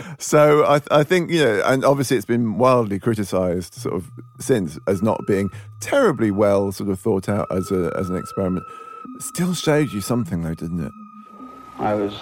so 0.18 0.64
I, 0.64 0.80
I 0.90 1.04
think 1.04 1.30
you 1.30 1.44
know, 1.44 1.62
and 1.64 1.84
obviously 1.84 2.16
it's 2.16 2.26
been 2.26 2.58
wildly 2.58 2.98
criticised, 2.98 3.74
sort 3.74 3.94
of 3.94 4.10
since 4.38 4.78
as 4.86 5.02
not 5.02 5.20
being 5.26 5.48
terribly 5.80 6.30
well 6.30 6.72
sort 6.72 6.90
of 6.90 6.98
thought 7.00 7.28
out 7.28 7.46
as 7.50 7.70
a 7.70 7.92
as 7.96 8.10
an 8.10 8.16
experiment. 8.16 8.64
Still 9.18 9.54
showed 9.54 9.92
you 9.92 10.00
something 10.00 10.42
though, 10.42 10.54
didn't 10.54 10.84
it? 10.84 10.92
I 11.78 11.94
was 11.94 12.14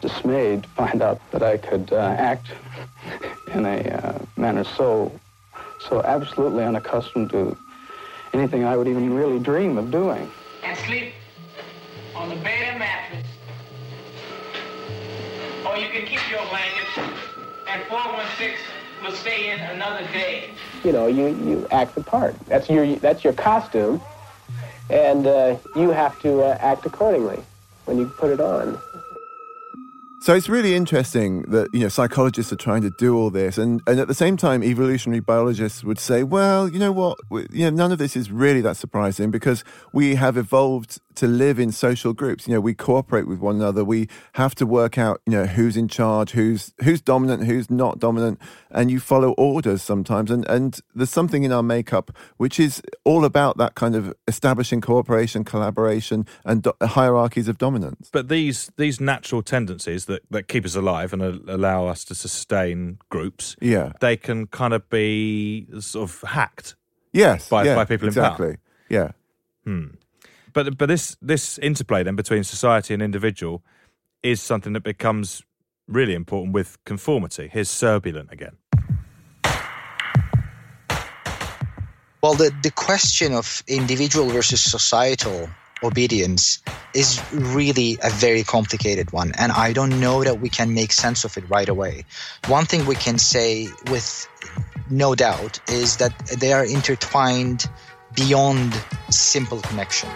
dismayed 0.00 0.62
to 0.64 0.68
find 0.70 1.02
out 1.02 1.20
that 1.32 1.42
I 1.42 1.56
could 1.56 1.92
uh, 1.92 2.14
act 2.18 2.48
in 3.46 3.64
a 3.66 3.78
uh, 3.78 4.18
manner 4.36 4.64
so, 4.64 5.10
so 5.78 6.02
absolutely 6.02 6.64
unaccustomed 6.64 7.30
to 7.30 7.56
anything 8.32 8.64
I 8.64 8.76
would 8.76 8.88
even 8.88 9.14
really 9.14 9.38
dream 9.38 9.78
of 9.78 9.90
doing. 9.90 10.30
and 10.64 10.76
sleep 10.78 11.14
on 12.14 12.28
the 12.28 12.36
bed 12.36 12.62
and 12.70 12.78
mattress. 12.78 13.26
Or 15.66 15.76
you 15.76 15.88
can 15.88 16.06
keep 16.06 16.20
your 16.30 16.44
blanket 16.48 16.86
and 17.66 17.84
416 17.88 18.56
will 19.02 19.12
stay 19.12 19.50
in 19.50 19.60
another 19.60 20.02
day. 20.12 20.50
you 20.84 20.92
know, 20.92 21.06
you, 21.06 21.28
you 21.28 21.66
act 21.70 21.94
the 21.94 22.02
part. 22.02 22.34
That's 22.46 22.68
your 22.68 22.96
that's 22.96 23.24
your 23.24 23.32
costume, 23.32 24.00
and 24.90 25.26
uh, 25.26 25.56
you 25.74 25.90
have 25.90 26.18
to 26.20 26.42
uh, 26.42 26.56
act 26.60 26.86
accordingly 26.86 27.42
when 27.86 27.98
you 27.98 28.06
put 28.06 28.30
it 28.30 28.40
on. 28.40 28.78
So 30.26 30.34
it's 30.34 30.48
really 30.48 30.74
interesting 30.74 31.42
that 31.52 31.68
you 31.72 31.78
know 31.78 31.88
psychologists 31.88 32.52
are 32.52 32.56
trying 32.56 32.82
to 32.82 32.90
do 32.98 33.16
all 33.16 33.30
this, 33.30 33.58
and, 33.58 33.80
and 33.86 34.00
at 34.00 34.08
the 34.08 34.14
same 34.14 34.36
time, 34.36 34.64
evolutionary 34.64 35.20
biologists 35.20 35.84
would 35.84 36.00
say, 36.00 36.24
well, 36.24 36.68
you 36.68 36.80
know 36.80 36.90
what, 36.90 37.16
we, 37.30 37.46
you 37.52 37.60
know, 37.60 37.70
none 37.70 37.92
of 37.92 37.98
this 37.98 38.16
is 38.16 38.28
really 38.32 38.60
that 38.62 38.76
surprising 38.76 39.30
because 39.30 39.62
we 39.92 40.16
have 40.16 40.36
evolved 40.36 40.98
to 41.16 41.26
live 41.26 41.58
in 41.58 41.72
social 41.72 42.12
groups. 42.12 42.46
You 42.46 42.54
know, 42.54 42.60
we 42.60 42.74
cooperate 42.74 43.26
with 43.26 43.38
one 43.40 43.56
another. 43.56 43.84
We 43.84 44.08
have 44.34 44.54
to 44.56 44.66
work 44.66 44.96
out, 44.98 45.20
you 45.26 45.32
know, 45.32 45.46
who's 45.46 45.76
in 45.76 45.88
charge, 45.88 46.30
who's 46.32 46.72
who's 46.84 47.00
dominant, 47.00 47.44
who's 47.44 47.70
not 47.70 47.98
dominant, 47.98 48.40
and 48.70 48.90
you 48.90 49.00
follow 49.00 49.32
orders 49.32 49.82
sometimes. 49.82 50.30
And 50.30 50.46
and 50.48 50.78
there's 50.94 51.10
something 51.10 51.42
in 51.44 51.52
our 51.52 51.62
makeup 51.62 52.10
which 52.36 52.58
is 52.60 52.80
all 53.04 53.24
about 53.24 53.56
that 53.58 53.74
kind 53.74 53.94
of 53.96 54.14
establishing 54.28 54.80
cooperation, 54.80 55.44
collaboration, 55.44 56.26
and 56.44 56.62
do- 56.62 56.72
hierarchies 56.82 57.48
of 57.48 57.58
dominance. 57.58 58.08
But 58.12 58.28
these 58.28 58.70
these 58.76 59.00
natural 59.00 59.42
tendencies 59.42 60.04
that, 60.06 60.22
that 60.30 60.48
keep 60.48 60.64
us 60.64 60.74
alive 60.76 61.12
and 61.12 61.22
a- 61.22 61.40
allow 61.48 61.86
us 61.86 62.04
to 62.04 62.14
sustain 62.14 62.98
groups, 63.08 63.56
Yeah. 63.60 63.92
they 64.00 64.16
can 64.16 64.46
kind 64.46 64.72
of 64.74 64.88
be 64.90 65.66
sort 65.80 66.10
of 66.10 66.20
hacked. 66.28 66.76
Yes, 67.12 67.48
by 67.48 67.64
yeah, 67.64 67.74
by 67.74 67.84
people 67.86 68.06
in 68.06 68.10
exactly. 68.10 68.56
Yeah. 68.90 69.12
Hmm. 69.64 69.86
But 70.56 70.78
but 70.78 70.88
this 70.88 71.18
this 71.20 71.58
interplay 71.58 72.02
then 72.02 72.16
between 72.16 72.42
society 72.42 72.94
and 72.94 73.02
individual 73.02 73.62
is 74.22 74.40
something 74.40 74.72
that 74.72 74.82
becomes 74.82 75.42
really 75.86 76.14
important 76.14 76.54
with 76.54 76.82
conformity. 76.86 77.50
Here's 77.52 77.68
Serbulant 77.68 78.32
again. 78.32 78.56
Well, 82.22 82.32
the, 82.34 82.50
the 82.62 82.70
question 82.70 83.34
of 83.34 83.62
individual 83.68 84.30
versus 84.30 84.62
societal 84.62 85.50
obedience 85.82 86.62
is 86.94 87.20
really 87.34 87.98
a 88.02 88.08
very 88.08 88.42
complicated 88.42 89.12
one, 89.12 89.32
and 89.36 89.52
I 89.52 89.74
don't 89.74 90.00
know 90.00 90.24
that 90.24 90.40
we 90.40 90.48
can 90.48 90.72
make 90.72 90.90
sense 90.90 91.26
of 91.26 91.36
it 91.36 91.44
right 91.50 91.68
away. 91.68 92.06
One 92.48 92.64
thing 92.64 92.86
we 92.86 92.94
can 92.94 93.18
say 93.18 93.68
with 93.90 94.26
no 94.88 95.14
doubt 95.14 95.60
is 95.68 95.98
that 95.98 96.16
they 96.40 96.54
are 96.54 96.64
intertwined 96.64 97.68
beyond 98.16 98.74
simple 99.10 99.60
connection. 99.60 100.08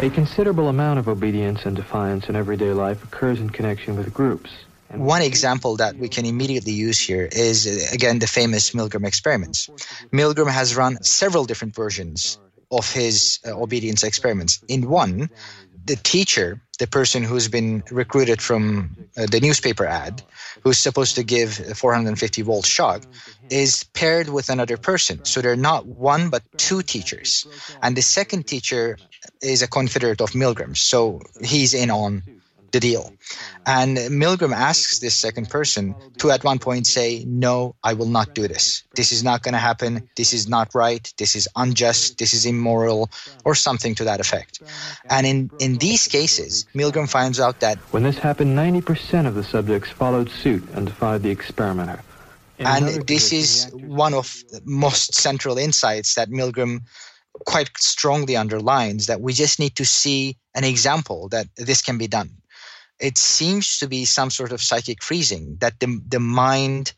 A 0.00 0.10
considerable 0.10 0.68
amount 0.68 0.98
of 0.98 1.08
obedience 1.08 1.64
and 1.66 1.76
defiance 1.76 2.28
in 2.28 2.34
everyday 2.34 2.72
life 2.72 3.04
occurs 3.04 3.38
in 3.38 3.50
connection 3.50 3.96
with 3.96 4.12
groups. 4.12 4.50
One 4.90 5.22
example 5.22 5.76
that 5.76 5.96
we 5.96 6.08
can 6.08 6.24
immediately 6.24 6.72
use 6.72 6.98
here 6.98 7.28
is, 7.32 7.66
uh, 7.66 7.94
again, 7.94 8.18
the 8.18 8.26
famous 8.26 8.70
Milgram 8.70 9.06
experiments. 9.06 9.68
Milgram 10.12 10.50
has 10.50 10.76
run 10.76 11.02
several 11.02 11.44
different 11.44 11.74
versions 11.74 12.38
of 12.70 12.90
his 12.92 13.40
uh, 13.46 13.60
obedience 13.60 14.02
experiments. 14.02 14.62
In 14.68 14.88
one, 14.88 15.30
the 15.84 15.96
teacher, 15.96 16.60
the 16.78 16.86
person 16.86 17.22
who's 17.22 17.48
been 17.48 17.82
recruited 17.90 18.40
from 18.40 18.96
uh, 19.16 19.26
the 19.26 19.40
newspaper 19.40 19.86
ad, 19.86 20.22
who's 20.62 20.78
supposed 20.78 21.14
to 21.16 21.22
give 21.22 21.60
a 21.60 21.74
450 21.74 22.42
volt 22.42 22.66
shock, 22.66 23.02
Mm-hmm. 23.44 23.62
is 23.62 23.84
paired 23.92 24.28
with 24.30 24.48
another 24.48 24.78
person. 24.78 25.24
So 25.24 25.42
they're 25.42 25.56
not 25.56 25.86
one, 25.86 26.30
but 26.30 26.42
two 26.56 26.80
teachers. 26.82 27.46
And 27.82 27.94
the 27.94 28.02
second 28.02 28.46
teacher 28.46 28.96
is 29.42 29.60
a 29.60 29.68
confederate 29.68 30.20
of 30.22 30.30
Milgram's. 30.30 30.80
So 30.80 31.20
he's 31.42 31.74
in 31.74 31.90
on 31.90 32.22
the 32.74 32.80
deal. 32.80 33.12
And 33.66 33.96
Milgram 33.96 34.52
asks 34.52 34.98
this 34.98 35.14
second 35.14 35.48
person 35.48 35.94
to 36.18 36.30
at 36.30 36.42
one 36.42 36.58
point 36.58 36.86
say, 36.86 37.24
No, 37.24 37.76
I 37.84 37.92
will 37.94 38.08
not 38.18 38.34
do 38.34 38.48
this. 38.48 38.82
This 38.94 39.12
is 39.12 39.22
not 39.22 39.42
going 39.42 39.52
to 39.52 39.58
happen. 39.60 40.08
This 40.16 40.32
is 40.32 40.48
not 40.48 40.74
right. 40.74 41.04
This 41.16 41.36
is 41.36 41.48
unjust. 41.54 42.18
This 42.18 42.34
is 42.34 42.44
immoral, 42.46 43.10
or 43.44 43.54
something 43.54 43.94
to 43.94 44.04
that 44.04 44.20
effect. 44.20 44.60
And 45.08 45.26
in, 45.26 45.50
in 45.60 45.78
these 45.78 46.08
cases, 46.08 46.66
Milgram 46.74 47.08
finds 47.08 47.38
out 47.38 47.60
that 47.60 47.78
When 47.92 48.02
this 48.02 48.18
happened, 48.18 48.58
90% 48.58 49.26
of 49.26 49.34
the 49.34 49.44
subjects 49.44 49.90
followed 49.90 50.28
suit 50.28 50.64
and 50.74 50.86
defied 50.86 51.22
the 51.22 51.30
experimenter. 51.30 52.02
And 52.58 53.06
this 53.06 53.32
is 53.32 53.68
one 53.72 54.14
of 54.14 54.42
the 54.50 54.60
most 54.64 55.14
central 55.14 55.58
insights 55.58 56.14
that 56.14 56.30
Milgram 56.30 56.82
quite 57.46 57.70
strongly 57.78 58.36
underlines 58.36 59.06
that 59.06 59.20
we 59.20 59.32
just 59.32 59.58
need 59.58 59.74
to 59.76 59.84
see 59.84 60.36
an 60.54 60.64
example 60.64 61.28
that 61.30 61.48
this 61.56 61.82
can 61.82 61.98
be 61.98 62.06
done. 62.06 62.30
It 63.00 63.18
seems 63.18 63.78
to 63.78 63.88
be 63.88 64.04
some 64.04 64.30
sort 64.30 64.52
of 64.52 64.62
psychic 64.62 65.02
freezing 65.02 65.56
that 65.60 65.80
the, 65.80 66.00
the 66.08 66.20
mind, 66.20 66.92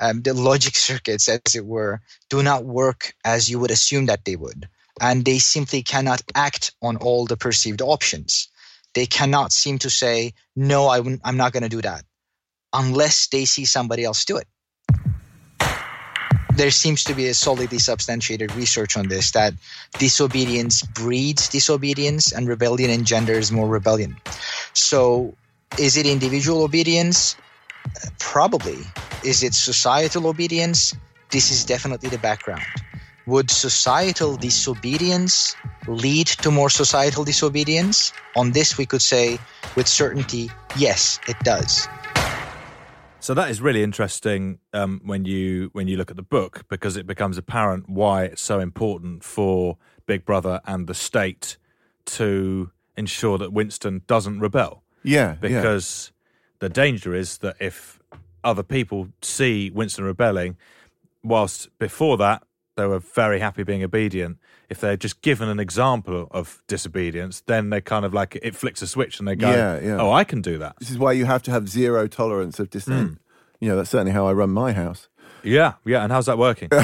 um, 0.00 0.22
the 0.22 0.32
logic 0.32 0.76
circuits, 0.88 1.28
as 1.28 1.54
it 1.54 1.66
were, 1.66 2.00
do 2.30 2.42
not 2.42 2.64
work 2.64 3.14
as 3.24 3.50
you 3.50 3.58
would 3.58 3.70
assume 3.70 4.06
that 4.06 4.24
they 4.24 4.36
would. 4.36 4.68
And 5.00 5.24
they 5.24 5.38
simply 5.38 5.82
cannot 5.82 6.22
act 6.34 6.72
on 6.82 6.96
all 6.96 7.26
the 7.26 7.36
perceived 7.36 7.82
options. 7.82 8.48
They 8.94 9.06
cannot 9.06 9.52
seem 9.52 9.78
to 9.80 9.90
say, 9.90 10.32
no, 10.56 10.86
I 10.86 11.00
wouldn't- 11.00 11.22
I'm 11.24 11.36
not 11.36 11.52
going 11.52 11.62
to 11.62 11.68
do 11.68 11.82
that, 11.82 12.04
unless 12.72 13.26
they 13.28 13.44
see 13.44 13.64
somebody 13.64 14.04
else 14.04 14.24
do 14.24 14.36
it 14.36 14.48
there 16.62 16.70
seems 16.70 17.02
to 17.02 17.12
be 17.12 17.26
a 17.26 17.34
solidly 17.34 17.80
substantiated 17.80 18.54
research 18.54 18.96
on 18.96 19.08
this 19.08 19.32
that 19.32 19.52
disobedience 19.98 20.82
breeds 20.94 21.48
disobedience 21.48 22.30
and 22.30 22.46
rebellion 22.46 22.88
engenders 22.88 23.50
more 23.50 23.66
rebellion. 23.66 24.14
So, 24.72 25.34
is 25.76 25.96
it 25.96 26.06
individual 26.06 26.62
obedience? 26.62 27.34
Probably. 28.20 28.78
Is 29.24 29.42
it 29.42 29.54
societal 29.54 30.28
obedience? 30.28 30.94
This 31.32 31.50
is 31.50 31.64
definitely 31.64 32.10
the 32.10 32.18
background. 32.18 32.62
would 33.26 33.50
societal 33.50 34.36
disobedience 34.36 35.56
lead 35.88 36.26
to 36.26 36.50
more 36.50 36.70
societal 36.70 37.24
disobedience? 37.24 38.12
On 38.36 38.52
this, 38.52 38.78
we 38.78 38.86
could 38.86 39.02
say 39.02 39.38
with 39.74 39.88
certainty, 39.88 40.50
yes, 40.76 41.18
it 41.26 41.38
does. 41.42 41.88
So 43.22 43.34
that 43.34 43.50
is 43.50 43.60
really 43.60 43.84
interesting 43.84 44.58
um, 44.72 45.00
when 45.04 45.24
you 45.24 45.70
when 45.72 45.86
you 45.86 45.96
look 45.96 46.10
at 46.10 46.16
the 46.16 46.24
book 46.24 46.64
because 46.68 46.96
it 46.96 47.06
becomes 47.06 47.38
apparent 47.38 47.88
why 47.88 48.24
it's 48.24 48.42
so 48.42 48.58
important 48.58 49.22
for 49.22 49.78
Big 50.06 50.24
Brother 50.24 50.60
and 50.66 50.88
the 50.88 50.94
state 50.94 51.56
to 52.06 52.72
ensure 52.96 53.38
that 53.38 53.52
Winston 53.52 54.02
doesn't 54.08 54.40
rebel. 54.40 54.82
Yeah, 55.04 55.36
because 55.40 56.10
the 56.58 56.68
danger 56.68 57.14
is 57.14 57.38
that 57.38 57.54
if 57.60 58.00
other 58.42 58.64
people 58.64 59.10
see 59.22 59.70
Winston 59.70 60.04
rebelling, 60.04 60.56
whilst 61.22 61.68
before 61.78 62.16
that 62.16 62.42
they 62.76 62.86
were 62.86 62.98
very 63.00 63.38
happy 63.40 63.62
being 63.62 63.82
obedient, 63.84 64.38
if 64.70 64.80
they're 64.80 64.96
just 64.96 65.20
given 65.22 65.48
an 65.48 65.60
example 65.60 66.28
of 66.30 66.62
disobedience, 66.66 67.42
then 67.46 67.70
they 67.70 67.80
kind 67.80 68.04
of 68.04 68.14
like 68.14 68.36
it 68.42 68.54
flicks 68.56 68.80
a 68.82 68.86
switch 68.86 69.18
and 69.18 69.28
they 69.28 69.36
go, 69.36 69.50
Yeah, 69.50 69.78
yeah. 69.80 70.00
"Oh, 70.00 70.10
I 70.12 70.24
can 70.24 70.40
do 70.40 70.58
that." 70.58 70.76
This 70.78 70.90
is 70.90 70.98
why 70.98 71.12
you 71.12 71.24
have 71.26 71.42
to 71.44 71.50
have 71.50 71.68
zero 71.68 72.06
tolerance 72.06 72.58
of 72.58 72.70
dissent. 72.70 73.18
You 73.60 73.68
know, 73.68 73.76
that's 73.76 73.90
certainly 73.90 74.12
how 74.12 74.26
I 74.26 74.32
run 74.32 74.50
my 74.50 74.72
house. 74.72 75.08
Yeah, 75.44 75.74
yeah. 75.84 76.02
And 76.02 76.12
how's 76.12 76.26
that 76.26 76.38
working? 76.38 76.68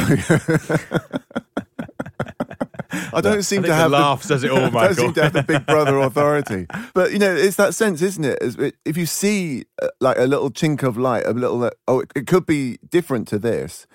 I 3.11 3.21
don't 3.21 3.43
seem 3.43 3.63
to 3.63 3.69
the 3.69 3.75
have 3.75 3.91
laugh 3.91 4.23
says 4.23 4.45
it 4.45 4.51
all, 4.51 4.59
I 4.77 4.87
don't 4.89 4.95
seem 4.95 5.13
to 5.15 5.23
have 5.25 5.33
the 5.33 5.43
big 5.43 5.67
brother 5.67 5.99
authority. 6.09 6.67
But 6.95 7.13
you 7.13 7.19
know, 7.19 7.35
it's 7.35 7.57
that 7.57 7.75
sense, 7.75 8.03
isn't 8.03 8.25
it? 8.25 8.39
It- 8.41 8.77
If 8.85 8.97
you 8.97 9.07
see 9.07 9.65
uh, 9.83 9.89
like 10.01 10.19
a 10.19 10.25
little 10.25 10.51
chink 10.51 10.83
of 10.83 10.97
light, 10.97 11.25
a 11.27 11.33
little 11.33 11.65
uh, 11.65 11.71
oh, 11.87 12.01
it, 12.01 12.13
it 12.15 12.27
could 12.27 12.47
be 12.47 12.79
different 12.89 13.29
to 13.29 13.39
this. 13.39 13.87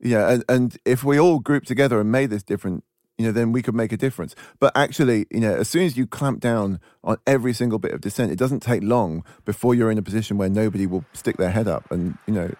Yeah, 0.00 0.30
and 0.30 0.44
and 0.48 0.78
if 0.84 1.02
we 1.02 1.18
all 1.18 1.40
grouped 1.40 1.66
together 1.66 2.00
and 2.00 2.10
made 2.10 2.30
this 2.30 2.42
different, 2.42 2.84
you 3.16 3.26
know, 3.26 3.32
then 3.32 3.52
we 3.52 3.62
could 3.62 3.74
make 3.74 3.92
a 3.92 3.96
difference. 3.96 4.36
But 4.60 4.72
actually, 4.76 5.26
you 5.30 5.40
know, 5.40 5.54
as 5.54 5.68
soon 5.68 5.84
as 5.84 5.96
you 5.96 6.06
clamp 6.06 6.40
down 6.40 6.78
on 7.02 7.18
every 7.26 7.52
single 7.52 7.78
bit 7.78 7.92
of 7.92 8.00
dissent, 8.00 8.30
it 8.30 8.38
doesn't 8.38 8.60
take 8.60 8.82
long 8.82 9.24
before 9.44 9.74
you're 9.74 9.90
in 9.90 9.98
a 9.98 10.02
position 10.02 10.38
where 10.38 10.48
nobody 10.48 10.86
will 10.86 11.04
stick 11.12 11.36
their 11.36 11.50
head 11.50 11.66
up, 11.66 11.90
and 11.90 12.16
you 12.26 12.34
know, 12.34 12.50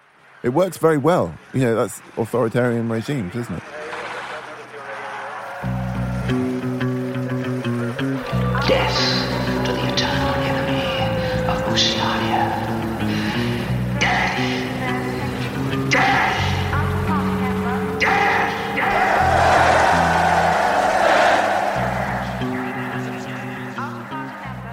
it 0.42 0.51
works 0.51 0.79
very 0.79 0.98
well. 0.98 1.37
You 1.53 1.61
know, 1.61 1.77
that's 1.77 2.01
authoritarian 2.16 2.88
regimes, 2.88 3.35
isn't 3.37 3.55
it? 3.55 3.62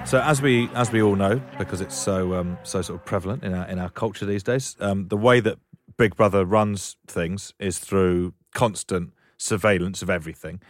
So 0.06 0.20
as 0.20 0.40
we 0.40 0.68
as 0.72 0.92
we 0.92 1.02
all 1.02 1.16
know, 1.16 1.42
because 1.58 1.80
it's 1.80 1.96
so 1.96 2.34
um, 2.34 2.58
so 2.62 2.80
sort 2.80 3.00
of 3.00 3.04
prevalent 3.04 3.42
in 3.42 3.52
our 3.52 3.66
in 3.66 3.80
our 3.80 3.90
culture 3.90 4.24
these 4.24 4.44
days, 4.44 4.76
um, 4.78 5.08
the 5.08 5.16
way 5.16 5.40
that 5.40 5.58
Big 5.96 6.14
Brother 6.14 6.44
runs 6.44 6.96
things 7.08 7.52
is 7.58 7.80
through 7.80 8.32
constant 8.54 9.12
surveillance 9.36 10.02
of 10.02 10.08
everything. 10.08 10.60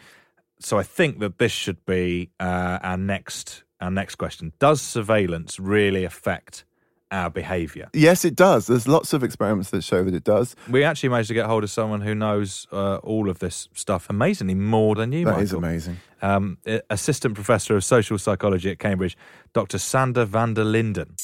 So 0.59 0.79
I 0.79 0.83
think 0.85 1.19
that 1.19 1.37
this 1.37 1.53
should 1.53 1.85
be 1.85 2.31
uh, 2.41 2.79
our 2.83 2.97
next 2.97 3.65
our 3.79 3.91
next 3.91 4.15
question: 4.15 4.55
Does 4.59 4.81
surveillance 4.81 5.61
really 5.61 6.05
affect 6.05 6.65
our 7.11 7.31
behaviour? 7.31 7.89
Yes, 7.93 8.25
it 8.25 8.35
does. 8.37 8.67
There's 8.67 8.89
lots 8.89 9.13
of 9.13 9.23
experiments 9.23 9.71
that 9.71 9.85
show 9.85 10.05
that 10.05 10.15
it 10.15 10.25
does. 10.25 10.57
We 10.69 10.85
actually 10.85 11.11
managed 11.11 11.29
to 11.29 11.35
get 11.35 11.47
hold 11.47 11.65
of 11.65 11.71
someone 11.71 12.01
who 12.01 12.15
knows 12.15 12.67
uh, 12.73 12.97
all 12.97 13.29
of 13.29 13.39
this 13.39 13.69
stuff 13.75 14.09
amazingly 14.11 14.55
more 14.55 14.95
than 14.95 15.13
you. 15.13 15.25
That 15.25 15.41
is 15.41 15.53
Michael. 15.53 15.65
amazing. 15.65 15.97
Um, 16.23 16.59
assistant 16.91 17.35
professor 17.35 17.77
of 17.77 17.85
social 17.85 18.19
psychology 18.19 18.71
at 18.71 18.79
Cambridge, 18.79 19.17
Dr. 19.53 19.79
Sander 19.79 20.25
van 20.25 20.55
der 20.55 20.65
Linden. 20.65 21.15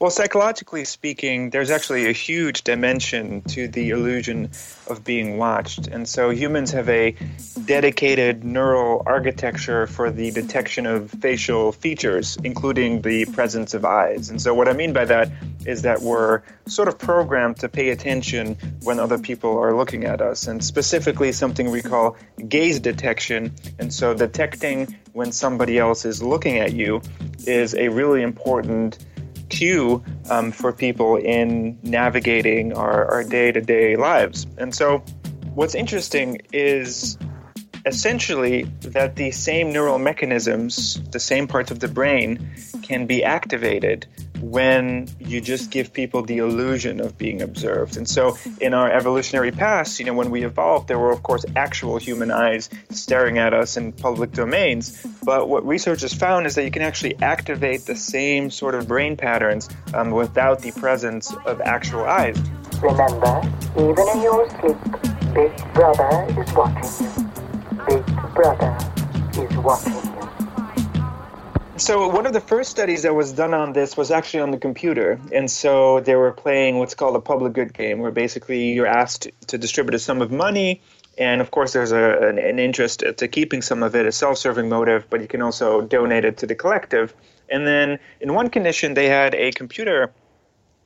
Well, 0.00 0.08
psychologically 0.08 0.86
speaking, 0.86 1.50
there's 1.50 1.70
actually 1.70 2.06
a 2.06 2.12
huge 2.12 2.64
dimension 2.64 3.42
to 3.48 3.68
the 3.68 3.90
illusion 3.90 4.50
of 4.86 5.04
being 5.04 5.36
watched. 5.36 5.88
And 5.88 6.08
so 6.08 6.30
humans 6.30 6.70
have 6.70 6.88
a 6.88 7.14
dedicated 7.66 8.42
neural 8.42 9.02
architecture 9.04 9.86
for 9.86 10.10
the 10.10 10.30
detection 10.30 10.86
of 10.86 11.10
facial 11.10 11.72
features, 11.72 12.38
including 12.42 13.02
the 13.02 13.26
presence 13.26 13.74
of 13.74 13.84
eyes. 13.84 14.30
And 14.30 14.40
so, 14.40 14.54
what 14.54 14.68
I 14.68 14.72
mean 14.72 14.94
by 14.94 15.04
that 15.04 15.30
is 15.66 15.82
that 15.82 16.00
we're 16.00 16.40
sort 16.66 16.88
of 16.88 16.98
programmed 16.98 17.58
to 17.58 17.68
pay 17.68 17.90
attention 17.90 18.56
when 18.84 18.98
other 18.98 19.18
people 19.18 19.58
are 19.58 19.76
looking 19.76 20.04
at 20.04 20.22
us, 20.22 20.46
and 20.46 20.64
specifically 20.64 21.30
something 21.30 21.70
we 21.70 21.82
call 21.82 22.16
gaze 22.48 22.80
detection. 22.80 23.54
And 23.78 23.92
so, 23.92 24.14
detecting 24.14 24.96
when 25.12 25.30
somebody 25.30 25.78
else 25.78 26.06
is 26.06 26.22
looking 26.22 26.56
at 26.56 26.72
you 26.72 27.02
is 27.46 27.74
a 27.74 27.88
really 27.88 28.22
important 28.22 28.98
cue 29.50 30.02
um, 30.30 30.52
for 30.52 30.72
people 30.72 31.16
in 31.16 31.78
navigating 31.82 32.72
our, 32.72 33.04
our 33.10 33.24
day-to-day 33.24 33.96
lives. 33.96 34.46
And 34.56 34.74
so 34.74 35.04
what's 35.54 35.74
interesting 35.74 36.40
is 36.52 37.18
essentially 37.86 38.62
that 38.80 39.16
the 39.16 39.30
same 39.30 39.72
neural 39.72 39.98
mechanisms, 39.98 41.00
the 41.10 41.20
same 41.20 41.46
parts 41.46 41.70
of 41.70 41.80
the 41.80 41.88
brain, 41.88 42.50
can 42.82 43.06
be 43.06 43.24
activated 43.24 44.06
when 44.40 45.08
you 45.18 45.40
just 45.40 45.70
give 45.70 45.92
people 45.92 46.22
the 46.22 46.38
illusion 46.38 47.00
of 47.00 47.16
being 47.18 47.42
observed. 47.42 47.96
And 47.96 48.08
so 48.08 48.36
in 48.60 48.74
our 48.74 48.90
evolutionary 48.90 49.52
past, 49.52 49.98
you 49.98 50.06
know, 50.06 50.14
when 50.14 50.30
we 50.30 50.44
evolved, 50.44 50.88
there 50.88 50.98
were 50.98 51.12
of 51.12 51.22
course 51.22 51.44
actual 51.56 51.98
human 51.98 52.30
eyes 52.30 52.70
staring 52.90 53.38
at 53.38 53.54
us 53.54 53.76
in 53.76 53.92
public 53.92 54.32
domains. 54.32 55.06
But 55.22 55.48
what 55.48 55.66
researchers 55.66 56.14
found 56.14 56.46
is 56.46 56.54
that 56.54 56.64
you 56.64 56.70
can 56.70 56.82
actually 56.82 57.20
activate 57.20 57.82
the 57.82 57.96
same 57.96 58.50
sort 58.50 58.74
of 58.74 58.88
brain 58.88 59.16
patterns 59.16 59.68
um, 59.94 60.10
without 60.10 60.60
the 60.60 60.72
presence 60.72 61.34
of 61.44 61.60
actual 61.60 62.04
eyes. 62.04 62.38
Remember, 62.80 63.42
even 63.76 64.08
in 64.08 64.22
your 64.22 64.48
sleep, 64.60 64.76
Big 65.34 65.74
Brother 65.74 66.26
is 66.40 66.52
watching. 66.54 67.30
Big 67.86 68.06
Brother 68.34 68.78
is 69.34 69.56
watching. 69.58 69.99
So 71.80 72.08
one 72.08 72.26
of 72.26 72.34
the 72.34 72.42
first 72.42 72.70
studies 72.70 73.04
that 73.04 73.14
was 73.14 73.32
done 73.32 73.54
on 73.54 73.72
this 73.72 73.96
was 73.96 74.10
actually 74.10 74.40
on 74.40 74.50
the 74.50 74.58
computer, 74.58 75.18
and 75.32 75.50
so 75.50 76.00
they 76.00 76.14
were 76.14 76.30
playing 76.30 76.78
what's 76.78 76.94
called 76.94 77.16
a 77.16 77.20
public 77.20 77.54
good 77.54 77.72
game, 77.72 78.00
where 78.00 78.10
basically 78.10 78.74
you're 78.74 78.86
asked 78.86 79.28
to 79.46 79.56
distribute 79.56 79.94
a 79.94 79.98
sum 79.98 80.20
of 80.20 80.30
money, 80.30 80.82
and 81.16 81.40
of 81.40 81.50
course 81.50 81.72
there's 81.72 81.90
a, 81.90 82.28
an, 82.28 82.38
an 82.38 82.58
interest 82.58 83.02
to 83.16 83.28
keeping 83.28 83.62
some 83.62 83.82
of 83.82 83.96
it, 83.96 84.04
a 84.04 84.12
self-serving 84.12 84.68
motive, 84.68 85.08
but 85.08 85.22
you 85.22 85.26
can 85.26 85.40
also 85.40 85.80
donate 85.80 86.26
it 86.26 86.36
to 86.36 86.46
the 86.46 86.54
collective. 86.54 87.14
And 87.48 87.66
then 87.66 87.98
in 88.20 88.34
one 88.34 88.50
condition, 88.50 88.92
they 88.92 89.08
had 89.08 89.34
a 89.34 89.50
computer 89.50 90.12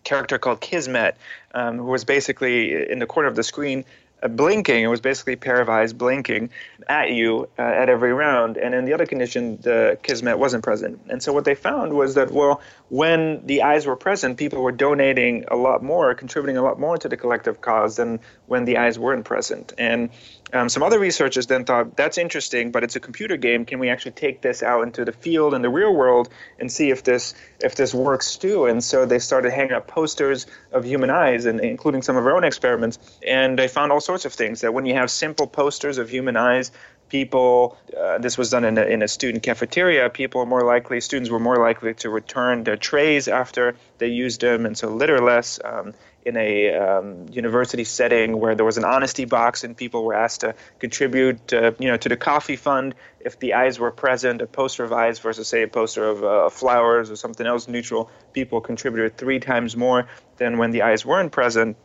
character 0.04 0.38
called 0.38 0.60
Kismet, 0.60 1.16
um, 1.54 1.78
who 1.78 1.86
was 1.86 2.04
basically 2.04 2.88
in 2.88 3.00
the 3.00 3.06
corner 3.06 3.28
of 3.28 3.34
the 3.34 3.42
screen 3.42 3.84
blinking. 4.28 4.82
It 4.82 4.88
was 4.88 5.00
basically 5.00 5.34
a 5.34 5.36
pair 5.36 5.60
of 5.60 5.68
eyes 5.68 5.92
blinking 5.92 6.50
at 6.88 7.10
you 7.10 7.48
uh, 7.58 7.62
at 7.62 7.88
every 7.88 8.12
round. 8.12 8.56
And 8.56 8.74
in 8.74 8.84
the 8.84 8.92
other 8.92 9.06
condition, 9.06 9.58
the 9.60 9.98
Kismet 10.02 10.38
wasn't 10.38 10.64
present. 10.64 11.00
And 11.08 11.22
so 11.22 11.32
what 11.32 11.44
they 11.44 11.54
found 11.54 11.92
was 11.92 12.14
that, 12.14 12.30
well, 12.30 12.60
when 12.88 13.44
the 13.46 13.62
eyes 13.62 13.86
were 13.86 13.96
present, 13.96 14.36
people 14.36 14.62
were 14.62 14.72
donating 14.72 15.44
a 15.48 15.56
lot 15.56 15.82
more, 15.82 16.14
contributing 16.14 16.56
a 16.56 16.62
lot 16.62 16.78
more 16.78 16.96
to 16.98 17.08
the 17.08 17.16
collective 17.16 17.60
cause 17.60 17.96
than 17.96 18.20
when 18.46 18.64
the 18.64 18.78
eyes 18.78 18.98
weren't 18.98 19.24
present. 19.24 19.72
And 19.78 20.10
um, 20.54 20.68
some 20.68 20.84
other 20.84 21.00
researchers 21.00 21.48
then 21.48 21.64
thought 21.64 21.96
that's 21.96 22.16
interesting, 22.16 22.70
but 22.70 22.84
it's 22.84 22.94
a 22.94 23.00
computer 23.00 23.36
game. 23.36 23.64
Can 23.64 23.80
we 23.80 23.90
actually 23.90 24.12
take 24.12 24.40
this 24.40 24.62
out 24.62 24.82
into 24.82 25.04
the 25.04 25.12
field 25.12 25.52
and 25.52 25.64
the 25.64 25.68
real 25.68 25.92
world 25.94 26.28
and 26.60 26.70
see 26.70 26.90
if 26.90 27.02
this 27.02 27.34
if 27.60 27.74
this 27.74 27.92
works 27.92 28.36
too? 28.36 28.66
And 28.66 28.82
so 28.82 29.04
they 29.04 29.18
started 29.18 29.52
hanging 29.52 29.72
up 29.72 29.88
posters 29.88 30.46
of 30.70 30.84
human 30.84 31.10
eyes, 31.10 31.44
and 31.44 31.60
including 31.60 32.02
some 32.02 32.16
of 32.16 32.24
our 32.24 32.36
own 32.36 32.44
experiments. 32.44 32.98
And 33.26 33.58
they 33.58 33.66
found 33.66 33.90
all 33.90 34.00
sorts 34.00 34.24
of 34.24 34.32
things 34.32 34.60
that 34.60 34.72
when 34.72 34.86
you 34.86 34.94
have 34.94 35.10
simple 35.10 35.48
posters 35.48 35.98
of 35.98 36.08
human 36.08 36.36
eyes, 36.36 36.70
people 37.08 37.76
uh, 38.00 38.18
this 38.18 38.38
was 38.38 38.50
done 38.50 38.64
in 38.64 38.78
a, 38.78 38.82
in 38.82 39.02
a 39.02 39.08
student 39.08 39.42
cafeteria 39.42 40.08
people 40.08 40.40
are 40.40 40.46
more 40.46 40.62
likely 40.62 41.00
students 41.00 41.30
were 41.30 41.38
more 41.38 41.56
likely 41.56 41.92
to 41.92 42.08
return 42.08 42.64
their 42.64 42.76
trays 42.76 43.28
after 43.28 43.76
they 43.98 44.08
used 44.08 44.40
them 44.40 44.64
and 44.64 44.76
so 44.76 44.88
litter 44.88 45.20
less 45.20 45.60
um, 45.64 45.92
in 46.24 46.36
a 46.36 46.74
um, 46.74 47.26
university 47.30 47.84
setting 47.84 48.38
where 48.38 48.54
there 48.54 48.64
was 48.64 48.78
an 48.78 48.84
honesty 48.84 49.24
box 49.24 49.64
and 49.64 49.76
people 49.76 50.04
were 50.04 50.14
asked 50.14 50.40
to 50.40 50.54
contribute 50.78 51.52
uh, 51.52 51.72
you 51.78 51.88
know 51.88 51.96
to 51.96 52.08
the 52.08 52.16
coffee 52.16 52.56
fund 52.56 52.94
if 53.20 53.38
the 53.38 53.54
eyes 53.54 53.78
were 53.78 53.90
present 53.90 54.40
a 54.40 54.46
poster 54.46 54.84
of 54.84 54.92
eyes 54.92 55.18
versus 55.18 55.48
say 55.48 55.62
a 55.62 55.68
poster 55.68 56.04
of 56.08 56.24
uh, 56.24 56.48
flowers 56.48 57.10
or 57.10 57.16
something 57.16 57.46
else 57.46 57.68
neutral 57.68 58.10
people 58.32 58.60
contributed 58.60 59.16
three 59.18 59.38
times 59.38 59.76
more 59.76 60.08
than 60.38 60.58
when 60.58 60.70
the 60.70 60.82
eyes 60.82 61.04
weren't 61.04 61.32
present 61.32 61.76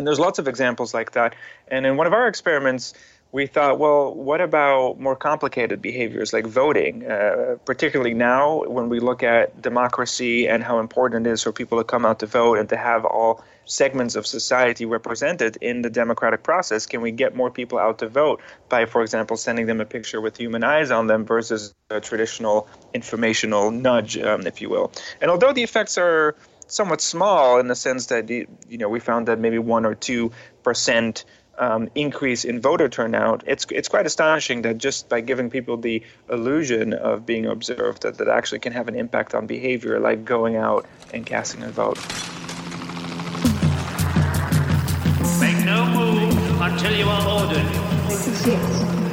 and 0.00 0.06
there's 0.06 0.18
lots 0.18 0.38
of 0.38 0.48
examples 0.48 0.94
like 0.94 1.12
that. 1.12 1.34
And 1.68 1.84
in 1.84 1.98
one 1.98 2.06
of 2.06 2.14
our 2.14 2.26
experiments, 2.26 2.94
we 3.32 3.46
thought, 3.46 3.78
well, 3.78 4.12
what 4.12 4.40
about 4.40 4.98
more 4.98 5.14
complicated 5.14 5.80
behaviors 5.80 6.32
like 6.32 6.46
voting? 6.46 7.06
Uh, 7.06 7.56
particularly 7.64 8.14
now, 8.14 8.64
when 8.64 8.88
we 8.88 8.98
look 8.98 9.22
at 9.22 9.62
democracy 9.62 10.48
and 10.48 10.64
how 10.64 10.80
important 10.80 11.26
it 11.26 11.30
is 11.30 11.42
for 11.42 11.52
people 11.52 11.78
to 11.78 11.84
come 11.84 12.04
out 12.04 12.18
to 12.20 12.26
vote 12.26 12.58
and 12.58 12.68
to 12.70 12.76
have 12.76 13.04
all 13.04 13.44
segments 13.66 14.16
of 14.16 14.26
society 14.26 14.84
represented 14.84 15.56
in 15.60 15.82
the 15.82 15.90
democratic 15.90 16.42
process, 16.42 16.86
can 16.86 17.02
we 17.02 17.12
get 17.12 17.36
more 17.36 17.50
people 17.52 17.78
out 17.78 17.98
to 18.00 18.08
vote 18.08 18.40
by, 18.68 18.84
for 18.84 19.02
example, 19.02 19.36
sending 19.36 19.66
them 19.66 19.80
a 19.80 19.86
picture 19.86 20.20
with 20.20 20.36
human 20.36 20.64
eyes 20.64 20.90
on 20.90 21.06
them 21.06 21.24
versus 21.24 21.72
a 21.88 22.00
traditional 22.00 22.66
informational 22.94 23.70
nudge, 23.70 24.18
um, 24.18 24.44
if 24.44 24.60
you 24.60 24.68
will? 24.68 24.90
And 25.20 25.30
although 25.30 25.52
the 25.52 25.62
effects 25.62 25.98
are 25.98 26.34
somewhat 26.66 27.00
small 27.00 27.58
in 27.58 27.68
the 27.68 27.74
sense 27.74 28.06
that 28.06 28.30
you 28.30 28.46
know 28.70 28.88
we 28.88 29.00
found 29.00 29.28
that 29.28 29.38
maybe 29.38 29.58
one 29.58 29.84
or 29.84 29.94
two 29.94 30.30
percent 30.62 31.24
um, 31.60 31.90
increase 31.94 32.44
in 32.44 32.60
voter 32.60 32.88
turnout, 32.88 33.44
it's 33.46 33.66
it's 33.70 33.88
quite 33.88 34.06
astonishing 34.06 34.62
that 34.62 34.78
just 34.78 35.08
by 35.08 35.20
giving 35.20 35.50
people 35.50 35.76
the 35.76 36.02
illusion 36.30 36.94
of 36.94 37.26
being 37.26 37.46
observed, 37.46 38.02
that 38.02 38.16
that 38.18 38.28
actually 38.28 38.60
can 38.60 38.72
have 38.72 38.88
an 38.88 38.96
impact 38.96 39.34
on 39.34 39.46
behavior, 39.46 40.00
like 40.00 40.24
going 40.24 40.56
out 40.56 40.86
and 41.12 41.26
casting 41.26 41.62
a 41.62 41.70
vote. 41.70 41.98
Make 45.38 45.64
no 45.64 45.84
move 45.84 46.60
until 46.60 46.96
you 46.96 47.04
are 47.04 47.42
ordered. 47.42 47.70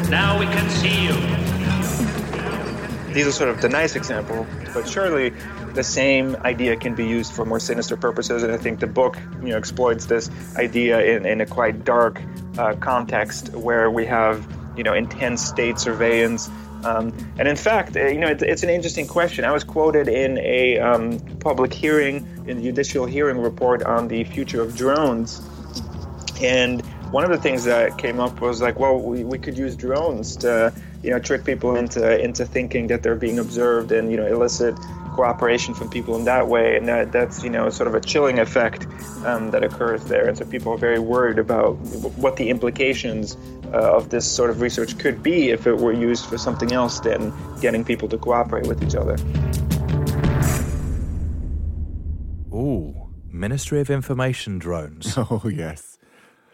Now 0.10 0.40
we 0.40 0.46
can 0.46 0.70
see 0.70 1.04
you. 1.06 1.14
These 3.14 3.28
are 3.28 3.32
sort 3.32 3.50
of 3.50 3.62
the 3.62 3.70
nice 3.70 3.96
example, 3.98 4.48
but 4.74 4.88
surely 4.88 5.34
the 5.78 5.84
same 5.84 6.36
idea 6.38 6.76
can 6.76 6.96
be 6.96 7.06
used 7.06 7.32
for 7.32 7.46
more 7.46 7.60
sinister 7.60 7.96
purposes. 7.96 8.42
And 8.42 8.52
I 8.52 8.58
think 8.58 8.80
the 8.80 8.88
book, 8.88 9.16
you 9.44 9.50
know, 9.50 9.58
exploits 9.58 10.08
this 10.08 10.30
idea 10.56 11.00
in, 11.00 11.26
in 11.26 11.40
a 11.40 11.46
quite 11.46 11.86
dark 11.86 12.20
uh, 12.58 12.74
context 12.76 13.54
where 13.54 13.92
we 13.92 14.04
have, 14.08 14.46
you 14.76 14.84
know, 14.84 14.94
intense 14.94 15.46
state 15.46 15.78
surveillance. 15.78 16.50
Um, 16.84 17.14
and 17.38 17.48
in 17.48 17.56
fact, 17.56 17.96
uh, 17.96 18.08
you 18.08 18.18
know, 18.18 18.28
it, 18.28 18.42
it's 18.42 18.64
an 18.64 18.70
interesting 18.70 19.06
question. 19.06 19.46
I 19.46 19.52
was 19.52 19.64
quoted 19.64 20.08
in 20.08 20.40
a 20.40 20.80
um, 20.80 21.20
public 21.40 21.72
hearing, 21.72 22.28
in 22.48 22.58
the 22.58 22.64
judicial 22.64 23.06
hearing 23.06 23.38
report 23.38 23.84
on 23.84 24.08
the 24.08 24.24
future 24.24 24.64
of 24.64 24.76
drones, 24.76 25.42
and 26.42 26.84
one 27.12 27.24
of 27.24 27.30
the 27.30 27.38
things 27.38 27.66
that 27.66 27.98
came 27.98 28.20
up 28.20 28.42
was 28.42 28.62
like, 28.62 28.80
well, 28.80 29.00
we, 29.00 29.24
we 29.24 29.38
could 29.38 29.58
use 29.58 29.76
drones 29.76 30.36
to, 30.38 30.74
you 31.04 31.12
know, 31.12 31.20
trick 31.20 31.46
people 31.46 31.76
into 31.76 32.20
into 32.20 32.46
thinking 32.46 32.88
that 32.88 33.04
they're 33.04 33.16
being 33.16 33.40
observed 33.40 33.92
and 33.92 34.12
you 34.12 34.18
know 34.18 34.26
elicit 34.26 34.76
cooperation 35.18 35.74
from 35.74 35.90
people 35.90 36.16
in 36.16 36.26
that 36.26 36.48
way, 36.48 36.78
and 36.78 36.88
that 36.88 37.12
that's 37.12 37.44
you 37.44 37.50
know 37.50 37.70
sort 37.70 37.88
of 37.88 37.96
a 37.96 38.00
chilling 38.00 38.40
effect 38.40 38.88
um, 39.26 39.52
that 39.52 39.64
occurs 39.64 40.04
there, 40.06 40.28
and 40.28 40.38
so 40.38 40.46
people 40.46 40.72
are 40.72 40.78
very 40.78 41.00
worried 41.00 41.40
about 41.40 41.74
what 42.24 42.38
the 42.38 42.50
implications 42.50 43.36
uh, 43.74 43.98
of 43.98 44.10
this 44.10 44.30
sort 44.32 44.50
of 44.50 44.62
research 44.62 44.98
could 45.00 45.22
be 45.22 45.50
if 45.50 45.68
it 45.68 45.78
were 45.78 45.92
used 45.92 46.26
for 46.28 46.38
something 46.38 46.72
else 46.72 47.00
than 47.00 47.34
getting 47.60 47.84
people 47.84 48.08
to 48.08 48.18
cooperate 48.18 48.68
with 48.68 48.82
each 48.84 48.96
other. 48.96 49.18
Ooh, 52.54 53.10
Ministry 53.30 53.82
of 53.82 53.90
Information 53.90 54.60
drones. 54.60 55.18
Oh 55.30 55.50
yes. 55.50 55.98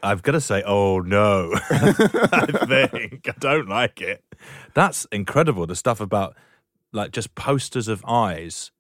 I've 0.02 0.22
got 0.22 0.34
to 0.34 0.42
say, 0.42 0.64
oh 0.66 1.00
no, 1.00 1.54
I 1.70 2.88
think 2.92 3.30
I 3.30 3.34
don't 3.40 3.70
like 3.70 4.02
it. 4.02 4.22
That's 4.74 5.06
incredible. 5.14 5.66
The 5.66 5.78
stuff 5.78 6.02
about 6.02 6.36
like 6.94 7.12
just 7.12 7.36
posters 7.36 7.88
of 7.88 8.04
eyes 8.08 8.72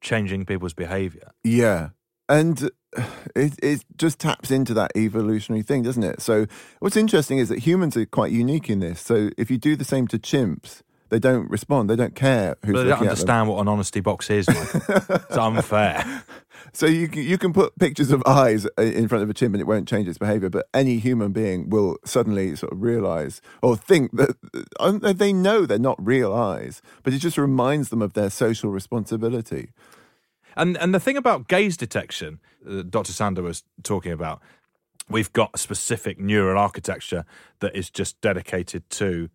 changing 0.00 0.44
people's 0.44 0.74
behavior. 0.74 1.32
Yeah. 1.42 1.90
And 2.28 2.70
it, 3.34 3.54
it 3.62 3.84
just 3.96 4.20
taps 4.20 4.50
into 4.50 4.74
that 4.74 4.92
evolutionary 4.96 5.62
thing, 5.62 5.82
doesn't 5.82 6.04
it? 6.04 6.20
So, 6.20 6.46
what's 6.78 6.96
interesting 6.96 7.38
is 7.38 7.48
that 7.48 7.60
humans 7.60 7.96
are 7.96 8.06
quite 8.06 8.32
unique 8.32 8.70
in 8.70 8.80
this. 8.80 9.00
So, 9.00 9.30
if 9.36 9.50
you 9.50 9.58
do 9.58 9.76
the 9.76 9.84
same 9.84 10.06
to 10.08 10.18
chimps, 10.18 10.82
they 11.14 11.20
don't 11.20 11.48
respond. 11.48 11.88
They 11.88 11.94
don't 11.94 12.16
care 12.16 12.56
who's 12.64 12.72
But 12.72 12.82
they 12.82 12.88
don't 12.88 12.88
looking 12.88 12.92
at 12.92 12.98
them. 12.98 13.08
understand 13.10 13.48
what 13.48 13.60
an 13.60 13.68
honesty 13.68 14.00
box 14.00 14.30
is. 14.30 14.48
It's 14.48 15.36
unfair. 15.36 16.24
So 16.72 16.86
you 16.86 17.06
can, 17.06 17.22
you 17.22 17.38
can 17.38 17.52
put 17.52 17.78
pictures 17.78 18.10
of 18.10 18.20
eyes 18.26 18.66
in 18.76 19.06
front 19.06 19.22
of 19.22 19.30
a 19.30 19.34
chimp 19.34 19.54
and 19.54 19.60
it 19.60 19.66
won't 19.66 19.86
change 19.86 20.08
its 20.08 20.18
behavior, 20.18 20.50
but 20.50 20.66
any 20.74 20.98
human 20.98 21.30
being 21.30 21.70
will 21.70 21.98
suddenly 22.04 22.56
sort 22.56 22.72
of 22.72 22.82
realize 22.82 23.40
or 23.62 23.76
think 23.76 24.10
that 24.16 24.36
uh, 24.80 25.12
they 25.12 25.32
know 25.32 25.66
they're 25.66 25.78
not 25.78 26.04
real 26.04 26.34
eyes, 26.34 26.82
but 27.04 27.12
it 27.14 27.18
just 27.18 27.38
reminds 27.38 27.90
them 27.90 28.02
of 28.02 28.14
their 28.14 28.28
social 28.28 28.70
responsibility. 28.70 29.70
And 30.56 30.76
and 30.78 30.92
the 30.92 31.00
thing 31.00 31.16
about 31.16 31.46
gaze 31.46 31.76
detection, 31.76 32.40
uh, 32.68 32.82
Dr. 32.82 33.12
Sander 33.12 33.42
was 33.42 33.62
talking 33.84 34.10
about, 34.10 34.42
we've 35.08 35.32
got 35.32 35.50
a 35.54 35.58
specific 35.58 36.18
neural 36.18 36.58
architecture 36.58 37.24
that 37.60 37.76
is 37.76 37.88
just 37.88 38.20
dedicated 38.20 38.88
to 38.90 39.28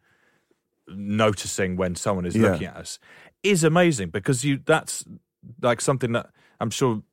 noticing 0.95 1.75
when 1.75 1.95
someone 1.95 2.25
is 2.25 2.35
Yeah. 2.35 2.51
looking 2.51 2.67
at 2.67 2.77
us, 2.77 2.99
is 3.43 3.63
amazing 3.63 4.09
because 4.09 4.43
you 4.43 4.59
that's 4.65 5.05
like 5.61 5.81
something 5.81 6.11
that 6.13 6.29
I'm 6.59 6.69
sure 6.69 7.03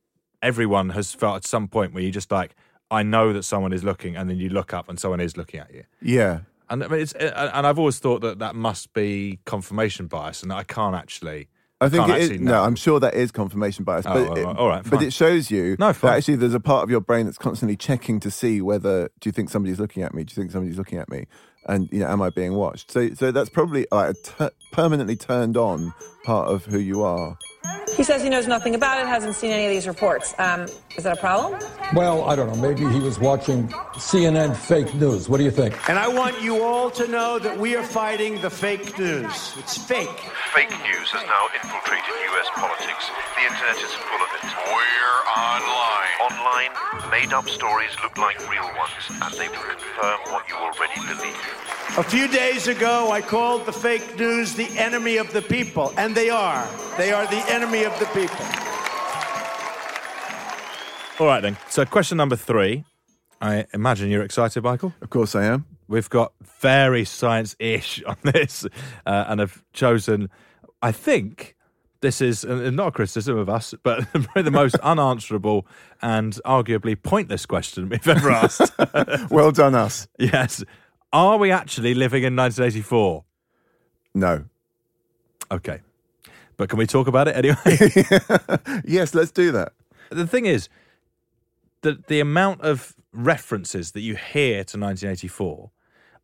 everyone 0.42 0.90
has 0.90 1.12
felt 1.12 1.36
at 1.36 1.44
some 1.44 1.68
point 1.68 1.94
where 1.94 2.02
you 2.02 2.10
just 2.10 2.30
like 2.30 2.54
I 2.90 3.02
know 3.02 3.32
that 3.32 3.42
someone 3.42 3.72
is 3.72 3.82
looking, 3.82 4.16
and 4.16 4.30
then 4.30 4.36
you 4.36 4.48
look 4.48 4.72
up 4.72 4.88
and 4.88 4.98
someone 4.98 5.20
is 5.20 5.36
looking 5.36 5.60
at 5.60 5.74
you. 5.74 5.84
Yeah. 6.00 6.40
And 6.70 6.82
I 6.84 6.88
mean, 6.88 7.00
it's 7.00 7.14
uh, 7.14 7.50
and 7.54 7.66
I've 7.66 7.78
always 7.78 7.98
thought 7.98 8.20
that 8.22 8.38
that 8.38 8.54
must 8.54 8.92
be 8.92 9.40
confirmation 9.44 10.06
bias, 10.06 10.42
and 10.42 10.52
I 10.52 10.62
can't 10.62 10.94
actually. 10.94 11.48
I 11.78 11.90
think 11.90 12.08
it 12.08 12.18
is. 12.22 12.40
No. 12.40 12.62
I'm 12.62 12.74
sure 12.74 12.98
that 13.00 13.12
is 13.12 13.30
confirmation 13.30 13.84
bias. 13.84 14.06
Oh, 14.08 14.14
but 14.14 14.28
all 14.28 14.36
it, 14.36 14.44
right, 14.44 14.56
all 14.56 14.68
right, 14.68 14.90
but 14.90 15.02
it 15.02 15.12
shows 15.12 15.50
you 15.50 15.76
No, 15.78 15.92
that 15.92 16.16
actually 16.16 16.36
there's 16.36 16.54
a 16.54 16.60
part 16.60 16.84
of 16.84 16.90
your 16.90 17.02
brain 17.02 17.26
that's 17.26 17.36
constantly 17.36 17.76
checking 17.76 18.18
to 18.20 18.30
see 18.30 18.62
whether 18.62 19.10
do 19.20 19.28
you 19.28 19.32
think 19.32 19.50
somebody's 19.50 19.78
looking 19.78 20.02
at 20.02 20.14
me? 20.14 20.24
Do 20.24 20.32
you 20.32 20.42
think 20.42 20.52
somebody's 20.52 20.78
looking 20.78 20.96
at 20.98 21.10
me? 21.10 21.26
And 21.68 21.88
you 21.92 22.00
know, 22.00 22.08
am 22.08 22.22
I 22.22 22.30
being 22.30 22.54
watched? 22.54 22.92
So, 22.92 23.12
so 23.14 23.32
that's 23.32 23.50
probably 23.50 23.86
like 23.90 24.10
a 24.10 24.14
t- 24.14 24.56
permanently 24.72 25.16
turned 25.16 25.56
on 25.56 25.92
part 26.24 26.48
of 26.48 26.64
who 26.64 26.78
you 26.78 27.02
are. 27.02 27.36
He 27.96 28.02
says 28.04 28.22
he 28.22 28.28
knows 28.28 28.46
nothing 28.46 28.74
about 28.74 29.00
it, 29.00 29.06
hasn't 29.06 29.34
seen 29.36 29.52
any 29.52 29.64
of 29.64 29.70
these 29.70 29.86
reports. 29.86 30.34
Um, 30.38 30.66
is 30.96 31.04
that 31.04 31.16
a 31.16 31.20
problem? 31.20 31.58
Well, 31.94 32.24
I 32.24 32.36
don't 32.36 32.48
know. 32.48 32.60
Maybe 32.60 32.84
he 32.92 33.00
was 33.00 33.18
watching 33.18 33.68
CNN 33.94 34.56
fake 34.56 34.94
news. 34.94 35.28
What 35.28 35.38
do 35.38 35.44
you 35.44 35.50
think? 35.50 35.88
And 35.88 35.98
I 35.98 36.08
want 36.08 36.42
you 36.42 36.62
all 36.62 36.90
to 36.90 37.06
know 37.08 37.38
that 37.38 37.58
we 37.58 37.76
are 37.76 37.82
fighting 37.82 38.40
the 38.42 38.50
fake 38.50 38.98
news. 38.98 39.54
It's 39.56 39.78
fake. 39.78 40.18
Fake 40.52 40.70
news 40.70 41.08
has 41.10 41.22
now 41.24 41.46
infiltrated 41.54 42.14
US 42.34 42.48
politics. 42.54 43.10
The 43.38 43.44
internet 43.46 43.76
is 43.78 43.92
full 43.94 44.22
of 44.22 44.30
it. 44.34 44.42
We're 44.44 44.76
online. 44.76 44.76
Online, 44.76 45.05
made 47.20 47.32
up 47.32 47.48
stories 47.48 47.90
look 48.02 48.18
like 48.18 48.38
real 48.50 48.68
ones, 48.76 49.04
and 49.08 49.32
they 49.34 49.48
will 49.48 49.64
confirm 49.74 50.20
what 50.32 50.46
you 50.48 50.54
already 50.54 51.00
believe. 51.00 51.36
A 51.96 52.02
few 52.02 52.28
days 52.28 52.68
ago, 52.68 53.10
I 53.10 53.22
called 53.22 53.64
the 53.64 53.72
fake 53.72 54.18
news 54.18 54.54
the 54.54 54.68
enemy 54.76 55.16
of 55.16 55.32
the 55.32 55.40
people, 55.40 55.94
and 55.96 56.14
they 56.14 56.28
are. 56.28 56.68
They 56.98 57.12
are 57.12 57.26
the 57.26 57.42
enemy 57.48 57.84
of 57.84 57.98
the 57.98 58.04
people. 58.06 58.44
All 61.18 61.26
right 61.26 61.40
then. 61.40 61.56
So 61.70 61.86
question 61.86 62.18
number 62.18 62.36
three. 62.36 62.84
I 63.40 63.64
imagine 63.72 64.10
you're 64.10 64.22
excited, 64.22 64.62
Michael. 64.62 64.92
Of 65.00 65.08
course, 65.08 65.34
I 65.34 65.44
am. 65.44 65.64
We've 65.88 66.10
got 66.10 66.32
very 66.60 67.06
science-ish 67.06 68.02
on 68.06 68.16
this, 68.24 68.66
uh, 69.06 69.24
and 69.28 69.40
I've 69.40 69.64
chosen. 69.72 70.28
I 70.82 70.92
think 70.92 71.55
this 72.06 72.20
is 72.20 72.44
not 72.44 72.88
a 72.88 72.90
criticism 72.92 73.36
of 73.36 73.48
us, 73.48 73.74
but 73.82 74.06
the 74.36 74.50
most 74.50 74.76
unanswerable 74.82 75.66
and 76.00 76.34
arguably 76.44 77.00
pointless 77.00 77.44
question 77.46 77.88
we've 77.88 78.06
ever 78.06 78.30
asked. 78.30 78.72
well 79.30 79.50
done, 79.50 79.74
us. 79.74 80.06
Yes. 80.16 80.62
Are 81.12 81.36
we 81.36 81.50
actually 81.50 81.94
living 81.94 82.22
in 82.22 82.36
1984? 82.36 83.24
No. 84.14 84.44
Okay. 85.50 85.80
But 86.56 86.68
can 86.68 86.78
we 86.78 86.86
talk 86.86 87.08
about 87.08 87.26
it 87.26 87.36
anyway? 87.36 88.82
yes, 88.84 89.12
let's 89.12 89.32
do 89.32 89.50
that. 89.50 89.72
The 90.10 90.26
thing 90.28 90.46
is, 90.46 90.68
the 91.82 92.02
the 92.06 92.20
amount 92.20 92.60
of 92.60 92.94
references 93.12 93.92
that 93.92 94.00
you 94.00 94.14
hear 94.14 94.62
to 94.64 94.78
1984 94.78 95.70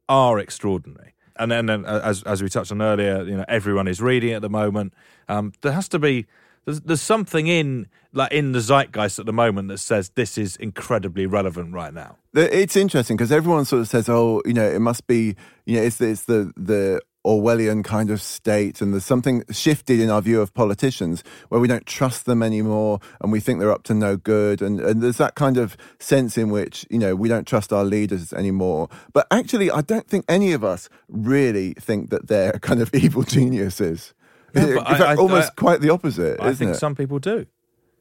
are 0.08 0.38
extraordinary. 0.38 1.14
And 1.50 1.68
then, 1.68 1.84
uh, 1.84 2.00
as 2.04 2.22
as 2.22 2.42
we 2.42 2.48
touched 2.48 2.72
on 2.72 2.80
earlier, 2.80 3.22
you 3.24 3.36
know, 3.36 3.44
everyone 3.48 3.88
is 3.88 4.00
reading 4.00 4.32
at 4.32 4.42
the 4.42 4.50
moment. 4.50 4.94
Um, 5.28 5.52
there 5.62 5.72
has 5.72 5.88
to 5.88 5.98
be 5.98 6.26
there's, 6.64 6.80
there's 6.80 7.02
something 7.02 7.46
in 7.46 7.88
like 8.12 8.32
in 8.32 8.52
the 8.52 8.60
zeitgeist 8.60 9.18
at 9.18 9.26
the 9.26 9.32
moment 9.32 9.68
that 9.68 9.78
says 9.78 10.10
this 10.14 10.36
is 10.38 10.56
incredibly 10.56 11.26
relevant 11.26 11.72
right 11.72 11.92
now. 11.92 12.16
It's 12.34 12.76
interesting 12.76 13.16
because 13.16 13.32
everyone 13.32 13.64
sort 13.64 13.80
of 13.80 13.88
says, 13.88 14.08
"Oh, 14.08 14.42
you 14.44 14.52
know, 14.52 14.68
it 14.68 14.80
must 14.80 15.06
be, 15.06 15.34
you 15.66 15.76
know, 15.76 15.82
it's 15.82 16.00
it's 16.00 16.24
the 16.24 16.52
the 16.56 17.00
Orwellian 17.24 17.84
kind 17.84 18.10
of 18.10 18.20
state, 18.20 18.80
and 18.80 18.92
there's 18.92 19.04
something 19.04 19.44
shifted 19.50 20.00
in 20.00 20.10
our 20.10 20.20
view 20.20 20.40
of 20.40 20.52
politicians 20.54 21.22
where 21.50 21.60
we 21.60 21.68
don't 21.68 21.86
trust 21.86 22.26
them 22.26 22.42
anymore, 22.42 22.98
and 23.20 23.30
we 23.30 23.38
think 23.40 23.60
they're 23.60 23.70
up 23.70 23.84
to 23.84 23.94
no 23.94 24.16
good, 24.16 24.60
and 24.60 24.80
and 24.80 25.00
there's 25.02 25.18
that 25.18 25.34
kind 25.36 25.56
of 25.56 25.76
sense 26.00 26.36
in 26.36 26.50
which 26.50 26.84
you 26.90 26.98
know 26.98 27.14
we 27.14 27.28
don't 27.28 27.46
trust 27.46 27.72
our 27.72 27.84
leaders 27.84 28.32
anymore. 28.32 28.88
But 29.12 29.26
actually, 29.30 29.70
I 29.70 29.82
don't 29.82 30.08
think 30.08 30.24
any 30.28 30.52
of 30.52 30.64
us 30.64 30.88
really 31.08 31.74
think 31.74 32.10
that 32.10 32.26
they're 32.28 32.58
kind 32.60 32.80
of 32.82 32.90
evil 32.94 33.22
geniuses. 33.22 34.14
Yeah, 34.54 34.66
in 34.66 34.76
fact, 34.78 34.90
I- 35.00 35.12
I- 35.12 35.16
almost 35.16 35.50
I- 35.56 35.60
quite 35.60 35.80
the 35.80 35.90
opposite. 35.90 36.40
I 36.40 36.54
think 36.54 36.72
it? 36.72 36.76
some 36.76 36.94
people 36.94 37.18
do. 37.18 37.46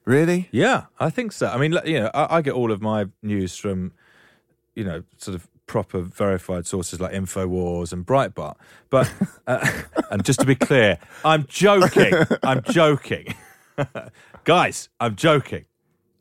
Really? 0.04 0.50
Yeah, 0.52 0.86
I 1.00 1.12
think 1.12 1.32
so. 1.32 1.48
I 1.48 1.58
mean, 1.58 1.78
you 1.86 2.00
know, 2.02 2.12
I, 2.14 2.38
I 2.38 2.41
get 2.41 2.54
all 2.54 2.72
of 2.72 2.82
my 2.82 3.06
news 3.22 3.56
from, 3.56 3.91
you 4.76 4.84
know, 4.84 5.04
sort 5.18 5.36
of 5.36 5.48
proper 5.72 6.02
verified 6.02 6.68
sources 6.68 7.00
like 7.00 7.14
Infowars 7.14 7.94
and 7.94 8.06
Breitbart. 8.06 8.56
But 8.90 9.10
uh, 9.48 9.66
and 10.12 10.26
just 10.26 10.42
to 10.42 10.46
be 10.46 10.54
clear, 10.56 10.98
I'm 11.24 11.46
joking. 11.48 12.12
I'm 12.44 12.62
joking, 12.64 13.34
guys. 14.44 14.90
I'm 15.00 15.16
joking. 15.16 15.64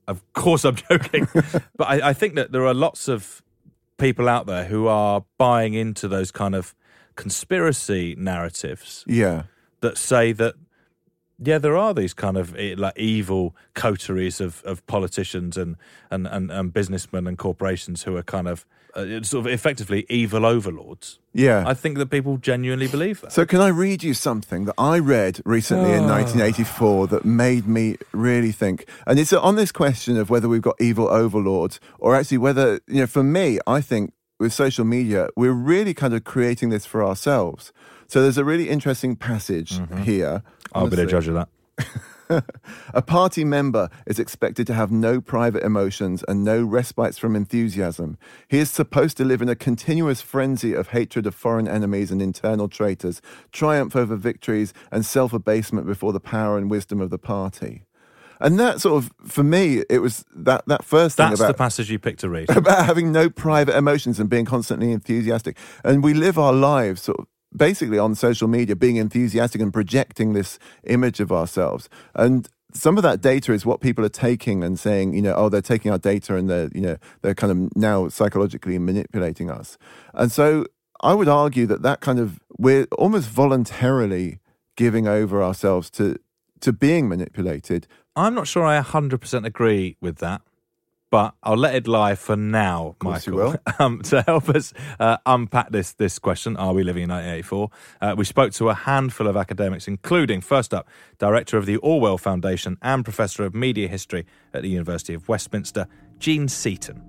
Of 0.06 0.22
course, 0.34 0.64
I'm 0.64 0.76
joking. 0.76 1.26
but 1.76 1.84
I, 1.88 2.10
I 2.10 2.12
think 2.12 2.36
that 2.36 2.52
there 2.52 2.64
are 2.64 2.74
lots 2.74 3.08
of 3.08 3.42
people 3.98 4.28
out 4.28 4.46
there 4.46 4.66
who 4.66 4.86
are 4.86 5.24
buying 5.36 5.74
into 5.74 6.06
those 6.06 6.30
kind 6.30 6.54
of 6.54 6.76
conspiracy 7.16 8.14
narratives 8.16 9.04
Yeah. 9.08 9.42
that 9.80 9.98
say 9.98 10.30
that 10.32 10.54
yeah, 11.42 11.58
there 11.58 11.76
are 11.76 11.94
these 11.94 12.12
kind 12.14 12.36
of 12.36 12.54
eh, 12.56 12.74
like 12.76 12.98
evil 12.98 13.54
coteries 13.74 14.40
of, 14.40 14.62
of 14.64 14.86
politicians 14.86 15.56
and, 15.56 15.76
and, 16.10 16.26
and, 16.26 16.50
and 16.50 16.72
businessmen 16.72 17.26
and 17.26 17.38
corporations 17.38 18.02
who 18.02 18.16
are 18.16 18.22
kind 18.22 18.46
of 18.46 18.66
uh, 18.94 19.22
sort 19.22 19.46
of 19.46 19.52
effectively 19.52 20.04
evil 20.08 20.44
overlords. 20.44 21.18
Yeah. 21.32 21.64
I 21.66 21.74
think 21.74 21.96
that 21.98 22.10
people 22.10 22.36
genuinely 22.38 22.88
believe 22.88 23.20
that. 23.20 23.32
So, 23.32 23.46
can 23.46 23.60
I 23.60 23.68
read 23.68 24.02
you 24.02 24.14
something 24.14 24.64
that 24.64 24.74
I 24.76 24.98
read 24.98 25.40
recently 25.44 25.92
in 25.92 26.04
Oh. 26.04 26.14
1984 26.14 27.06
that 27.08 27.24
made 27.24 27.66
me 27.66 27.96
really 28.12 28.52
think? 28.52 28.86
And 29.06 29.18
it's 29.18 29.32
on 29.32 29.54
this 29.56 29.70
question 29.72 30.16
of 30.16 30.28
whether 30.28 30.48
we've 30.48 30.60
got 30.60 30.74
evil 30.80 31.08
overlords 31.08 31.78
or 31.98 32.16
actually 32.16 32.38
whether, 32.38 32.80
you 32.88 33.00
know, 33.00 33.06
for 33.06 33.22
me, 33.22 33.60
I 33.66 33.80
think 33.80 34.12
with 34.40 34.52
social 34.52 34.84
media, 34.84 35.28
we're 35.36 35.52
really 35.52 35.94
kind 35.94 36.12
of 36.12 36.24
creating 36.24 36.70
this 36.70 36.84
for 36.84 37.04
ourselves. 37.04 37.72
So, 38.10 38.22
there's 38.22 38.38
a 38.38 38.44
really 38.44 38.68
interesting 38.68 39.14
passage 39.14 39.80
here. 40.02 40.42
Mm-hmm. 40.42 40.78
I'll 40.78 40.88
be 40.88 40.96
the 40.96 41.06
judge 41.06 41.28
of 41.28 41.34
that. 41.34 41.48
A 42.94 43.02
party 43.02 43.44
member 43.44 43.88
is 44.06 44.18
expected 44.18 44.66
to 44.68 44.74
have 44.74 44.90
no 44.90 45.20
private 45.20 45.64
emotions 45.64 46.24
and 46.28 46.44
no 46.44 46.62
respites 46.62 47.18
from 47.18 47.34
enthusiasm. 47.34 48.18
He 48.48 48.58
is 48.58 48.70
supposed 48.70 49.16
to 49.16 49.24
live 49.24 49.42
in 49.42 49.48
a 49.48 49.56
continuous 49.56 50.20
frenzy 50.20 50.74
of 50.74 50.88
hatred 50.88 51.26
of 51.26 51.34
foreign 51.34 51.66
enemies 51.66 52.10
and 52.10 52.22
internal 52.22 52.68
traitors, 52.68 53.20
triumph 53.52 53.96
over 53.96 54.16
victories, 54.16 54.72
and 54.92 55.04
self 55.04 55.32
abasement 55.32 55.86
before 55.86 56.12
the 56.12 56.20
power 56.20 56.56
and 56.56 56.70
wisdom 56.70 57.00
of 57.00 57.10
the 57.10 57.18
party. 57.18 57.84
And 58.40 58.58
that 58.58 58.80
sort 58.80 59.04
of, 59.04 59.12
for 59.28 59.42
me, 59.42 59.82
it 59.90 59.98
was 59.98 60.24
that, 60.34 60.64
that 60.66 60.82
first 60.82 61.18
thing 61.18 61.28
That's 61.28 61.40
about 61.40 61.48
the 61.48 61.54
passage 61.54 61.90
you 61.90 61.98
picked 61.98 62.20
to 62.20 62.30
read. 62.30 62.48
about 62.56 62.86
having 62.86 63.12
no 63.12 63.28
private 63.28 63.76
emotions 63.76 64.18
and 64.18 64.30
being 64.30 64.46
constantly 64.46 64.92
enthusiastic. 64.92 65.58
And 65.84 66.02
we 66.02 66.14
live 66.14 66.38
our 66.38 66.52
lives 66.52 67.02
sort 67.02 67.18
of 67.18 67.26
basically 67.54 67.98
on 67.98 68.14
social 68.14 68.48
media, 68.48 68.76
being 68.76 68.96
enthusiastic 68.96 69.60
and 69.60 69.72
projecting 69.72 70.32
this 70.32 70.58
image 70.84 71.20
of 71.20 71.32
ourselves. 71.32 71.88
And 72.14 72.48
some 72.72 72.96
of 72.96 73.02
that 73.02 73.20
data 73.20 73.52
is 73.52 73.66
what 73.66 73.80
people 73.80 74.04
are 74.04 74.10
taking 74.10 74.62
and 74.62 74.78
saying, 74.78 75.14
you 75.14 75.22
know, 75.22 75.34
oh, 75.34 75.48
they're 75.48 75.60
taking 75.60 75.90
our 75.90 75.98
data 75.98 76.36
and 76.36 76.48
they're, 76.48 76.70
you 76.74 76.80
know, 76.80 76.96
they're 77.22 77.34
kind 77.34 77.50
of 77.50 77.76
now 77.76 78.08
psychologically 78.08 78.78
manipulating 78.78 79.50
us. 79.50 79.76
And 80.14 80.30
so 80.30 80.66
I 81.00 81.14
would 81.14 81.28
argue 81.28 81.66
that 81.66 81.82
that 81.82 82.00
kind 82.00 82.18
of, 82.18 82.38
we're 82.58 82.86
almost 82.92 83.28
voluntarily 83.28 84.38
giving 84.76 85.08
over 85.08 85.42
ourselves 85.42 85.90
to, 85.90 86.16
to 86.60 86.72
being 86.72 87.08
manipulated. 87.08 87.86
I'm 88.14 88.34
not 88.34 88.46
sure 88.46 88.64
I 88.64 88.80
100% 88.80 89.46
agree 89.46 89.96
with 90.00 90.18
that, 90.18 90.42
but 91.10 91.34
I'll 91.42 91.56
let 91.56 91.74
it 91.74 91.88
lie 91.88 92.14
for 92.14 92.36
now, 92.36 92.94
course 93.00 93.26
you 93.26 93.34
Michael. 93.34 93.56
Um, 93.80 94.02
to 94.02 94.22
help 94.22 94.48
us 94.50 94.72
uh, 94.98 95.16
unpack 95.26 95.70
this 95.70 95.92
this 95.92 96.18
question, 96.18 96.56
are 96.56 96.72
we 96.72 96.84
living 96.84 97.04
in 97.04 97.10
1984? 97.10 97.70
Uh, 98.00 98.14
we 98.16 98.24
spoke 98.24 98.52
to 98.52 98.68
a 98.68 98.74
handful 98.74 99.26
of 99.26 99.36
academics, 99.36 99.88
including, 99.88 100.40
first 100.40 100.72
up, 100.72 100.86
director 101.18 101.56
of 101.56 101.66
the 101.66 101.76
Orwell 101.78 102.18
Foundation 102.18 102.78
and 102.82 103.04
professor 103.04 103.44
of 103.44 103.54
media 103.54 103.88
history 103.88 104.26
at 104.54 104.62
the 104.62 104.68
University 104.68 105.14
of 105.14 105.28
Westminster, 105.28 105.86
Jean 106.18 106.46
Seaton. 106.46 107.02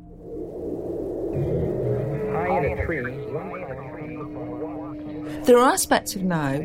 There 5.43 5.57
are 5.57 5.73
aspects 5.73 6.15
of 6.15 6.23
now 6.23 6.57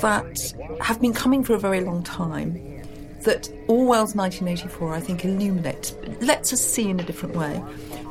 that 0.00 0.54
have 0.80 1.00
been 1.00 1.12
coming 1.12 1.42
for 1.42 1.54
a 1.54 1.58
very 1.58 1.80
long 1.80 2.02
time 2.02 2.71
that 3.24 3.48
Orwell's 3.68 4.14
1984, 4.14 4.94
I 4.94 5.00
think, 5.00 5.24
illuminates, 5.24 5.94
lets 6.20 6.52
us 6.52 6.60
see 6.60 6.88
in 6.88 7.00
a 7.00 7.02
different 7.02 7.36
way. 7.36 7.62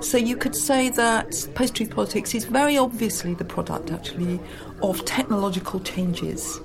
So 0.01 0.17
you 0.17 0.35
could 0.35 0.55
say 0.55 0.89
that 0.89 1.47
post 1.55 1.75
truth 1.75 1.91
politics 1.91 2.33
is 2.33 2.45
very 2.45 2.77
obviously 2.77 3.33
the 3.33 3.45
product, 3.45 3.91
actually, 3.91 4.39
of 4.81 5.03
technological 5.05 5.79
changes 5.79 6.59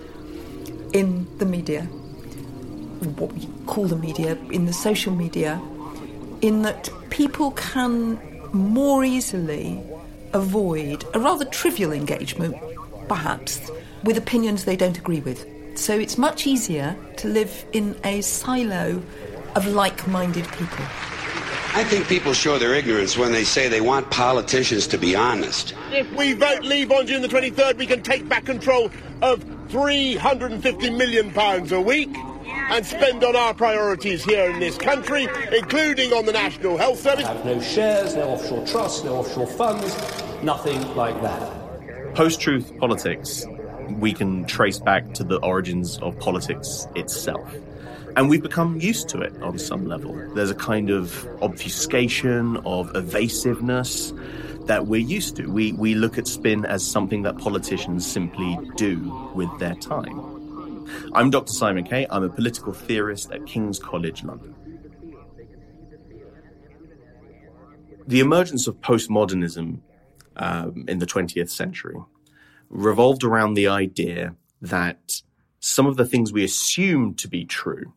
in 0.92 1.26
the 1.38 1.46
media, 1.46 1.82
what 3.16 3.32
we 3.32 3.46
call 3.66 3.86
the 3.86 3.96
media, 3.96 4.36
in 4.50 4.66
the 4.66 4.72
social 4.72 5.12
media, 5.12 5.60
in 6.40 6.62
that 6.62 6.88
people 7.10 7.50
can 7.52 8.18
more 8.52 9.04
easily 9.04 9.82
avoid 10.32 11.04
a 11.14 11.20
rather 11.20 11.44
trivial 11.46 11.92
engagement, 11.92 12.56
perhaps, 13.08 13.70
with 14.04 14.16
opinions 14.16 14.64
they 14.64 14.76
don't 14.76 14.98
agree 14.98 15.20
with. 15.20 15.46
So 15.76 15.98
it's 15.98 16.16
much 16.18 16.46
easier 16.46 16.96
to 17.18 17.28
live 17.28 17.64
in 17.72 17.96
a 18.02 18.20
silo 18.22 19.02
of 19.54 19.66
like 19.68 20.08
minded 20.08 20.46
people. 20.52 20.84
I 21.74 21.84
think 21.84 22.08
people 22.08 22.32
show 22.32 22.58
their 22.58 22.74
ignorance 22.74 23.18
when 23.18 23.32
they 23.32 23.44
say 23.44 23.68
they 23.68 23.82
want 23.82 24.10
politicians 24.10 24.86
to 24.88 24.98
be 24.98 25.14
honest. 25.14 25.74
If 25.92 26.10
we 26.14 26.32
vote 26.32 26.62
Leave 26.62 26.90
on 26.90 27.06
June 27.06 27.20
the 27.20 27.28
23rd, 27.28 27.76
we 27.76 27.86
can 27.86 28.02
take 28.02 28.26
back 28.26 28.46
control 28.46 28.90
of 29.20 29.44
350 29.68 30.90
million 30.90 31.30
pounds 31.32 31.72
a 31.72 31.80
week 31.80 32.08
and 32.70 32.84
spend 32.86 33.22
on 33.22 33.36
our 33.36 33.52
priorities 33.52 34.24
here 34.24 34.50
in 34.50 34.58
this 34.58 34.78
country, 34.78 35.28
including 35.52 36.12
on 36.14 36.24
the 36.24 36.32
National 36.32 36.78
Health 36.78 37.00
Service. 37.00 37.26
Have 37.26 37.44
no 37.44 37.60
shares, 37.60 38.14
no 38.14 38.30
offshore 38.30 38.66
trusts, 38.66 39.04
no 39.04 39.16
offshore 39.16 39.46
funds, 39.46 39.94
nothing 40.42 40.80
like 40.94 41.20
that. 41.20 42.14
Post 42.14 42.40
truth 42.40 42.72
politics, 42.78 43.44
we 43.90 44.12
can 44.12 44.44
trace 44.46 44.78
back 44.78 45.14
to 45.14 45.24
the 45.24 45.38
origins 45.38 45.98
of 45.98 46.18
politics 46.18 46.86
itself. 46.94 47.54
And 48.16 48.30
we've 48.30 48.42
become 48.42 48.80
used 48.80 49.08
to 49.10 49.20
it 49.20 49.40
on 49.42 49.58
some 49.58 49.86
level. 49.86 50.14
There's 50.34 50.50
a 50.50 50.54
kind 50.54 50.90
of 50.90 51.28
obfuscation, 51.42 52.56
of 52.64 52.94
evasiveness 52.96 54.14
that 54.64 54.86
we're 54.86 55.00
used 55.00 55.36
to. 55.36 55.46
We, 55.46 55.72
we 55.72 55.94
look 55.94 56.16
at 56.16 56.26
spin 56.26 56.64
as 56.64 56.86
something 56.86 57.22
that 57.22 57.36
politicians 57.38 58.06
simply 58.06 58.58
do 58.76 59.30
with 59.34 59.50
their 59.58 59.74
time. 59.74 60.88
I'm 61.12 61.30
Dr. 61.30 61.52
Simon 61.52 61.84
Kaye. 61.84 62.06
I'm 62.08 62.22
a 62.22 62.28
political 62.28 62.72
theorist 62.72 63.32
at 63.32 63.44
King's 63.46 63.78
College 63.78 64.24
London. 64.24 64.54
The 68.06 68.20
emergence 68.20 68.66
of 68.66 68.80
postmodernism 68.80 69.80
um, 70.36 70.84
in 70.88 71.00
the 71.00 71.06
20th 71.06 71.50
century 71.50 71.96
revolved 72.68 73.24
around 73.24 73.54
the 73.54 73.68
idea 73.68 74.34
that 74.62 75.22
some 75.60 75.86
of 75.86 75.96
the 75.96 76.06
things 76.06 76.32
we 76.32 76.44
assume 76.44 77.14
to 77.14 77.28
be 77.28 77.44
true, 77.44 77.92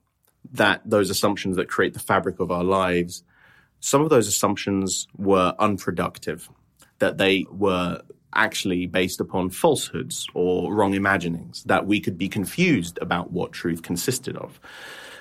that 0.51 0.81
those 0.85 1.09
assumptions 1.09 1.55
that 1.55 1.69
create 1.69 1.93
the 1.93 1.99
fabric 1.99 2.39
of 2.39 2.51
our 2.51 2.63
lives, 2.63 3.23
some 3.79 4.01
of 4.01 4.09
those 4.09 4.27
assumptions 4.27 5.07
were 5.17 5.53
unproductive, 5.59 6.49
that 6.99 7.17
they 7.17 7.45
were 7.51 8.01
actually 8.33 8.85
based 8.85 9.19
upon 9.19 9.49
falsehoods 9.49 10.27
or 10.33 10.73
wrong 10.73 10.93
imaginings, 10.93 11.63
that 11.63 11.85
we 11.85 11.99
could 11.99 12.17
be 12.17 12.29
confused 12.29 12.97
about 13.01 13.31
what 13.31 13.51
truth 13.51 13.81
consisted 13.81 14.35
of. 14.37 14.59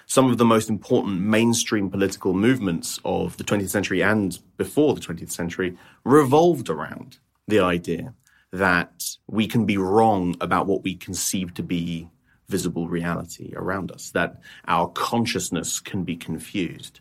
Some 0.07 0.30
of 0.30 0.38
the 0.38 0.44
most 0.44 0.70
important 0.70 1.20
mainstream 1.20 1.90
political 1.90 2.32
movements 2.32 2.99
of 3.05 3.36
the 3.36 3.44
20th 3.44 3.68
century 3.68 4.03
and 4.03 4.38
before 4.57 4.94
the 4.94 5.01
20th 5.01 5.30
century 5.30 5.76
revolved 6.05 6.70
around 6.70 7.18
the 7.46 7.61
idea 7.61 8.14
that 8.53 9.05
we 9.26 9.46
can 9.46 9.66
be 9.66 9.76
wrong 9.76 10.36
about 10.40 10.66
what 10.66 10.82
we 10.82 10.94
conceive 10.94 11.55
to 11.55 11.62
be 11.62 12.09
visible 12.49 12.88
reality 12.88 13.53
around 13.55 13.92
us, 13.92 14.11
that 14.12 14.40
our 14.66 14.88
consciousness 14.88 15.80
can 15.80 16.03
be 16.03 16.16
confused. 16.16 17.01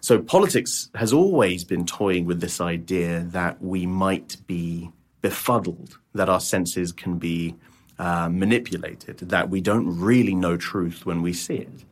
So 0.00 0.20
politics 0.20 0.90
has 0.96 1.12
always 1.12 1.62
been 1.64 1.86
toying 1.86 2.26
with 2.26 2.40
this 2.40 2.60
idea 2.60 3.20
that 3.28 3.62
we 3.62 3.86
might 3.86 4.36
be 4.46 4.90
befuddled, 5.22 5.98
that 6.14 6.28
our 6.28 6.40
senses 6.40 6.90
can 6.92 7.18
be 7.18 7.54
uh, 7.98 8.28
manipulated, 8.28 9.18
that 9.18 9.50
we 9.50 9.60
don't 9.60 10.00
really 10.00 10.34
know 10.34 10.56
truth 10.56 11.06
when 11.06 11.22
we 11.22 11.32
see 11.32 11.56
it. 11.56 11.84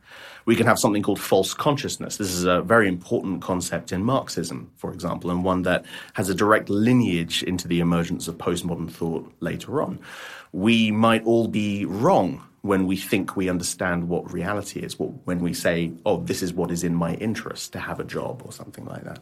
We 0.45 0.55
can 0.55 0.65
have 0.65 0.79
something 0.79 1.03
called 1.03 1.19
false 1.19 1.53
consciousness. 1.53 2.17
This 2.17 2.31
is 2.31 2.45
a 2.45 2.61
very 2.61 2.87
important 2.87 3.41
concept 3.41 3.91
in 3.91 4.03
Marxism, 4.03 4.71
for 4.77 4.93
example, 4.93 5.29
and 5.29 5.43
one 5.43 5.63
that 5.63 5.85
has 6.13 6.29
a 6.29 6.35
direct 6.35 6.69
lineage 6.69 7.43
into 7.43 7.67
the 7.67 7.81
emergence 7.81 8.27
of 8.27 8.37
postmodern 8.37 8.89
thought 8.89 9.29
later 9.41 9.81
on. 9.81 9.99
We 10.53 10.91
might 10.91 11.25
all 11.25 11.47
be 11.47 11.85
wrong 11.85 12.41
when 12.61 12.85
we 12.85 12.97
think 12.97 13.35
we 13.35 13.49
understand 13.49 14.09
what 14.09 14.31
reality 14.31 14.81
is, 14.81 14.97
when 14.99 15.39
we 15.39 15.53
say, 15.53 15.91
oh, 16.05 16.17
this 16.23 16.43
is 16.43 16.53
what 16.53 16.71
is 16.71 16.83
in 16.83 16.93
my 16.93 17.13
interest 17.15 17.73
to 17.73 17.79
have 17.79 17.99
a 17.99 18.03
job 18.03 18.41
or 18.45 18.51
something 18.51 18.85
like 18.85 19.03
that, 19.03 19.19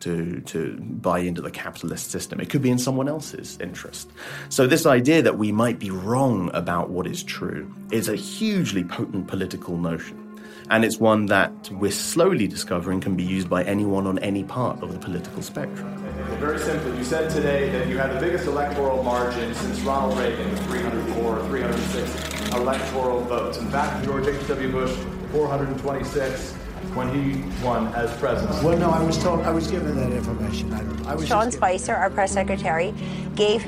to, 0.00 0.40
to 0.42 0.76
buy 0.80 1.18
into 1.18 1.42
the 1.42 1.50
capitalist 1.50 2.10
system. 2.10 2.40
It 2.40 2.48
could 2.48 2.62
be 2.62 2.70
in 2.70 2.78
someone 2.78 3.08
else's 3.08 3.58
interest. 3.60 4.10
So, 4.48 4.66
this 4.66 4.86
idea 4.86 5.22
that 5.22 5.38
we 5.38 5.52
might 5.52 5.78
be 5.78 5.90
wrong 5.90 6.50
about 6.54 6.90
what 6.90 7.06
is 7.06 7.22
true 7.22 7.72
is 7.90 8.08
a 8.08 8.16
hugely 8.16 8.84
potent 8.84 9.26
political 9.26 9.76
notion. 9.76 10.25
And 10.68 10.84
it's 10.84 10.98
one 10.98 11.26
that 11.26 11.70
we're 11.70 11.92
slowly 11.92 12.48
discovering 12.48 13.00
can 13.00 13.14
be 13.14 13.22
used 13.22 13.48
by 13.48 13.62
anyone 13.64 14.06
on 14.06 14.18
any 14.18 14.42
part 14.42 14.82
of 14.82 14.92
the 14.92 14.98
political 14.98 15.40
spectrum. 15.40 15.96
very 16.40 16.58
simply, 16.58 16.96
you 16.98 17.04
said 17.04 17.30
today 17.30 17.70
that 17.70 17.86
you 17.86 17.98
had 17.98 18.12
the 18.12 18.18
biggest 18.18 18.46
electoral 18.46 19.02
margin 19.04 19.54
since 19.54 19.80
Ronald 19.80 20.18
Reagan, 20.18 20.50
with 20.50 20.66
304 20.66 21.38
or 21.38 21.46
306 21.46 22.54
electoral 22.54 23.20
votes. 23.20 23.58
In 23.58 23.70
fact, 23.70 24.04
George 24.04 24.26
H.W. 24.26 24.72
Bush, 24.72 24.96
426 25.30 26.52
when 26.94 27.08
he 27.14 27.64
won 27.64 27.86
as 27.94 28.16
president. 28.18 28.62
Well, 28.64 28.76
no, 28.76 28.90
I 28.90 29.02
was 29.02 29.18
told, 29.22 29.40
I 29.42 29.50
was 29.50 29.70
given 29.70 29.96
that 29.96 30.12
information. 30.12 30.72
I, 30.72 31.12
I 31.12 31.14
was 31.14 31.28
Sean 31.28 31.44
just 31.46 31.58
Spicer, 31.58 31.94
our 31.94 32.10
press 32.10 32.32
secretary, 32.32 32.92
gave 33.36 33.64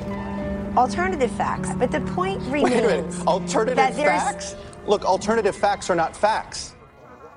alternative 0.77 1.31
facts, 1.31 1.69
but 1.77 1.91
the 1.91 2.01
point 2.01 2.41
remains 2.41 2.63
Wait 2.63 2.73
a 2.73 2.75
minute. 2.75 2.91
remains 2.97 3.21
Alternative 3.25 3.75
that 3.77 3.95
facts? 3.95 4.55
Look, 4.85 5.05
alternative 5.05 5.55
facts 5.55 5.89
are 5.89 5.95
not 5.95 6.15
facts. 6.15 6.75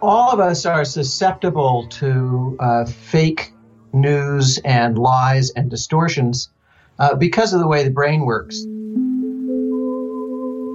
All 0.03 0.33
of 0.33 0.41
us 0.41 0.67
are 0.67 0.85
susceptible 0.85 1.87
to 1.87 2.57
uh, 2.59 2.85
fake 2.85 3.53
news 3.93 4.59
and 4.65 4.99
lies 4.99 5.51
and 5.51 5.71
distortions 5.71 6.51
uh, 6.99 7.15
because 7.15 7.55
of 7.55 7.61
the 7.61 7.69
way 7.69 7.85
the 7.85 7.91
brain 7.91 8.23
works. 8.23 8.65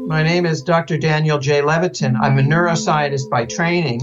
My 0.07 0.23
name 0.23 0.45
is 0.45 0.61
Dr. 0.61 0.97
Daniel 0.97 1.39
J. 1.39 1.61
Levitin. 1.61 2.17
I'm 2.17 2.39
a 2.39 2.41
neuroscientist 2.41 3.29
by 3.29 3.45
training, 3.45 3.99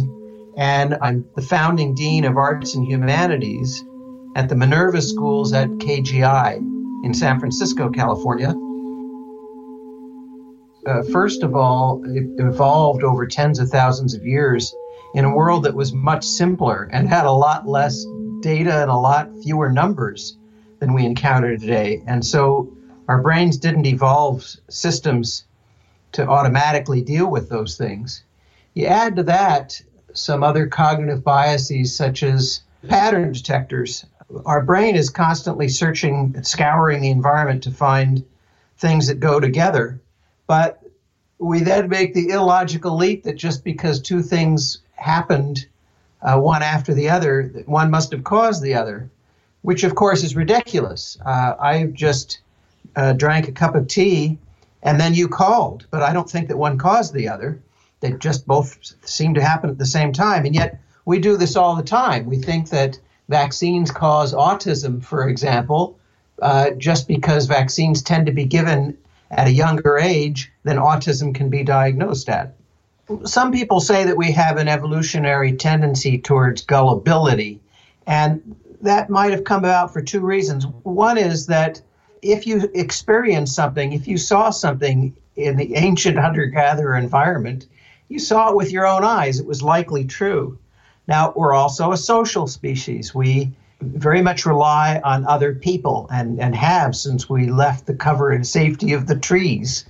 and 0.59 0.99
I'm 1.01 1.25
the 1.35 1.43
founding 1.43 1.95
dean 1.95 2.27
of 2.27 2.37
arts 2.37 2.75
and 2.75 2.87
humanities 2.87 3.83
at 4.37 4.51
the 4.51 4.57
Minerva 4.57 5.01
Schools 5.01 5.55
at 5.55 5.69
KGI 5.71 6.57
in 7.03 7.15
San 7.15 7.41
Francisco, 7.41 7.89
California. 7.89 8.55
Uh, 10.87 11.03
first 11.11 11.43
of 11.43 11.57
all, 11.57 12.03
it 12.05 12.27
evolved 12.37 13.03
over 13.03 13.27
tens 13.27 13.59
of 13.59 13.71
thousands 13.71 14.13
of 14.13 14.27
years 14.27 14.75
in 15.15 15.25
a 15.25 15.35
world 15.35 15.63
that 15.65 15.75
was 15.75 15.93
much 15.93 16.25
simpler 16.25 16.89
and 16.93 17.09
had 17.09 17.25
a 17.25 17.33
lot 17.33 17.67
less 17.69 18.05
data 18.41 18.83
and 18.83 18.91
a 18.91 18.97
lot 18.97 19.31
fewer 19.43 19.71
numbers 19.71 20.37
than 20.81 20.93
we 20.93 21.07
encounter 21.07 21.57
today. 21.57 22.03
And 22.07 22.25
so 22.25 22.77
our 23.09 23.23
brains 23.23 23.57
didn't 23.57 23.87
evolve 23.87 24.45
systems 24.69 25.45
to 26.13 26.27
automatically 26.29 27.01
deal 27.01 27.31
with 27.31 27.49
those 27.49 27.77
things. 27.77 28.25
You 28.75 28.87
add 28.87 29.17
to 29.17 29.23
that 29.25 29.81
some 30.13 30.43
other 30.43 30.67
cognitive 30.67 31.23
biases, 31.25 31.95
such 31.95 32.23
as 32.23 32.63
pattern 32.89 33.33
detectors. 33.33 34.05
Our 34.47 34.63
brain 34.63 34.97
is 34.97 35.11
constantly 35.11 35.69
searching, 35.69 36.43
scouring 36.43 37.01
the 37.01 37.11
environment 37.11 37.63
to 37.65 37.71
find 37.71 38.25
things 38.79 39.07
that 39.07 39.21
go 39.21 39.41
together. 39.41 40.01
But 40.47 40.83
we 41.39 41.61
then 41.61 41.89
make 41.89 42.15
the 42.15 42.31
illogical 42.31 42.97
leap 42.97 43.25
that 43.25 43.37
just 43.37 43.65
because 43.65 44.01
two 44.01 44.23
things 44.23 44.81
happened 45.05 45.67
uh, 46.23 46.39
one 46.41 46.63
after 46.63 46.95
the 46.95 47.11
other, 47.11 47.63
one 47.67 47.91
must 47.91 48.11
have 48.13 48.25
caused 48.25 48.63
the 48.63 48.75
other, 48.75 49.11
which 49.61 49.85
of 49.85 49.95
course 49.95 50.25
is 50.25 50.35
ridiculous. 50.35 51.19
Uh, 51.25 51.55
I 51.61 51.85
just 51.85 52.41
uh, 52.97 53.13
drank 53.13 53.47
a 53.47 53.53
cup 53.53 53.75
of 53.75 53.87
tea 53.87 54.39
and 54.83 54.99
then 54.99 55.15
you 55.15 55.29
called, 55.29 55.87
but 55.91 56.03
I 56.03 56.13
don't 56.15 56.31
think 56.31 56.49
that 56.49 56.57
one 56.57 56.79
caused 56.79 57.13
the 57.13 57.29
other. 57.29 57.61
They 58.01 58.13
just 58.13 58.47
both 58.47 58.95
seem 59.07 59.35
to 59.35 59.43
happen 59.43 59.71
at 59.71 59.79
the 59.79 59.87
same 59.87 60.13
time. 60.13 60.47
And 60.47 60.55
yet 60.55 60.81
we 61.05 61.19
do 61.19 61.37
this 61.37 61.57
all 61.57 61.77
the 61.77 61.83
time. 61.83 62.25
We 62.27 62.39
think 62.39 62.71
that 62.71 62.99
vaccines 63.29 63.91
cause 63.91 64.33
autism, 64.33 65.05
for 65.05 65.29
example, 65.29 65.99
uh, 66.41 66.71
just 66.71 67.09
because 67.09 67.47
vaccines 67.47 68.03
tend 68.03 68.27
to 68.27 68.33
be 68.33 68.45
given 68.45 68.97
at 69.31 69.49
a 69.49 69.53
younger 69.53 69.99
age 69.99 70.51
than 70.65 70.77
autism 70.79 71.35
can 71.35 71.51
be 71.51 71.63
diagnosed 71.63 72.29
at. 72.29 72.55
Some 73.25 73.53
people 73.53 73.81
say 73.81 74.05
that 74.05 74.17
we 74.17 74.33
have 74.33 74.57
an 74.57 74.69
evolutionary 74.69 75.53
tendency 75.57 76.19
towards 76.19 76.63
gullibility, 76.63 77.61
and 78.07 78.57
that 78.81 79.11
might 79.11 79.33
have 79.33 79.45
come 79.45 79.65
about 79.65 79.93
for 79.93 80.01
two 80.01 80.21
reasons. 80.21 80.67
One 80.83 81.19
is 81.19 81.47
that 81.47 81.83
if 82.23 82.47
you 82.47 82.71
experienced 82.75 83.55
something, 83.55 83.93
if 83.93 84.09
you 84.09 84.17
saw 84.17 84.51
something 84.51 85.15
in 85.37 85.57
the 85.57 85.75
ancient 85.75 86.19
hunter 86.19 86.47
gatherer 86.47 86.97
environment, 86.97 87.67
you 88.09 88.19
saw 88.19 88.51
it 88.51 88.57
with 88.57 88.73
your 88.73 88.87
own 88.87 89.05
eyes. 89.05 89.39
It 89.39 89.47
was 89.47 89.63
likely 89.63 90.05
true. 90.05 90.59
Now, 91.07 91.33
we're 91.37 91.53
also 91.53 91.93
a 91.93 91.97
social 91.97 92.47
species. 92.47 93.15
We 93.15 93.53
very 93.81 94.23
much 94.23 94.47
rely 94.47 95.01
on 95.05 95.27
other 95.27 95.55
people 95.55 96.07
and, 96.11 96.41
and 96.41 96.55
have 96.55 96.97
since 96.97 97.29
we 97.29 97.51
left 97.51 97.87
the 97.87 97.95
cover 97.95 98.31
and 98.31 98.47
safety 98.47 98.95
of 98.95 99.07
the 99.07 99.19
trees 99.19 99.85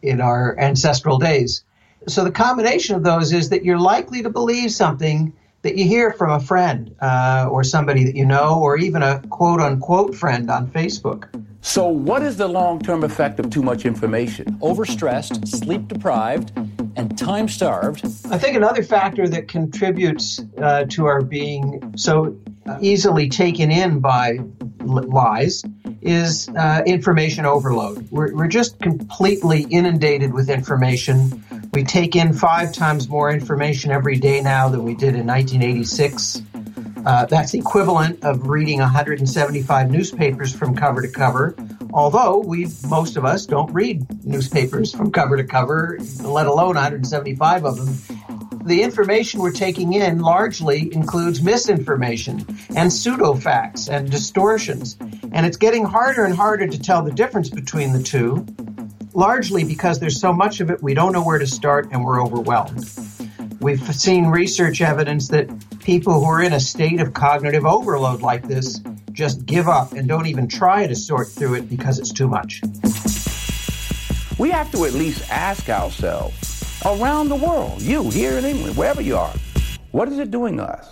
in 0.00 0.22
our 0.22 0.58
ancestral 0.58 1.18
days. 1.18 1.64
So, 2.08 2.24
the 2.24 2.30
combination 2.30 2.94
of 2.94 3.02
those 3.02 3.32
is 3.32 3.48
that 3.50 3.64
you're 3.64 3.78
likely 3.78 4.22
to 4.22 4.30
believe 4.30 4.70
something 4.70 5.32
that 5.62 5.76
you 5.76 5.84
hear 5.84 6.12
from 6.12 6.30
a 6.30 6.40
friend 6.40 6.94
uh, 7.00 7.48
or 7.50 7.64
somebody 7.64 8.04
that 8.04 8.14
you 8.14 8.24
know, 8.24 8.60
or 8.60 8.76
even 8.76 9.02
a 9.02 9.20
quote 9.30 9.60
unquote 9.60 10.14
friend 10.14 10.50
on 10.50 10.68
Facebook. 10.68 11.28
So, 11.60 11.88
what 11.88 12.22
is 12.22 12.36
the 12.36 12.46
long 12.46 12.80
term 12.80 13.02
effect 13.02 13.40
of 13.40 13.50
too 13.50 13.62
much 13.62 13.84
information? 13.84 14.56
Overstressed, 14.60 15.48
sleep 15.48 15.88
deprived, 15.88 16.52
and 16.94 17.18
time 17.18 17.48
starved. 17.48 18.04
I 18.30 18.38
think 18.38 18.56
another 18.56 18.84
factor 18.84 19.28
that 19.28 19.48
contributes 19.48 20.40
uh, 20.58 20.84
to 20.90 21.06
our 21.06 21.22
being 21.22 21.94
so 21.96 22.36
easily 22.80 23.28
taken 23.28 23.72
in 23.72 23.98
by 23.98 24.38
lies 24.86 25.64
is 26.02 26.48
uh, 26.50 26.82
information 26.86 27.44
overload. 27.44 28.08
We're, 28.10 28.34
we're 28.34 28.48
just 28.48 28.78
completely 28.78 29.62
inundated 29.62 30.32
with 30.32 30.48
information. 30.48 31.44
We 31.76 31.84
take 31.84 32.16
in 32.16 32.32
five 32.32 32.72
times 32.72 33.06
more 33.06 33.30
information 33.30 33.90
every 33.90 34.16
day 34.16 34.40
now 34.40 34.70
than 34.70 34.82
we 34.82 34.94
did 34.94 35.14
in 35.14 35.26
1986. 35.26 36.40
Uh, 37.04 37.26
that's 37.26 37.52
equivalent 37.52 38.24
of 38.24 38.48
reading 38.48 38.78
175 38.78 39.90
newspapers 39.90 40.54
from 40.54 40.74
cover 40.74 41.02
to 41.02 41.08
cover. 41.08 41.54
Although 41.92 42.38
we, 42.38 42.68
most 42.88 43.18
of 43.18 43.26
us, 43.26 43.44
don't 43.44 43.70
read 43.74 44.06
newspapers 44.24 44.94
from 44.94 45.12
cover 45.12 45.36
to 45.36 45.44
cover, 45.44 45.98
let 46.22 46.46
alone 46.46 46.76
175 46.76 47.66
of 47.66 47.76
them. 47.76 48.62
The 48.64 48.80
information 48.80 49.40
we're 49.40 49.52
taking 49.52 49.92
in 49.92 50.20
largely 50.20 50.90
includes 50.94 51.42
misinformation 51.42 52.46
and 52.74 52.90
pseudo 52.90 53.34
facts 53.34 53.90
and 53.90 54.10
distortions. 54.10 54.96
And 55.30 55.44
it's 55.44 55.58
getting 55.58 55.84
harder 55.84 56.24
and 56.24 56.34
harder 56.34 56.68
to 56.68 56.78
tell 56.80 57.02
the 57.02 57.12
difference 57.12 57.50
between 57.50 57.92
the 57.92 58.02
two, 58.02 58.46
largely 59.16 59.64
because 59.64 59.98
there's 59.98 60.20
so 60.20 60.30
much 60.30 60.60
of 60.60 60.70
it 60.70 60.82
we 60.82 60.92
don't 60.92 61.12
know 61.12 61.24
where 61.24 61.38
to 61.38 61.46
start 61.46 61.88
and 61.90 62.04
we're 62.04 62.22
overwhelmed. 62.22 62.84
We've 63.60 63.82
seen 63.94 64.26
research 64.26 64.82
evidence 64.82 65.28
that 65.28 65.48
people 65.80 66.20
who 66.20 66.24
are 66.26 66.42
in 66.42 66.52
a 66.52 66.60
state 66.60 67.00
of 67.00 67.14
cognitive 67.14 67.64
overload 67.64 68.20
like 68.20 68.46
this 68.46 68.80
just 69.12 69.46
give 69.46 69.68
up 69.68 69.94
and 69.94 70.06
don't 70.06 70.26
even 70.26 70.46
try 70.46 70.86
to 70.86 70.94
sort 70.94 71.28
through 71.28 71.54
it 71.54 71.70
because 71.70 71.98
it's 71.98 72.12
too 72.12 72.28
much. 72.28 72.60
We 74.38 74.50
have 74.50 74.70
to 74.72 74.84
at 74.84 74.92
least 74.92 75.30
ask 75.30 75.70
ourselves 75.70 76.82
around 76.84 77.30
the 77.30 77.36
world, 77.36 77.80
you 77.80 78.10
here 78.10 78.36
in 78.36 78.44
England, 78.44 78.76
wherever 78.76 79.00
you 79.00 79.16
are, 79.16 79.34
what 79.92 80.08
is 80.08 80.18
it 80.18 80.30
doing 80.30 80.60
us? 80.60 80.86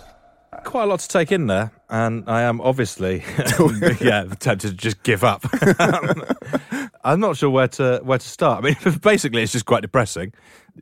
Quite 0.63 0.85
a 0.85 0.87
lot 0.87 0.99
to 1.01 1.07
take 1.07 1.31
in 1.31 1.45
there, 1.45 1.71
and 1.91 2.23
I 2.27 2.41
am 2.41 2.59
obviously, 2.59 3.23
yeah, 4.01 4.25
tempted 4.39 4.69
to 4.69 4.73
just 4.73 5.03
give 5.03 5.23
up. 5.23 5.45
I'm 7.05 7.19
not 7.19 7.37
sure 7.37 7.49
where 7.49 7.67
to 7.69 8.01
where 8.03 8.17
to 8.17 8.27
start. 8.27 8.63
I 8.63 8.67
mean, 8.67 8.97
basically, 9.01 9.43
it's 9.43 9.51
just 9.51 9.65
quite 9.65 9.81
depressing. 9.81 10.33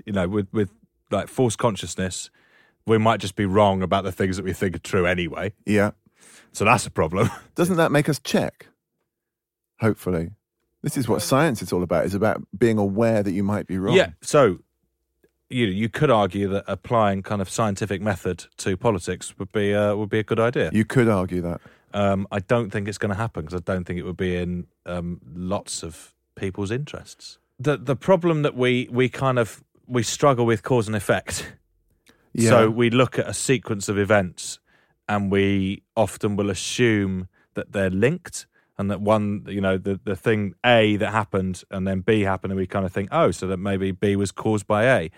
You 0.06 0.14
know, 0.14 0.28
with 0.28 0.48
with 0.52 0.72
like 1.12 1.28
false 1.28 1.56
consciousness, 1.56 2.32
we 2.88 2.98
might 2.98 3.20
just 3.20 3.36
be 3.36 3.46
wrong 3.46 3.84
about 3.84 4.06
the 4.06 4.12
things 4.12 4.38
that 4.38 4.44
we 4.44 4.54
think 4.54 4.76
are 4.76 4.80
true 4.80 5.06
anyway. 5.06 5.54
Yeah. 5.66 5.92
So 6.54 6.66
that's 6.66 6.86
a 6.86 6.92
problem. 6.92 7.30
Doesn't 7.56 7.78
that 7.78 7.92
make 7.92 8.08
us 8.08 8.20
check? 8.20 8.68
Hopefully. 9.80 10.32
This 10.82 10.98
is 10.98 11.08
what 11.08 11.22
science 11.22 11.62
is 11.62 11.72
all 11.72 11.84
about. 11.84 12.06
It's 12.06 12.14
about 12.14 12.42
being 12.58 12.78
aware 12.78 13.24
that 13.24 13.32
you 13.32 13.44
might 13.44 13.68
be 13.68 13.78
wrong. 13.78 13.96
Yeah. 13.96 14.12
So 14.22 14.60
you 15.50 15.68
you 15.68 15.90
could 15.90 16.10
argue 16.10 16.48
that 16.50 16.64
applying 16.68 17.22
kind 17.22 17.42
of 17.42 17.50
scientific 17.50 18.02
method 18.02 18.46
to 18.58 18.78
politics 18.78 19.38
would 19.40 19.52
be 19.52 19.74
uh, 19.74 19.96
would 19.96 20.10
be 20.10 20.20
a 20.20 20.24
good 20.24 20.40
idea. 20.40 20.70
You 20.74 20.86
could 20.86 21.10
argue 21.10 21.42
that. 21.42 21.62
Um, 21.94 22.28
I 22.32 22.40
don't 22.40 22.72
think 22.72 22.88
it's 22.88 22.98
going 22.98 23.12
to 23.12 23.18
happen 23.18 23.46
because 23.46 23.60
I 23.60 23.64
don't 23.64 23.86
think 23.86 24.00
it 24.00 24.04
would 24.04 24.18
be 24.18 24.36
in 24.36 24.66
um, 24.86 25.20
lots 25.34 25.84
of 25.84 26.14
people's 26.36 26.72
interests. 26.72 27.38
The 27.60 27.78
the 27.78 27.96
problem 27.96 28.42
that 28.42 28.56
we 28.56 28.88
we 28.92 29.10
kind 29.10 29.38
of 29.40 29.64
we 29.88 30.04
struggle 30.04 30.46
with 30.46 30.64
cause 30.64 30.88
and 30.88 30.96
effect. 30.96 31.54
Yeah. 32.34 32.50
So 32.50 32.70
we 32.70 32.90
look 32.90 33.20
at 33.20 33.28
a 33.28 33.34
sequence 33.34 33.90
of 33.90 33.98
events 33.98 34.60
and 35.08 35.32
we 35.32 35.84
often 35.96 36.36
will 36.36 36.50
assume 36.50 37.28
that 37.54 37.72
they're 37.74 37.92
linked 37.92 38.48
and 38.78 38.90
that 38.90 39.02
one, 39.02 39.46
you 39.48 39.62
know, 39.62 39.78
the, 39.78 40.00
the 40.04 40.16
thing 40.16 40.56
A 40.66 40.96
that 40.98 41.12
happened 41.12 41.64
and 41.70 41.86
then 41.88 42.00
B 42.02 42.22
happened 42.22 42.52
and 42.52 42.60
we 42.60 42.66
kind 42.66 42.86
of 42.86 42.92
think, 42.92 43.10
oh, 43.12 43.30
so 43.30 43.46
that 43.48 43.58
maybe 43.58 43.92
B 43.92 44.16
was 44.16 44.32
caused 44.32 44.66
by 44.66 44.86
A. 44.86 45.12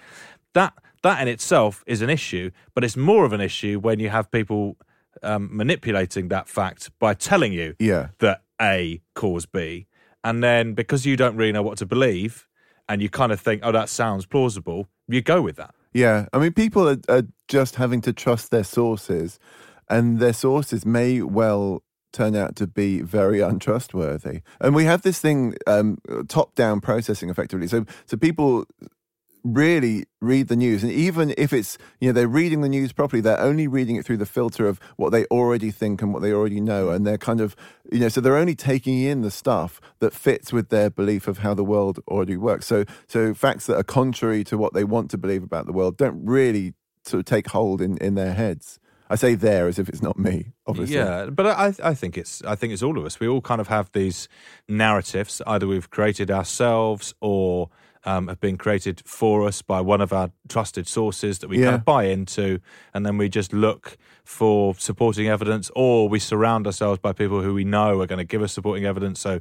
That 0.54 0.74
that 1.04 1.22
in 1.22 1.28
itself 1.30 1.84
is 1.88 2.02
an 2.02 2.10
issue, 2.10 2.52
but 2.74 2.84
it's 2.84 2.98
more 2.98 3.24
of 3.26 3.32
an 3.32 3.40
issue 3.40 3.80
when 3.80 4.00
you 4.00 4.10
have 4.10 4.30
people 4.32 4.76
um, 5.24 5.50
manipulating 5.56 6.28
that 6.30 6.50
fact 6.50 6.90
by 7.00 7.14
telling 7.14 7.54
you 7.54 7.76
Yeah. 7.80 8.08
that 8.20 8.42
A 8.62 9.02
cause 9.14 9.46
B. 9.46 9.88
And 10.24 10.44
then 10.44 10.74
because 10.74 11.06
you 11.06 11.16
don't 11.16 11.36
really 11.36 11.52
know 11.52 11.62
what 11.62 11.78
to 11.78 11.86
believe 11.86 12.48
and 12.90 13.02
you 13.02 13.10
kind 13.10 13.32
of 13.32 13.40
think, 13.40 13.62
oh, 13.64 13.72
that 13.72 13.90
sounds 13.90 14.26
plausible, 14.26 14.88
you 15.08 15.22
go 15.22 15.42
with 15.42 15.56
that. 15.58 15.74
Yeah, 15.94 16.26
I 16.34 16.40
mean, 16.40 16.52
people 16.54 16.90
are, 16.90 16.98
are 17.08 17.24
just 17.48 17.76
having 17.76 18.02
to 18.02 18.12
trust 18.12 18.52
their 18.52 18.66
sources, 18.66 19.40
and 19.90 20.20
their 20.20 20.34
sources 20.34 20.86
may 20.86 21.22
well 21.22 21.84
turn 22.12 22.36
out 22.36 22.56
to 22.58 22.68
be 22.68 23.02
very 23.02 23.40
untrustworthy. 23.40 24.42
And 24.60 24.76
we 24.76 24.86
have 24.86 25.04
this 25.04 25.20
thing, 25.20 25.56
um, 25.68 25.98
top 26.28 26.56
down 26.56 26.82
processing 26.82 27.30
effectively. 27.30 27.68
So, 27.68 27.86
so 28.06 28.18
people 28.18 28.66
really 29.46 30.06
read 30.22 30.48
the 30.48 30.56
news 30.56 30.82
and 30.82 30.92
even 30.92 31.32
if 31.38 31.54
it's 31.54 31.78
you 32.00 32.10
know 32.10 32.14
they're 32.14 32.28
reading 32.28 32.62
the 32.62 32.70
news 32.70 32.92
properly 32.92 33.22
they're 33.22 33.40
only 33.40 33.68
reading 33.68 33.96
it 33.96 34.04
through 34.04 34.18
the 34.18 34.26
filter 34.26 34.68
of 34.68 34.80
what 34.96 35.12
they 35.12 35.24
already 35.26 35.70
think 35.70 36.02
and 36.02 36.12
what 36.12 36.24
they 36.24 36.34
already 36.34 36.60
know 36.60 36.90
and 36.90 37.06
they're 37.06 37.18
kind 37.18 37.40
of 37.40 37.56
you 37.92 38.00
know 38.00 38.10
so 38.10 38.20
they're 38.20 38.38
only 38.38 38.56
taking 38.56 39.00
in 39.00 39.22
the 39.22 39.30
stuff 39.30 39.80
that 40.00 40.14
fits 40.14 40.52
with 40.52 40.70
their 40.70 40.90
belief 40.90 41.28
of 41.28 41.38
how 41.38 41.54
the 41.54 41.64
world 41.64 42.00
already 42.08 42.36
works 42.36 42.66
so 42.66 42.84
so 43.08 43.36
facts 43.36 43.68
that 43.68 43.78
are 43.78 43.84
contrary 43.84 44.44
to 44.44 44.58
what 44.58 44.74
they 44.74 44.84
want 44.84 45.12
to 45.12 45.18
believe 45.18 45.44
about 45.44 45.68
the 45.68 45.74
world 45.74 45.96
don't 45.96 46.26
really 46.26 46.74
sort 47.04 47.20
of 47.20 47.26
take 47.26 47.48
hold 47.50 47.84
in 47.84 47.98
in 48.00 48.16
their 48.16 48.34
heads 48.34 48.80
I 49.08 49.16
say 49.16 49.36
there 49.36 49.68
as 49.68 49.78
if 49.78 49.88
it's 49.88 50.02
not 50.02 50.18
me, 50.18 50.54
obviously. 50.66 50.96
Yeah, 50.96 51.28
but 51.28 51.46
I, 51.46 51.74
I 51.84 51.94
think 51.94 52.18
it's 52.18 52.42
I 52.44 52.56
think 52.56 52.74
it's 52.74 52.82
all 52.82 52.98
of 52.98 53.06
us. 53.06 53.20
We 53.20 53.28
all 53.28 53.40
kind 53.40 53.62
of 53.62 53.68
have 53.68 53.92
these 53.92 54.28
narratives. 54.68 55.44
Either 55.46 55.68
we've 55.68 55.92
created 55.92 56.32
ourselves 56.32 57.14
or 57.22 57.70
um, 58.06 58.28
have 58.28 58.40
been 58.40 58.58
created 58.58 59.02
for 59.06 59.48
us 59.48 59.62
by 59.62 59.82
one 59.82 60.00
of 60.02 60.14
our 60.14 60.32
trusted 60.48 60.88
sources 60.88 61.40
that 61.40 61.50
we 61.50 61.58
Yeah. 61.60 61.66
kind 61.66 61.76
of 61.76 61.86
buy 61.86 62.04
into, 62.06 62.60
and 62.94 63.06
then 63.06 63.18
we 63.18 63.28
just 63.30 63.52
look 63.54 63.98
for 64.24 64.76
supporting 64.76 65.28
evidence, 65.28 65.72
or 65.76 66.08
we 66.10 66.20
surround 66.20 66.66
ourselves 66.68 67.00
by 67.00 67.14
people 67.14 67.42
who 67.42 67.54
we 67.54 67.64
know 67.64 68.00
are 68.02 68.08
going 68.08 68.20
to 68.20 68.24
give 68.26 68.42
us 68.42 68.54
supporting 68.54 68.86
evidence. 68.86 69.20
So, 69.20 69.40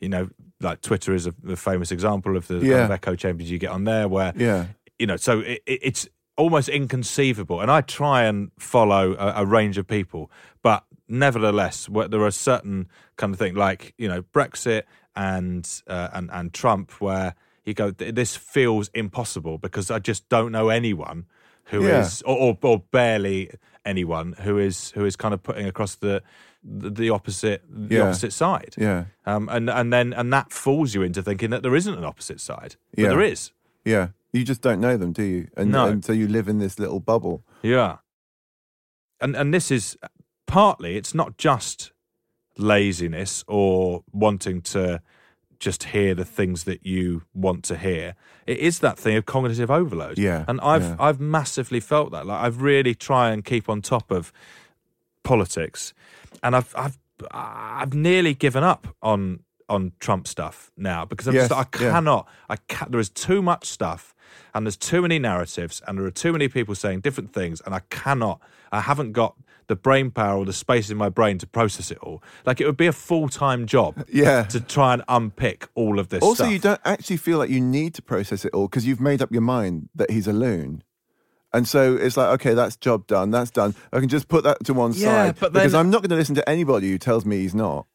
you 0.00 0.08
know, 0.08 0.28
like 0.60 0.80
Twitter 0.80 1.14
is 1.14 1.26
a, 1.26 1.34
a 1.48 1.56
famous 1.56 1.90
example 1.92 2.36
of 2.36 2.46
the 2.48 2.60
kind 2.60 2.72
of 2.72 2.90
echo 2.90 3.14
chambers 3.16 3.50
you 3.50 3.58
get 3.58 3.70
on 3.70 3.84
there, 3.84 4.08
where 4.08 4.32
Yeah. 4.36 4.66
you 4.98 5.06
know, 5.06 5.16
so 5.16 5.40
it, 5.40 5.62
it, 5.66 5.80
it's 5.82 6.08
almost 6.36 6.68
inconceivable. 6.68 7.60
And 7.60 7.70
I 7.70 7.80
try 7.80 8.24
and 8.24 8.50
follow 8.58 9.14
a, 9.18 9.42
a 9.42 9.46
range 9.46 9.78
of 9.78 9.86
people, 9.86 10.30
but 10.62 10.84
nevertheless, 11.08 11.88
there 12.08 12.22
are 12.22 12.30
certain 12.30 12.88
kind 13.16 13.32
of 13.34 13.38
things 13.38 13.56
like 13.56 13.94
you 13.98 14.08
know 14.08 14.22
Brexit 14.22 14.82
and 15.16 15.68
uh, 15.86 16.08
and 16.12 16.30
and 16.32 16.52
Trump, 16.52 16.92
where 17.00 17.34
you 17.64 17.74
go, 17.74 17.90
this 17.90 18.36
feels 18.36 18.90
impossible 18.94 19.58
because 19.58 19.90
I 19.90 19.98
just 19.98 20.28
don't 20.28 20.52
know 20.52 20.68
anyone 20.68 21.26
who 21.66 21.82
is, 21.86 22.22
Yeah. 22.26 22.32
or, 22.32 22.38
or, 22.38 22.58
or 22.62 22.78
barely 22.90 23.50
anyone 23.84 24.32
who 24.40 24.58
is 24.58 24.90
who 24.92 25.04
is 25.04 25.16
kind 25.16 25.32
of 25.34 25.42
putting 25.42 25.66
across 25.66 25.94
the 25.96 26.22
the, 26.62 26.90
the 26.90 27.10
opposite 27.10 27.62
the 27.68 27.96
Yeah. 27.96 28.02
opposite 28.02 28.32
side. 28.32 28.74
Yeah. 28.78 29.04
Um, 29.26 29.48
and 29.50 29.68
and 29.70 29.92
then 29.92 30.12
and 30.12 30.32
that 30.32 30.52
fools 30.52 30.94
you 30.94 31.02
into 31.02 31.22
thinking 31.22 31.50
that 31.50 31.62
there 31.62 31.74
isn't 31.76 31.94
an 31.98 32.04
opposite 32.04 32.40
side, 32.40 32.76
but 32.94 33.02
Yeah. 33.02 33.08
there 33.10 33.20
is. 33.22 33.52
Yeah. 33.84 34.08
You 34.32 34.44
just 34.44 34.62
don't 34.62 34.80
know 34.80 34.96
them, 34.96 35.12
do 35.12 35.22
you? 35.22 35.48
And, 35.56 35.70
No. 35.70 35.86
and 35.86 36.04
so 36.04 36.12
you 36.12 36.26
live 36.26 36.48
in 36.48 36.58
this 36.58 36.78
little 36.78 37.00
bubble. 37.00 37.44
Yeah. 37.62 37.98
And 39.20 39.36
and 39.36 39.54
this 39.54 39.70
is 39.70 39.96
partly 40.46 40.96
it's 40.96 41.14
not 41.14 41.38
just 41.38 41.92
laziness 42.58 43.44
or 43.48 44.04
wanting 44.12 44.60
to 44.62 45.00
just 45.64 45.84
hear 45.84 46.14
the 46.14 46.24
things 46.24 46.64
that 46.64 46.84
you 46.86 47.22
want 47.34 47.64
to 47.64 47.76
hear. 47.76 48.14
It 48.46 48.58
is 48.58 48.78
that 48.80 48.98
thing 48.98 49.16
of 49.16 49.24
cognitive 49.26 49.70
overload. 49.70 50.18
Yeah, 50.18 50.44
And 50.46 50.60
I've 50.60 50.82
yeah. 50.82 50.96
I've 51.00 51.20
massively 51.20 51.80
felt 51.80 52.12
that. 52.12 52.26
Like 52.26 52.40
I've 52.44 52.60
really 52.62 52.94
try 52.94 53.30
and 53.32 53.44
keep 53.44 53.68
on 53.68 53.80
top 53.82 54.10
of 54.10 54.32
politics. 55.22 55.94
And 56.42 56.54
I've 56.56 56.74
I've 56.76 56.98
I've 57.30 57.94
nearly 57.94 58.34
given 58.34 58.62
up 58.64 58.88
on 59.02 59.40
on 59.68 59.92
Trump 59.98 60.28
stuff 60.28 60.70
now 60.76 61.04
because 61.06 61.26
I'm 61.26 61.34
Yes, 61.34 61.48
just 61.48 61.58
I 61.58 61.82
yeah. 61.82 61.90
cannot 61.92 62.28
I 62.50 62.56
ca 62.68 62.86
there 62.90 63.00
is 63.00 63.08
too 63.08 63.40
much 63.40 63.66
stuff 63.66 64.14
and 64.52 64.66
there's 64.66 64.76
too 64.76 65.00
many 65.00 65.18
narratives 65.18 65.80
and 65.86 65.98
there 65.98 66.04
are 66.04 66.10
too 66.10 66.32
many 66.32 66.48
people 66.48 66.74
saying 66.74 67.00
different 67.00 67.32
things 67.32 67.62
and 67.64 67.74
I 67.74 67.80
cannot 67.88 68.40
I 68.70 68.80
haven't 68.80 69.12
got 69.12 69.34
the 69.66 69.76
brain 69.76 70.10
power 70.10 70.38
or 70.38 70.44
the 70.44 70.52
space 70.52 70.90
in 70.90 70.96
my 70.96 71.08
brain 71.08 71.38
to 71.38 71.46
process 71.46 71.90
it 71.90 71.98
all. 71.98 72.22
Like 72.46 72.60
it 72.60 72.66
would 72.66 72.76
be 72.76 72.86
a 72.86 72.92
full 72.92 73.28
time 73.28 73.66
job 73.66 74.04
Yeah. 74.12 74.42
to 74.44 74.60
try 74.60 74.94
and 74.94 75.02
unpick 75.08 75.68
all 75.74 75.98
of 75.98 76.08
this 76.08 76.22
Also, 76.22 76.44
stuff. 76.44 76.52
you 76.52 76.58
don't 76.58 76.80
actually 76.84 77.16
feel 77.18 77.38
like 77.38 77.50
you 77.50 77.60
need 77.60 77.94
to 77.94 78.02
process 78.02 78.44
it 78.44 78.52
all 78.54 78.66
because 78.68 78.86
you've 78.86 79.00
made 79.00 79.22
up 79.22 79.32
your 79.32 79.42
mind 79.42 79.88
that 79.94 80.10
he's 80.10 80.26
a 80.26 80.32
loon. 80.32 80.82
And 81.52 81.68
so 81.68 81.94
it's 81.96 82.16
like, 82.16 82.28
okay, 82.40 82.52
that's 82.54 82.76
job 82.76 83.06
done. 83.06 83.30
That's 83.30 83.50
done. 83.50 83.74
I 83.92 84.00
can 84.00 84.08
just 84.08 84.26
put 84.26 84.42
that 84.42 84.64
to 84.64 84.74
one 84.74 84.92
Yeah, 84.92 85.26
side 85.26 85.36
but 85.38 85.52
because 85.52 85.72
then- 85.72 85.80
I'm 85.80 85.90
not 85.90 86.02
going 86.02 86.10
to 86.10 86.16
listen 86.16 86.34
to 86.34 86.48
anybody 86.48 86.90
who 86.90 86.98
tells 86.98 87.24
me 87.24 87.38
he's 87.38 87.54
not. 87.54 87.86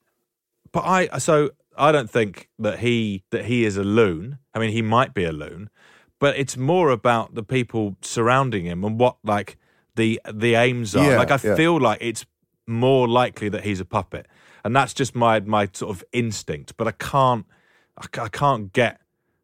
But 0.71 0.85
I 0.85 1.17
so 1.17 1.49
I 1.77 1.91
don't 1.91 2.09
think 2.09 2.49
that 2.59 2.79
he 2.79 3.23
that 3.31 3.45
he 3.45 3.65
is 3.65 3.75
a 3.75 3.83
loon. 3.83 4.37
I 4.53 4.59
mean, 4.59 4.71
he 4.71 4.81
might 4.81 5.13
be 5.13 5.25
a 5.25 5.31
loon, 5.33 5.69
but 6.19 6.37
it's 6.37 6.55
more 6.57 6.89
about 6.89 7.35
the 7.35 7.43
people 7.43 7.97
surrounding 8.01 8.65
him 8.65 8.83
and 8.85 8.99
what 8.99 9.17
like 9.23 9.57
the 9.99 10.21
the 10.45 10.53
aims 10.65 10.95
are. 10.95 11.05
Yeah, 11.11 11.17
like 11.21 11.31
I 11.31 11.39
yeah. 11.43 11.55
feel 11.55 11.75
like 11.79 11.99
it's 12.09 12.25
more 12.65 13.07
likely 13.21 13.49
that 13.49 13.63
he's 13.63 13.79
a 13.79 13.85
puppet, 13.85 14.25
and 14.63 14.75
that's 14.75 14.93
just 14.93 15.13
my 15.15 15.39
my 15.41 15.63
sort 15.73 15.91
of 15.95 16.03
instinct. 16.11 16.69
But 16.77 16.87
I 16.87 16.91
can't 17.11 17.45
I, 18.03 18.05
I 18.25 18.29
can't 18.29 18.73
get 18.73 18.95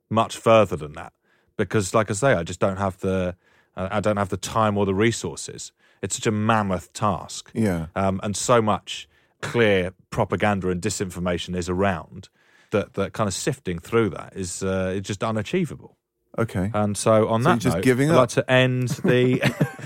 much 0.09 0.37
further 0.37 0.77
than 0.83 0.93
that 0.93 1.13
because, 1.57 1.93
like 1.97 2.09
I 2.09 2.13
say, 2.13 2.31
I 2.33 2.43
just 2.43 2.59
don't 2.59 2.77
have 2.77 2.95
the 2.99 3.35
I 3.75 3.99
don't 3.99 4.17
have 4.17 4.29
the 4.29 4.37
time 4.37 4.77
or 4.77 4.85
the 4.85 4.95
resources. 5.07 5.71
It's 6.01 6.15
such 6.15 6.27
a 6.27 6.31
mammoth 6.31 6.87
task 6.93 7.51
Yeah. 7.53 7.87
um, 7.95 8.19
and 8.23 8.35
so 8.37 8.61
much 8.61 9.07
clear 9.41 9.91
propaganda 10.09 10.69
and 10.69 10.81
disinformation 10.81 11.55
is 11.57 11.67
around 11.69 12.29
that 12.71 12.93
that 12.93 13.13
kind 13.13 13.27
of 13.27 13.33
sifting 13.33 13.79
through 13.79 14.09
that 14.11 14.33
is 14.35 14.63
uh, 14.63 14.93
is 14.95 15.01
just 15.01 15.23
unachievable. 15.23 15.97
Okay. 16.37 16.71
And 16.73 16.97
so 16.97 17.27
on 17.27 17.43
So 17.43 17.49
that 17.49 17.59
just 17.59 17.75
note, 17.77 17.83
giving 17.83 18.11
I'd 18.11 18.15
like 18.15 18.29
to 18.29 18.51
end 18.51 18.89
the. 18.89 19.39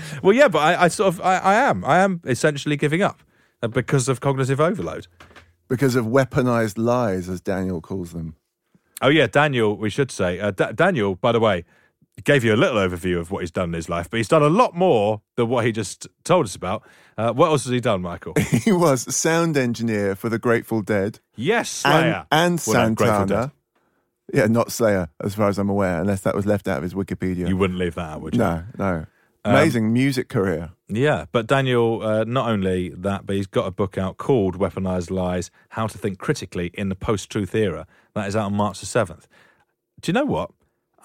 well, 0.22 0.34
yeah, 0.34 0.48
but 0.48 0.58
I, 0.58 0.84
I 0.84 0.88
sort 0.88 1.14
of 1.14 1.20
I, 1.20 1.36
I 1.38 1.54
am 1.54 1.84
I 1.84 1.98
am 1.98 2.20
essentially 2.24 2.76
giving 2.76 3.02
up 3.02 3.22
uh, 3.62 3.68
because 3.68 4.08
of 4.08 4.20
cognitive 4.20 4.60
overload. 4.60 5.06
Because 5.68 5.94
of 5.94 6.06
weaponized 6.06 6.78
lies, 6.78 7.28
as 7.28 7.40
Daniel 7.40 7.80
calls 7.80 8.12
them. 8.12 8.34
Oh 9.00 9.08
yeah, 9.08 9.28
Daniel. 9.28 9.76
We 9.76 9.90
should 9.90 10.10
say 10.10 10.40
uh, 10.40 10.50
Da- 10.50 10.72
Daniel. 10.72 11.14
By 11.14 11.32
the 11.32 11.40
way, 11.40 11.64
gave 12.24 12.44
you 12.44 12.54
a 12.54 12.56
little 12.56 12.76
overview 12.76 13.18
of 13.18 13.30
what 13.30 13.40
he's 13.40 13.50
done 13.50 13.70
in 13.70 13.74
his 13.74 13.88
life, 13.88 14.10
but 14.10 14.18
he's 14.18 14.28
done 14.28 14.42
a 14.42 14.48
lot 14.48 14.74
more 14.74 15.22
than 15.36 15.48
what 15.48 15.64
he 15.64 15.72
just 15.72 16.06
told 16.24 16.46
us 16.46 16.54
about. 16.54 16.82
Uh, 17.16 17.32
what 17.32 17.48
else 17.48 17.64
has 17.64 17.72
he 17.72 17.80
done, 17.80 18.02
Michael? 18.02 18.34
he 18.64 18.72
was 18.72 19.14
sound 19.14 19.56
engineer 19.56 20.14
for 20.14 20.28
the 20.28 20.38
Grateful 20.38 20.82
Dead. 20.82 21.20
Yes, 21.36 21.70
Slayer. 21.70 22.26
And, 22.30 22.52
and 22.52 22.60
Santana. 22.60 23.52
Dead. 24.32 24.38
Yeah, 24.38 24.46
not 24.46 24.72
Slayer, 24.72 25.08
as 25.22 25.34
far 25.34 25.48
as 25.48 25.58
I'm 25.58 25.68
aware, 25.68 26.00
unless 26.00 26.20
that 26.22 26.34
was 26.34 26.46
left 26.46 26.68
out 26.68 26.76
of 26.78 26.82
his 26.82 26.94
Wikipedia. 26.94 27.48
You 27.48 27.56
wouldn't 27.56 27.78
leave 27.78 27.94
that 27.96 28.08
out, 28.10 28.20
would 28.22 28.34
you? 28.34 28.38
No, 28.40 28.64
no. 28.78 29.06
Um, 29.42 29.54
Amazing 29.54 29.92
music 29.92 30.28
career. 30.28 30.70
Yeah, 30.88 31.24
but 31.32 31.46
Daniel, 31.46 32.02
uh, 32.02 32.24
not 32.24 32.50
only 32.50 32.90
that, 32.90 33.24
but 33.24 33.36
he's 33.36 33.46
got 33.46 33.66
a 33.66 33.70
book 33.70 33.96
out 33.96 34.18
called 34.18 34.58
Weaponized 34.58 35.10
Lies 35.10 35.50
How 35.70 35.86
to 35.86 35.96
Think 35.96 36.18
Critically 36.18 36.70
in 36.74 36.90
the 36.90 36.94
Post 36.94 37.30
Truth 37.30 37.54
Era. 37.54 37.86
That 38.14 38.28
is 38.28 38.36
out 38.36 38.46
on 38.46 38.54
March 38.54 38.80
the 38.80 38.86
7th. 38.86 39.24
Do 40.02 40.10
you 40.10 40.12
know 40.12 40.26
what? 40.26 40.50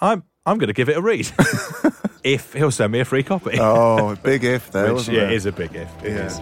I'm, 0.01 0.23
I'm 0.45 0.57
going 0.57 0.67
to 0.67 0.73
give 0.73 0.89
it 0.89 0.97
a 0.97 1.01
read. 1.01 1.31
if 2.25 2.51
he'll 2.53 2.71
send 2.71 2.91
me 2.91 2.99
a 2.99 3.05
free 3.05 3.23
copy. 3.23 3.57
Oh, 3.57 4.15
big 4.17 4.43
if 4.43 4.69
there, 4.73 4.85
Which, 4.87 4.93
wasn't 4.93 5.17
yeah, 5.17 5.23
it 5.27 5.31
is 5.33 5.45
a 5.45 5.51
big 5.53 5.73
if. 5.73 6.03
It 6.03 6.11
Yeah. 6.11 6.25
is. 6.25 6.39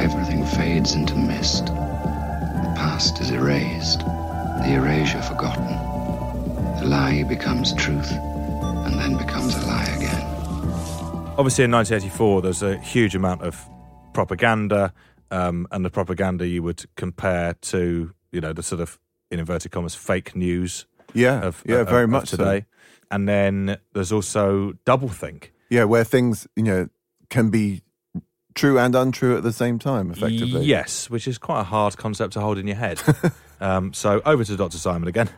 Everything 0.00 0.44
fades 0.46 0.94
into 0.94 1.16
mist. 1.16 1.66
The 1.66 2.72
past 2.76 3.20
is 3.20 3.30
erased, 3.30 4.02
the 4.66 4.74
erasure 4.74 5.22
forgotten. 5.22 5.64
The 6.80 6.86
lie 6.86 7.22
becomes 7.22 7.72
truth, 7.74 8.10
and 8.12 8.98
then 8.98 9.16
becomes 9.16 9.54
a 9.56 9.66
lie 9.66 9.84
again. 9.96 10.22
Obviously, 11.38 11.64
in 11.64 11.70
1984, 11.70 12.42
there's 12.42 12.62
a 12.62 12.78
huge 12.78 13.14
amount 13.14 13.42
of 13.42 13.56
propaganda, 14.12 14.92
um, 15.30 15.66
and 15.70 15.84
the 15.84 15.90
propaganda 15.90 16.46
you 16.46 16.62
would 16.62 16.84
compare 16.96 17.54
to, 17.54 18.12
you 18.32 18.40
know, 18.40 18.52
the 18.52 18.62
sort 18.62 18.80
of, 18.80 18.98
in 19.30 19.38
inverted 19.38 19.70
commas, 19.70 19.94
fake 19.94 20.34
news 20.34 20.86
Yeah, 21.14 21.42
of, 21.42 21.62
yeah, 21.66 21.76
of- 21.76 21.88
very 21.88 22.04
of 22.04 22.10
much 22.10 22.28
so. 22.30 22.36
today. 22.38 22.66
And 23.10 23.28
then 23.28 23.76
there's 23.92 24.10
also 24.12 24.72
doublethink. 24.84 25.50
Yeah, 25.70 25.84
where 25.84 26.02
things, 26.04 26.46
you 26.56 26.62
know, 26.64 26.88
can 27.30 27.50
be 27.50 27.82
true 28.54 28.78
and 28.78 28.94
untrue 28.96 29.36
at 29.36 29.42
the 29.44 29.52
same 29.52 29.78
time, 29.78 30.10
effectively. 30.10 30.64
Yes, 30.64 31.08
which 31.10 31.28
is 31.28 31.38
quite 31.38 31.60
a 31.60 31.64
hard 31.64 31.96
concept 31.96 32.32
to 32.32 32.40
hold 32.40 32.58
in 32.58 32.66
your 32.66 32.76
head. 32.76 33.00
um, 33.60 33.92
so 33.92 34.20
over 34.24 34.44
to 34.44 34.56
Dr. 34.56 34.78
Simon 34.78 35.08
again. 35.08 35.28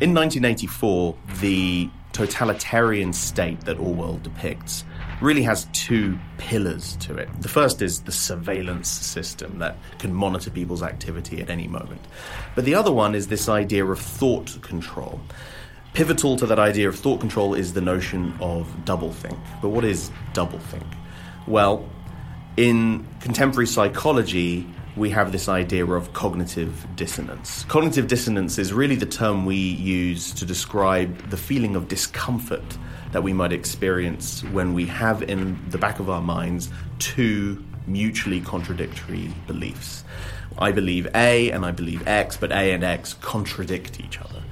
In 0.00 0.14
1984, 0.14 1.16
the 1.40 1.88
totalitarian 2.12 3.12
state 3.12 3.60
that 3.62 3.78
Orwell 3.78 4.18
depicts 4.18 4.84
really 5.20 5.42
has 5.42 5.66
two 5.72 6.18
pillars 6.38 6.96
to 6.96 7.16
it. 7.16 7.28
The 7.40 7.48
first 7.48 7.80
is 7.80 8.02
the 8.02 8.12
surveillance 8.12 8.88
system 8.88 9.60
that 9.60 9.76
can 9.98 10.12
monitor 10.12 10.50
people's 10.50 10.82
activity 10.82 11.40
at 11.40 11.48
any 11.48 11.68
moment. 11.68 12.00
But 12.54 12.64
the 12.64 12.74
other 12.74 12.92
one 12.92 13.14
is 13.14 13.28
this 13.28 13.48
idea 13.48 13.84
of 13.86 13.98
thought 13.98 14.60
control. 14.62 15.20
Pivotal 15.94 16.36
to 16.38 16.46
that 16.46 16.58
idea 16.58 16.88
of 16.88 16.98
thought 16.98 17.20
control 17.20 17.54
is 17.54 17.72
the 17.72 17.80
notion 17.80 18.34
of 18.40 18.66
doublethink. 18.84 19.38
But 19.60 19.68
what 19.68 19.84
is 19.84 20.10
doublethink? 20.32 20.86
Well, 21.46 21.88
in 22.56 23.06
contemporary 23.20 23.66
psychology, 23.66 24.66
we 24.96 25.10
have 25.10 25.32
this 25.32 25.48
idea 25.48 25.86
of 25.86 26.12
cognitive 26.12 26.86
dissonance. 26.96 27.64
Cognitive 27.64 28.08
dissonance 28.08 28.58
is 28.58 28.72
really 28.72 28.96
the 28.96 29.06
term 29.06 29.46
we 29.46 29.56
use 29.56 30.32
to 30.34 30.44
describe 30.44 31.30
the 31.30 31.36
feeling 31.36 31.76
of 31.76 31.88
discomfort 31.88 32.76
that 33.12 33.22
we 33.22 33.32
might 33.32 33.52
experience 33.52 34.42
when 34.44 34.74
we 34.74 34.86
have 34.86 35.22
in 35.22 35.58
the 35.70 35.78
back 35.78 35.98
of 35.98 36.10
our 36.10 36.20
minds 36.20 36.68
two 36.98 37.64
mutually 37.86 38.40
contradictory 38.40 39.30
beliefs. 39.46 40.04
I 40.58 40.72
believe 40.72 41.08
A 41.14 41.50
and 41.50 41.64
I 41.64 41.70
believe 41.70 42.06
X, 42.06 42.36
but 42.36 42.52
A 42.52 42.72
and 42.72 42.84
X 42.84 43.14
contradict 43.14 43.98
each 44.00 44.20
other. 44.20 44.42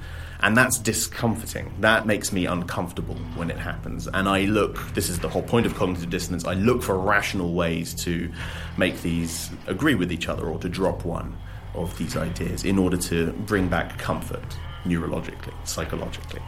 And 0.43 0.57
that's 0.57 0.79
discomforting. 0.79 1.71
That 1.81 2.07
makes 2.07 2.31
me 2.31 2.45
uncomfortable 2.45 3.15
when 3.35 3.51
it 3.51 3.57
happens. 3.59 4.07
And 4.07 4.27
I 4.27 4.45
look, 4.45 4.77
this 4.93 5.09
is 5.09 5.19
the 5.19 5.29
whole 5.29 5.43
point 5.43 5.65
of 5.65 5.75
cognitive 5.75 6.09
dissonance, 6.09 6.45
I 6.45 6.55
look 6.55 6.81
for 6.81 6.97
rational 6.97 7.53
ways 7.53 7.93
to 8.05 8.31
make 8.77 9.01
these 9.01 9.51
agree 9.67 9.95
with 9.95 10.11
each 10.11 10.27
other 10.27 10.47
or 10.47 10.57
to 10.59 10.69
drop 10.69 11.05
one 11.05 11.37
of 11.75 11.95
these 11.97 12.17
ideas 12.17 12.65
in 12.65 12.79
order 12.79 12.97
to 12.97 13.31
bring 13.31 13.67
back 13.67 13.97
comfort 13.97 14.43
neurologically, 14.83 15.53
psychologically. 15.63 16.41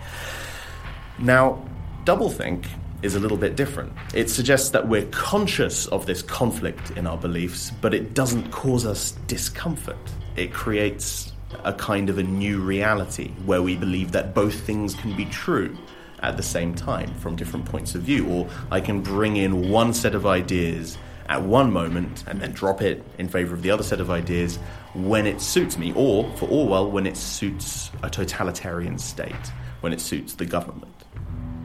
Now, 1.19 1.63
doublethink 2.03 2.65
is 3.03 3.15
a 3.15 3.19
little 3.19 3.37
bit 3.37 3.55
different. 3.55 3.93
It 4.13 4.29
suggests 4.29 4.69
that 4.71 4.87
we're 4.87 5.05
conscious 5.07 5.85
of 5.87 6.05
this 6.05 6.21
conflict 6.21 6.91
in 6.91 7.05
our 7.05 7.17
beliefs, 7.17 7.71
but 7.81 7.93
it 7.93 8.13
doesn't 8.13 8.49
cause 8.49 8.85
us 8.85 9.11
discomfort. 9.27 9.97
It 10.35 10.51
creates 10.51 11.33
a 11.63 11.73
kind 11.73 12.09
of 12.09 12.17
a 12.17 12.23
new 12.23 12.59
reality 12.59 13.29
where 13.45 13.61
we 13.61 13.75
believe 13.75 14.11
that 14.11 14.33
both 14.33 14.59
things 14.61 14.93
can 14.95 15.15
be 15.15 15.25
true 15.25 15.77
at 16.21 16.37
the 16.37 16.43
same 16.43 16.73
time 16.73 17.13
from 17.15 17.35
different 17.35 17.65
points 17.65 17.95
of 17.95 18.01
view, 18.01 18.27
or 18.27 18.49
I 18.71 18.81
can 18.81 19.01
bring 19.01 19.37
in 19.37 19.69
one 19.69 19.93
set 19.93 20.15
of 20.15 20.25
ideas 20.25 20.97
at 21.27 21.41
one 21.41 21.71
moment 21.71 22.23
and 22.27 22.41
then 22.41 22.51
drop 22.51 22.81
it 22.81 23.03
in 23.17 23.27
favor 23.27 23.53
of 23.53 23.61
the 23.61 23.71
other 23.71 23.83
set 23.83 23.99
of 23.99 24.09
ideas 24.09 24.57
when 24.93 25.25
it 25.25 25.41
suits 25.41 25.77
me, 25.77 25.93
or 25.95 26.29
for 26.37 26.47
Orwell, 26.47 26.89
when 26.91 27.05
it 27.05 27.17
suits 27.17 27.91
a 28.03 28.09
totalitarian 28.09 28.97
state, 28.97 29.51
when 29.81 29.93
it 29.93 30.01
suits 30.01 30.33
the 30.35 30.45
government. 30.45 30.93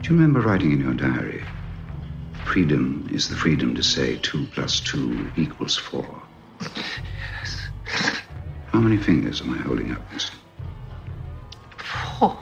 Do 0.01 0.13
you 0.13 0.19
remember 0.19 0.41
writing 0.41 0.71
in 0.71 0.79
your 0.79 0.93
diary? 0.93 1.43
Freedom 2.45 3.07
is 3.13 3.29
the 3.29 3.35
freedom 3.35 3.75
to 3.75 3.83
say 3.83 4.17
two 4.17 4.45
plus 4.47 4.79
two 4.79 5.29
equals 5.37 5.77
four. 5.77 6.21
How 8.71 8.79
many 8.79 8.97
fingers 8.97 9.41
am 9.41 9.53
I 9.53 9.57
holding 9.57 9.91
up, 9.91 10.01
Winston? 10.11 10.39
Four. 11.77 12.37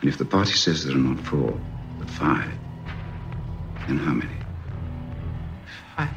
And 0.00 0.08
if 0.08 0.18
the 0.18 0.24
party 0.24 0.52
says 0.52 0.84
there 0.84 0.94
are 0.94 0.98
not 0.98 1.24
four, 1.24 1.56
but 1.98 2.10
five, 2.10 2.50
then 3.86 3.98
how 3.98 4.12
many? 4.12 4.34
Five. 5.96 6.10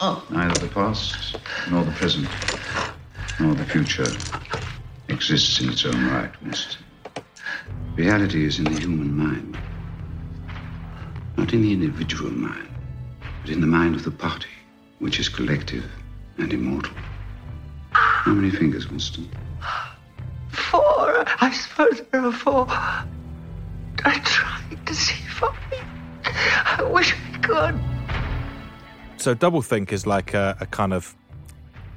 Oh. 0.00 0.26
Neither 0.28 0.58
the 0.58 0.68
past, 0.68 1.38
nor 1.70 1.82
the 1.82 1.92
present, 1.92 2.28
nor 3.40 3.54
the 3.54 3.64
future 3.64 4.14
exists 5.08 5.60
in 5.60 5.70
its 5.70 5.86
own 5.86 6.06
right, 6.08 6.30
Winston. 6.42 6.84
Reality 7.96 8.44
is 8.44 8.58
in 8.58 8.64
the 8.64 8.78
human 8.78 9.16
mind. 9.16 9.56
Not 11.38 11.54
in 11.54 11.62
the 11.62 11.72
individual 11.72 12.30
mind, 12.30 12.68
but 13.40 13.50
in 13.50 13.62
the 13.62 13.66
mind 13.66 13.94
of 13.94 14.04
the 14.04 14.10
party, 14.10 14.50
which 14.98 15.18
is 15.18 15.30
collective 15.30 15.90
and 16.36 16.52
immortal. 16.52 16.92
How 17.98 18.32
many 18.34 18.50
fingers, 18.50 18.88
Winston? 18.90 19.28
Four. 20.50 21.24
I 21.40 21.50
suppose 21.52 22.02
there 22.10 22.22
are 22.22 22.32
four. 22.32 22.66
I 22.68 24.20
tried 24.24 24.86
to 24.86 24.94
see 24.94 25.22
for 25.28 25.50
me. 25.70 25.78
I 26.24 26.82
wish 26.82 27.14
I 27.34 27.38
could. 27.38 27.80
So 29.20 29.34
doublethink 29.34 29.92
is 29.92 30.06
like 30.06 30.34
a, 30.34 30.56
a 30.60 30.66
kind 30.66 30.92
of 30.92 31.16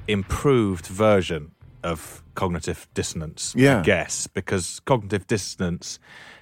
improved 0.08 0.86
version 0.86 1.50
of 1.82 2.22
cognitive 2.34 2.88
dissonance, 2.94 3.54
Yeah. 3.56 3.80
I 3.80 3.82
guess, 3.82 4.26
because 4.26 4.80
cognitive 4.80 5.26
dissonance, 5.26 5.98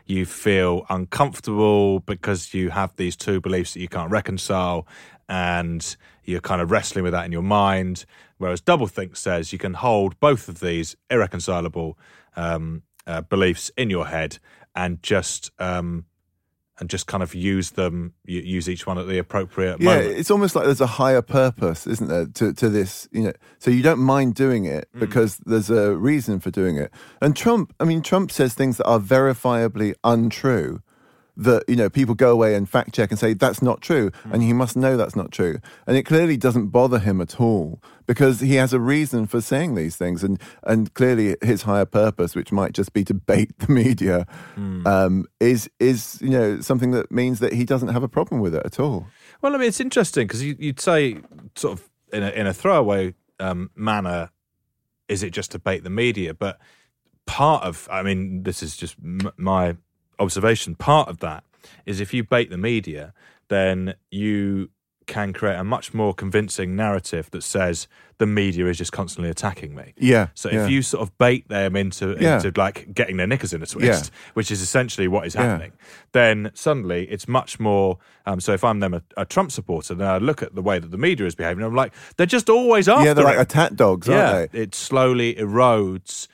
you 0.07 0.25
feel 0.27 0.87
uncomfortable 0.89 2.01
because 2.01 2.55
you 2.55 2.71
have 2.71 2.95
these 2.97 3.17
two 3.17 3.41
beliefs 3.41 3.75
that 3.75 3.81
you 3.81 3.89
can't 3.89 4.11
reconcile, 4.11 4.87
and 5.29 5.97
you're 6.25 6.41
kind 6.41 6.61
of 6.63 6.71
wrestling 6.71 7.03
with 7.05 7.13
that 7.13 7.27
in 7.27 7.33
your 7.33 7.43
mind. 7.43 8.05
Whereas 8.39 8.61
doublethink 8.61 9.17
says 9.17 9.53
you 9.53 9.59
can 9.59 9.75
hold 9.75 10.19
both 10.21 10.49
of 10.49 10.61
these 10.61 10.97
irreconcilable 11.11 11.99
um, 12.37 12.83
uh, 13.07 13.21
beliefs 13.23 13.71
in 13.77 13.91
your 13.91 14.07
head 14.07 14.39
and 14.75 15.03
just 15.03 15.51
um, 15.59 16.05
and 16.81 16.89
just 16.89 17.09
kind 17.09 17.25
of 17.25 17.35
use 17.35 17.71
them, 17.71 18.15
use 18.25 18.69
each 18.69 18.87
one 18.87 18.99
at 18.99 19.09
the 19.09 19.19
appropriate 19.19 19.81
moment. 19.81 19.83
Yeah, 19.83 19.97
moment. 19.97 20.19
it's 20.21 20.31
almost 20.31 20.55
like 20.55 20.65
there's 20.65 20.81
a 20.81 20.87
higher 20.87 21.23
purpose, 21.23 21.89
isn't 21.89 22.07
there, 22.09 22.27
to, 22.27 22.53
to 22.53 22.69
this, 22.69 23.09
you 23.11 23.23
know. 23.23 23.33
So 23.59 23.73
you 23.73 23.83
don't 23.83 23.99
mind 23.99 24.37
doing 24.37 24.65
it 24.65 24.89
Mm. 24.95 25.01
because 25.01 25.39
there's 25.39 25.71
a 25.71 25.97
reason 25.97 26.39
for 26.39 26.53
doing 26.53 26.77
it. 26.77 26.93
And 27.21 27.35
Trump, 27.35 27.75
I 27.81 27.85
mean, 27.85 28.01
Trump 28.01 28.31
says 28.31 28.55
things 28.55 28.77
that 28.77 28.87
are 28.87 29.01
verifiably 29.01 29.95
untrue 30.05 30.81
that, 31.41 31.63
you 31.69 31.77
know, 31.77 31.89
people 31.89 32.15
go 32.15 32.33
away 32.33 32.55
and 32.57 32.69
fact 32.69 32.93
check 32.93 33.11
and 33.11 33.19
say 33.19 33.33
that's 33.33 33.63
not 33.63 33.81
true. 33.81 34.11
Mm. 34.11 34.35
And 34.35 34.43
he 34.43 34.53
must 34.53 34.77
know 34.77 34.97
that's 34.97 35.15
not 35.17 35.31
true. 35.31 35.61
And 35.87 35.97
it 35.97 36.03
clearly 36.03 36.37
doesn't 36.37 36.67
bother 36.69 36.99
him 36.99 37.21
at 37.21 37.41
all 37.41 37.81
because 38.07 38.41
he 38.41 38.57
has 38.57 38.73
a 38.73 38.81
reason 38.81 39.27
for 39.27 39.41
saying 39.41 39.77
these 39.77 39.95
things. 39.97 40.25
And, 40.25 40.41
and 40.65 40.93
clearly 40.95 41.37
his 41.41 41.63
higher 41.63 41.85
purpose, 41.85 42.35
which 42.35 42.51
might 42.51 42.73
just 42.73 42.93
be 42.93 43.05
to 43.05 43.15
bait 43.15 43.57
the 43.61 43.73
media, 43.73 44.27
Mm. 44.57 44.87
um, 44.87 45.27
is, 45.39 45.71
is, 45.79 46.21
you 46.21 46.31
know, 46.31 46.61
something 46.61 46.91
that 46.91 47.13
means 47.13 47.39
that 47.39 47.53
he 47.53 47.65
doesn't 47.65 47.89
have 47.89 48.03
a 48.03 48.09
problem 48.09 48.41
with 48.41 48.55
it 48.55 48.67
at 48.67 48.81
all. 48.81 49.07
Well, 49.41 49.55
I 49.55 49.59
mean, 49.59 49.69
it's 49.69 49.81
interesting 49.81 50.27
because 50.27 50.43
you, 50.43 50.57
you'd 50.59 50.81
say, 50.81 51.19
sort 51.55 51.79
of 51.79 51.89
in 52.13 52.23
a, 52.25 52.31
in 52.31 52.47
a 52.49 52.53
throwaway 52.53 53.15
um, 53.39 53.71
manner, 53.77 54.31
is 55.07 55.23
it 55.23 55.31
just 55.31 55.53
to 55.53 55.59
bait 55.61 55.85
the 55.85 55.91
media? 55.91 56.35
But 56.35 56.59
part 57.27 57.63
of, 57.63 57.87
I 57.93 58.03
mean, 58.03 58.43
this 58.43 58.63
is 58.63 58.77
just 58.77 58.97
m- 59.03 59.31
my 59.37 59.77
observation. 60.19 60.75
Part 60.75 61.09
of 61.09 61.19
that 61.21 61.45
is 61.87 62.01
if 62.01 62.13
you 62.15 62.25
bait 62.25 62.51
the 62.51 62.59
media, 62.59 63.13
then 63.49 63.95
you 64.11 64.71
can 65.07 65.33
create 65.33 65.57
a 65.57 65.65
much 65.65 65.95
more 65.95 66.13
convincing 66.13 66.77
narrative 66.77 67.31
that 67.31 67.43
says 67.43 67.89
the 68.19 68.27
media 68.27 68.67
is 68.67 68.77
just 68.77 68.93
constantly 68.93 69.31
attacking 69.31 69.75
me. 69.75 69.95
Yeah, 69.97 70.27
So 70.35 70.51
yeah. 70.51 70.65
if 70.65 70.71
you 70.71 70.83
sort 70.83 71.01
of 71.03 71.17
bait 71.17 71.49
them 71.49 71.77
into 71.77 72.15
Yeah. 72.21 72.35
into 72.37 72.53
like 72.61 72.93
getting 72.93 73.17
their 73.17 73.27
knickers 73.27 73.55
in 73.55 73.63
a 73.63 73.67
twist, 73.67 74.11
Yeah. 74.13 74.31
which 74.35 74.51
is 74.51 74.61
essentially 74.61 75.09
what 75.09 75.27
is 75.27 75.35
Yeah. 75.35 75.45
happening, 75.45 75.73
then 76.13 76.51
suddenly 76.53 77.07
it's 77.11 77.27
much 77.27 77.59
more. 77.59 77.97
Um, 78.27 78.39
so 78.39 78.53
if 78.53 78.63
I'm 78.63 78.81
them 78.81 78.93
a, 78.93 79.03
a 79.17 79.25
Trump 79.25 79.51
supporter, 79.51 79.95
then 79.95 80.07
I 80.07 80.19
look 80.19 80.43
at 80.43 80.55
the 80.55 80.61
way 80.61 80.79
that 80.79 80.91
the 80.91 80.99
media 80.99 81.25
is 81.25 81.35
behaving. 81.35 81.63
And 81.63 81.69
I'm 81.71 81.75
like, 81.75 81.95
they're 82.19 82.27
just 82.27 82.51
always 82.51 82.87
after. 82.87 83.07
yeah, 83.07 83.15
they're 83.15 83.25
like 83.25 83.39
attack 83.39 83.77
dogs, 83.77 84.09
yeah, 84.09 84.33
aren't 84.33 84.53
they? 84.53 84.59
it 84.61 84.75
slowly 84.75 85.37
erodes 85.37 86.29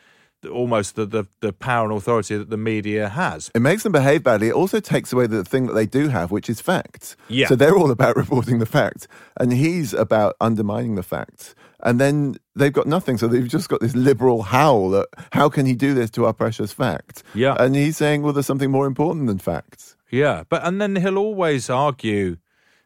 almost 0.47 0.97
the, 0.97 1.07
the 1.07 1.25
the 1.41 1.53
power 1.53 1.89
and 1.89 1.97
authority 1.97 2.37
that 2.37 2.51
the 2.51 2.57
media 2.57 3.09
has. 3.09 3.51
It 3.55 3.63
makes 3.63 3.83
them 3.83 3.93
behave 3.93 4.23
badly. 4.23 4.49
It 4.49 4.55
also 4.55 4.81
takes 4.81 5.13
away 5.13 5.27
the 5.27 5.45
thing 5.45 5.67
that 5.67 5.75
they 5.75 5.87
do 5.87 6.09
have, 6.09 6.31
which 6.31 6.49
is 6.51 6.61
facts. 6.61 7.17
Yeah. 7.29 7.49
So 7.49 7.57
they're 7.57 7.77
all 7.77 7.91
about 7.91 8.17
reporting 8.25 8.59
the 8.59 8.67
facts, 8.67 9.07
and 9.39 9.53
he's 9.53 9.93
about 9.93 10.37
undermining 10.41 10.95
the 10.95 11.03
facts. 11.03 11.55
And 11.81 12.01
then 12.01 12.37
they've 12.57 12.73
got 12.73 12.87
nothing. 12.87 13.19
So 13.19 13.29
they've 13.29 13.47
just 13.47 13.69
got 13.69 13.81
this 13.81 13.95
liberal 13.95 14.43
howl 14.43 14.91
that 14.91 15.09
how 15.33 15.49
can 15.51 15.67
he 15.67 15.75
do 15.75 15.93
this 15.93 16.11
to 16.13 16.25
our 16.25 16.33
precious 16.33 16.73
facts? 16.73 17.23
Yeah. 17.35 17.57
And 17.59 17.77
he's 17.77 17.99
saying, 17.99 18.23
well, 18.23 18.33
there's 18.33 18.47
something 18.47 18.71
more 18.71 18.87
important 18.87 19.27
than 19.27 19.39
facts. 19.39 19.97
Yeah, 20.11 20.45
but 20.49 20.65
and 20.65 20.81
then 20.81 20.97
he'll 20.97 21.19
always 21.19 21.69
argue, 21.69 22.37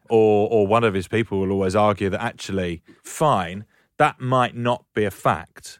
or 0.09 0.49
or 0.49 0.67
one 0.67 0.83
of 0.83 0.93
his 0.93 1.07
people 1.07 1.39
will 1.39 1.51
always 1.51 1.75
argue 1.75 2.09
that 2.09 2.21
actually, 2.21 2.81
fine, 3.03 3.65
that 3.99 4.19
might 4.19 4.55
not 4.55 4.85
be 4.95 5.05
a 5.05 5.11
fact, 5.11 5.79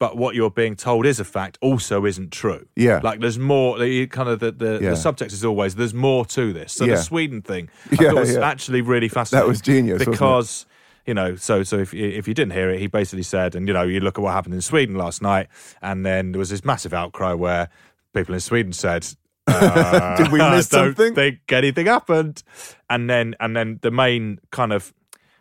but 0.00 0.16
what 0.16 0.34
you're 0.34 0.50
being 0.50 0.74
told 0.76 1.06
is 1.06 1.20
a 1.20 1.24
fact 1.24 1.56
also 1.60 2.04
isn't 2.04 2.32
true. 2.32 2.66
Yeah. 2.76 3.00
like 3.02 3.20
there's 3.20 3.38
more. 3.38 3.78
the- 3.78 4.06
Kind 4.08 4.28
of 4.28 4.40
the 4.40 4.50
the, 4.52 4.72
Yeah. 4.82 4.90
the 4.90 4.96
subtext 4.96 5.32
is 5.32 5.44
always 5.44 5.74
there's 5.76 5.94
more 5.94 6.24
to 6.26 6.52
this. 6.52 6.72
So 6.72 6.84
Yeah. 6.84 6.96
the 6.96 7.02
Sweden 7.02 7.42
thing, 7.42 7.68
I 7.92 8.02
Yeah, 8.04 8.12
was 8.12 8.36
actually 8.36 8.82
really 8.82 9.08
fascinating. 9.08 9.44
That 9.46 9.48
was 9.48 9.60
genius, 9.60 10.04
because. 10.04 10.66
You 11.06 11.12
know, 11.12 11.36
so 11.36 11.62
so 11.64 11.78
if 11.78 11.92
you- 11.92 12.08
if 12.08 12.26
you 12.26 12.32
didn't 12.32 12.54
hear 12.54 12.70
it, 12.70 12.80
he 12.80 12.86
basically 12.86 13.24
said, 13.24 13.54
and 13.54 13.68
you 13.68 13.74
know, 13.74 13.82
you 13.82 14.00
look 14.00 14.18
at 14.18 14.22
what 14.22 14.32
happened 14.32 14.54
in 14.54 14.62
Sweden 14.62 14.94
last 14.96 15.20
night, 15.20 15.48
and 15.82 16.04
then 16.06 16.32
there 16.32 16.38
was 16.38 16.48
this 16.48 16.64
massive 16.64 16.94
outcry 16.94 17.34
where 17.34 17.68
people 18.14 18.32
in 18.34 18.40
Sweden 18.40 18.72
said, 18.72 19.06
uh, 19.46 20.16
Did 20.16 20.32
we 20.32 20.38
miss 20.38 20.66
don't 20.70 20.96
something? 20.96 21.14
think 21.14 21.40
anything 21.52 21.84
happened. 21.88 22.42
And 22.88 23.10
then 23.10 23.34
and 23.38 23.54
then 23.54 23.80
the 23.82 23.90
main 23.90 24.38
kind 24.50 24.72
of 24.72 24.94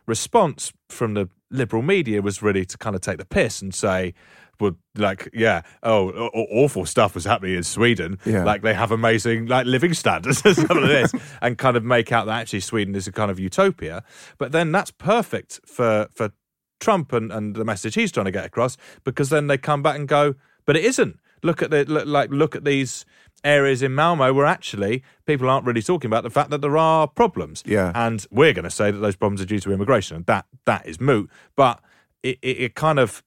response 0.06 0.74
from 0.90 1.14
the 1.14 1.30
liberal 1.50 1.82
media 1.82 2.22
was 2.22 2.42
really 2.42 2.66
to 2.66 2.78
kind 2.78 2.94
of 2.96 3.02
take 3.02 3.18
the 3.18 3.26
piss 3.26 3.62
and 3.62 3.74
say, 3.74 4.14
well, 4.60 4.76
like, 4.96 5.30
yeah, 5.34 5.62
oh, 5.82 6.10
awful 6.34 6.86
stuff 6.86 7.16
was 7.16 7.26
happening 7.26 7.56
in 7.56 7.64
Sweden. 7.64 8.20
Yeah. 8.26 8.44
Like 8.44 8.62
they 8.62 8.74
have 8.74 8.92
amazing 8.92 9.48
like 9.48 9.66
living 9.66 9.94
standards 9.94 10.42
and 10.46 10.56
stuff 10.56 10.70
like 10.70 10.88
this, 10.88 11.14
and 11.42 11.58
kind 11.58 11.78
of 11.78 11.84
make 11.84 12.12
out 12.12 12.26
that 12.28 12.40
actually 12.40 12.62
Sweden 12.62 12.96
is 12.96 13.08
a 13.08 13.12
kind 13.12 13.32
of 13.32 13.40
utopia. 13.40 14.04
But 14.38 14.52
then 14.52 14.72
that's 14.72 14.92
perfect 14.92 15.60
for 15.66 16.08
for 16.14 16.32
Trump 16.80 17.14
and, 17.14 17.32
and 17.32 17.56
the 17.56 17.66
message 17.66 17.96
he's 17.96 18.12
trying 18.12 18.26
to 18.26 18.32
get 18.32 18.46
across 18.46 18.78
because 19.04 19.30
then 19.30 19.48
they 19.48 19.58
come 19.58 19.82
back 19.82 19.96
and 19.96 20.08
go, 20.08 20.36
but 20.66 20.76
it 20.76 20.84
isn't. 20.84 21.18
Look 21.42 21.62
at 21.62 21.72
the 21.72 21.86
look, 21.86 22.06
like 22.06 22.30
look 22.30 22.56
at 22.56 22.64
these 22.64 23.06
areas 23.44 23.82
in 23.82 23.94
Malmo 23.94 24.34
where 24.34 24.46
actually 24.46 25.04
people 25.26 25.50
aren't 25.50 25.66
really 25.66 25.82
talking 25.82 26.08
about 26.10 26.24
the 26.24 26.30
fact 26.30 26.50
that 26.52 26.62
there 26.62 26.78
are 26.78 27.08
problems. 27.08 27.64
Yeah. 27.66 27.92
And 27.94 28.26
we're 28.32 28.54
going 28.54 28.64
to 28.64 28.72
say 28.72 28.92
that 28.92 29.00
those 29.00 29.16
problems 29.16 29.42
are 29.42 29.46
due 29.46 29.60
to 29.60 29.72
immigration, 29.74 30.18
and 30.18 30.26
that 30.28 30.46
that 30.66 30.86
is 30.86 31.00
moot. 31.00 31.30
But 31.56 31.82
it, 32.22 32.38
it, 32.42 32.62
it 32.62 32.76
kind 32.76 33.00
of 33.00 33.24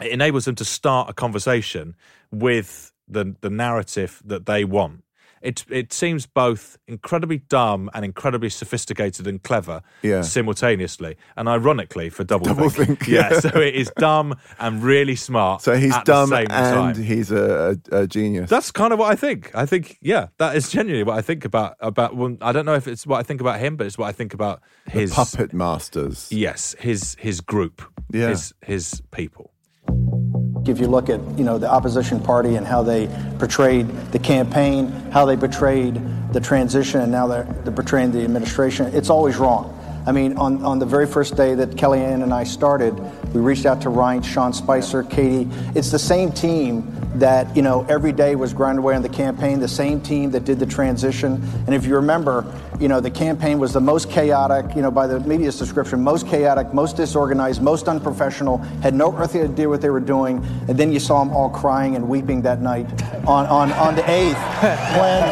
it 0.00 0.12
enables 0.12 0.44
them 0.44 0.54
to 0.56 0.64
start 0.64 1.08
a 1.10 1.12
conversation 1.12 1.94
with 2.30 2.92
the 3.08 3.34
the 3.40 3.50
narrative 3.50 4.22
that 4.24 4.46
they 4.46 4.64
want. 4.64 5.02
it 5.40 5.64
it 5.70 5.92
seems 5.92 6.26
both 6.26 6.76
incredibly 6.88 7.38
dumb 7.48 7.88
and 7.94 8.04
incredibly 8.04 8.50
sophisticated 8.50 9.26
and 9.26 9.40
clever 9.42 9.82
Yeah. 10.02 10.22
simultaneously, 10.22 11.16
and 11.36 11.48
ironically 11.48 12.10
for 12.10 12.24
double, 12.24 12.46
Double 12.46 12.68
think. 12.70 12.98
think, 12.98 13.08
yeah. 13.08 13.30
yeah. 13.32 13.40
So 13.46 13.60
it 13.60 13.74
is 13.76 13.90
dumb 13.96 14.34
and 14.58 14.82
really 14.82 15.14
smart. 15.16 15.62
So 15.62 15.76
he's 15.76 15.94
the 15.94 16.02
dumb 16.04 16.32
and 16.32 16.48
time. 16.48 16.94
he's 17.02 17.30
a, 17.30 17.78
a, 17.92 18.06
genius. 18.08 18.50
That's 18.50 18.72
kind 18.72 18.92
of 18.92 18.98
what 18.98 19.12
I 19.12 19.16
think. 19.16 19.50
I 19.54 19.64
think, 19.64 19.96
yeah, 20.02 20.26
that 20.38 20.56
is 20.56 20.70
genuinely 20.70 21.04
what 21.04 21.16
I 21.16 21.22
think 21.22 21.44
about 21.44 21.76
about. 21.80 22.16
Well, 22.16 22.36
I 22.40 22.50
don't 22.52 22.66
know 22.66 22.74
if 22.74 22.88
it's 22.88 23.06
what 23.06 23.18
I 23.20 23.22
think 23.22 23.40
about 23.40 23.60
him, 23.60 23.76
but 23.76 23.86
it's 23.86 23.96
what 23.96 24.08
I 24.08 24.12
think 24.12 24.34
about 24.34 24.60
The 24.86 24.90
his 25.00 25.14
puppet 25.14 25.52
masters. 25.52 26.28
Yes, 26.32 26.74
his 26.80 27.14
his 27.18 27.40
group, 27.40 27.80
Yeah. 28.12 28.28
his 28.30 28.52
his 28.60 29.02
people. 29.12 29.52
If 30.68 30.78
you 30.80 30.86
look 30.86 31.08
at 31.08 31.20
you 31.38 31.44
know 31.44 31.58
the 31.58 31.70
opposition 31.70 32.20
party 32.20 32.56
and 32.56 32.66
how 32.66 32.82
they 32.82 33.08
portrayed 33.38 33.88
the 34.12 34.18
campaign, 34.18 34.88
how 35.10 35.24
they 35.24 35.36
portrayed 35.36 36.00
the 36.32 36.40
transition, 36.40 37.00
and 37.00 37.10
now 37.10 37.26
they're, 37.26 37.44
they're 37.64 37.74
portraying 37.74 38.12
the 38.12 38.22
administration, 38.22 38.86
it's 38.94 39.10
always 39.10 39.36
wrong. 39.36 39.74
I 40.06 40.12
mean, 40.12 40.38
on, 40.38 40.64
on 40.64 40.78
the 40.78 40.86
very 40.86 41.06
first 41.06 41.36
day 41.36 41.54
that 41.54 41.70
Kellyanne 41.70 42.22
and 42.22 42.32
I 42.32 42.44
started, 42.44 42.98
we 43.34 43.40
reached 43.40 43.66
out 43.66 43.82
to 43.82 43.90
Ryan, 43.90 44.22
Sean 44.22 44.52
Spicer, 44.54 45.02
Katie. 45.02 45.48
It's 45.74 45.90
the 45.90 45.98
same 45.98 46.32
team 46.32 46.82
that 47.14 47.56
you 47.56 47.62
know 47.62 47.84
every 47.88 48.12
day 48.12 48.36
was 48.36 48.52
grinding 48.52 48.82
away 48.82 48.94
on 48.94 49.02
the 49.02 49.08
campaign. 49.08 49.60
The 49.60 49.68
same 49.68 50.00
team 50.00 50.30
that 50.32 50.44
did 50.44 50.58
the 50.58 50.66
transition. 50.66 51.42
And 51.66 51.74
if 51.74 51.84
you 51.86 51.96
remember, 51.96 52.44
you 52.78 52.88
know 52.88 53.00
the 53.00 53.10
campaign 53.10 53.58
was 53.58 53.72
the 53.72 53.80
most 53.80 54.10
chaotic. 54.10 54.76
You 54.76 54.82
know, 54.82 54.90
by 54.90 55.06
the 55.06 55.20
media's 55.20 55.58
description, 55.58 56.02
most 56.02 56.26
chaotic, 56.28 56.72
most 56.74 56.96
disorganized, 56.96 57.62
most 57.62 57.88
unprofessional. 57.88 58.58
Had 58.82 58.94
no 58.94 59.16
earthly 59.16 59.42
idea 59.42 59.68
what 59.68 59.80
they 59.80 59.90
were 59.90 60.00
doing. 60.00 60.44
And 60.68 60.78
then 60.78 60.92
you 60.92 61.00
saw 61.00 61.24
them 61.24 61.34
all 61.34 61.48
crying 61.50 61.96
and 61.96 62.08
weeping 62.08 62.42
that 62.42 62.60
night 62.60 62.86
on 63.26 63.46
on, 63.46 63.72
on 63.72 63.94
the 63.94 64.08
eighth 64.10 64.38
when 64.98 65.22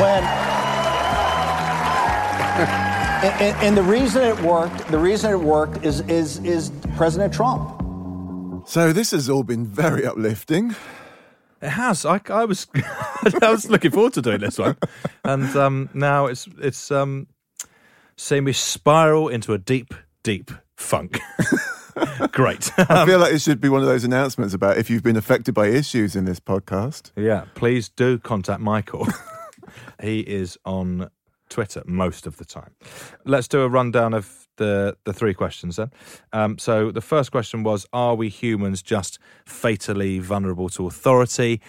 when. 0.00 0.24
And, 3.22 3.34
and- 3.42 3.56
and 3.62 3.76
the 3.76 3.82
reason 3.82 4.22
it 4.22 4.40
worked, 4.40 4.88
the 4.88 4.98
reason 4.98 5.30
it 5.30 5.38
worked 5.38 5.84
is 5.84 6.00
is 6.08 6.38
is 6.38 6.70
President 6.96 7.34
Trump. 7.34 7.79
So 8.70 8.92
this 8.92 9.10
has 9.10 9.28
all 9.28 9.42
been 9.42 9.66
very 9.66 10.06
uplifting. 10.06 10.76
It 11.60 11.70
has. 11.70 12.06
I, 12.06 12.20
I 12.28 12.44
was 12.44 12.68
I 13.42 13.50
was 13.50 13.68
looking 13.68 13.90
forward 13.90 14.12
to 14.12 14.22
doing 14.22 14.38
this 14.38 14.58
one, 14.58 14.76
and 15.24 15.56
um, 15.56 15.90
now 15.92 16.26
it's 16.26 16.46
it's 16.56 16.92
um, 16.92 17.26
seeing 18.16 18.44
me 18.44 18.52
spiral 18.52 19.26
into 19.26 19.54
a 19.54 19.58
deep, 19.58 19.92
deep 20.22 20.52
funk. 20.76 21.18
Great. 22.30 22.70
I 22.78 23.04
feel 23.06 23.18
like 23.18 23.34
it 23.34 23.40
should 23.40 23.60
be 23.60 23.68
one 23.68 23.80
of 23.80 23.88
those 23.88 24.04
announcements 24.04 24.54
about 24.54 24.78
if 24.78 24.88
you've 24.88 25.02
been 25.02 25.16
affected 25.16 25.52
by 25.52 25.66
issues 25.66 26.14
in 26.14 26.24
this 26.24 26.38
podcast. 26.38 27.10
Yeah, 27.16 27.46
please 27.56 27.88
do 27.88 28.20
contact 28.20 28.60
Michael. 28.60 29.08
he 30.00 30.20
is 30.20 30.56
on 30.64 31.10
Twitter 31.48 31.82
most 31.86 32.24
of 32.24 32.36
the 32.36 32.44
time. 32.44 32.76
Let's 33.24 33.48
do 33.48 33.62
a 33.62 33.68
rundown 33.68 34.14
of 34.14 34.39
the 34.60 34.94
the 35.04 35.12
three 35.12 35.34
questions 35.34 35.74
then. 35.76 35.90
Um, 36.32 36.58
so 36.58 36.92
the 36.92 37.00
first 37.00 37.32
question 37.32 37.64
was: 37.64 37.86
Are 37.92 38.14
we 38.14 38.28
humans 38.28 38.82
just 38.82 39.18
fatally 39.44 40.20
vulnerable 40.20 40.68
to 40.70 40.86
authority? 40.86 41.60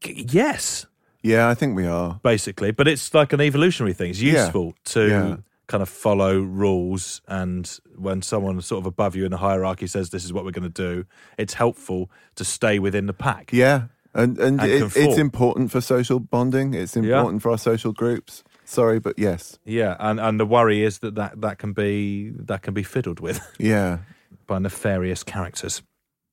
G- 0.00 0.26
yes, 0.30 0.86
Yeah, 1.22 1.48
I 1.48 1.54
think 1.54 1.76
we 1.76 1.86
are. 1.86 2.20
basically, 2.22 2.72
but 2.72 2.86
it's 2.88 3.14
like 3.14 3.32
an 3.32 3.40
evolutionary 3.40 3.94
thing. 3.94 4.10
It's 4.10 4.20
Yeah. 4.20 4.42
useful 4.44 4.74
to. 4.94 5.00
Yeah. 5.08 5.36
Kind 5.70 5.82
of 5.82 5.90
follow 5.90 6.40
rules, 6.40 7.20
and 7.28 7.78
when 7.94 8.22
someone 8.22 8.58
sort 8.62 8.80
of 8.80 8.86
above 8.86 9.14
you 9.14 9.26
in 9.26 9.30
the 9.30 9.36
hierarchy 9.36 9.86
says 9.86 10.08
this 10.08 10.24
is 10.24 10.32
what 10.32 10.46
we're 10.46 10.50
going 10.60 10.72
to 10.72 10.82
do, 10.94 11.04
it's 11.36 11.52
helpful 11.52 12.10
to 12.36 12.44
stay 12.44 12.78
within 12.78 13.04
the 13.04 13.12
pack. 13.12 13.50
Yeah, 13.52 13.88
and 14.14 14.38
and, 14.38 14.62
And 14.62 14.70
it, 14.70 14.96
it's 14.96 15.18
important 15.18 15.70
for 15.70 15.82
social 15.82 16.20
bonding. 16.20 16.72
It's 16.72 16.96
important 16.96 17.42
for 17.42 17.50
our 17.50 17.58
social 17.58 17.92
groups. 17.92 18.42
Sorry, 18.68 18.98
but 19.00 19.18
yes. 19.18 19.58
Yeah, 19.64 19.96
and, 19.98 20.20
and 20.20 20.38
the 20.38 20.44
worry 20.44 20.84
is 20.84 20.98
that, 20.98 21.14
that 21.14 21.40
that 21.40 21.58
can 21.58 21.72
be 21.72 22.30
that 22.36 22.60
can 22.62 22.74
be 22.74 22.82
fiddled 22.82 23.18
with 23.18 23.40
Yeah. 23.58 23.98
by 24.46 24.58
nefarious 24.58 25.22
characters. 25.22 25.82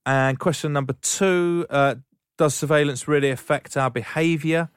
And 0.05 0.37
question 0.37 0.73
number 0.73 0.93
two: 1.01 1.65
uh, 1.69 1.95
Does 2.37 2.53
surveillance 2.53 3.07
really 3.07 3.29
affect 3.31 3.77
our 3.77 3.89
behaviour? 3.89 4.69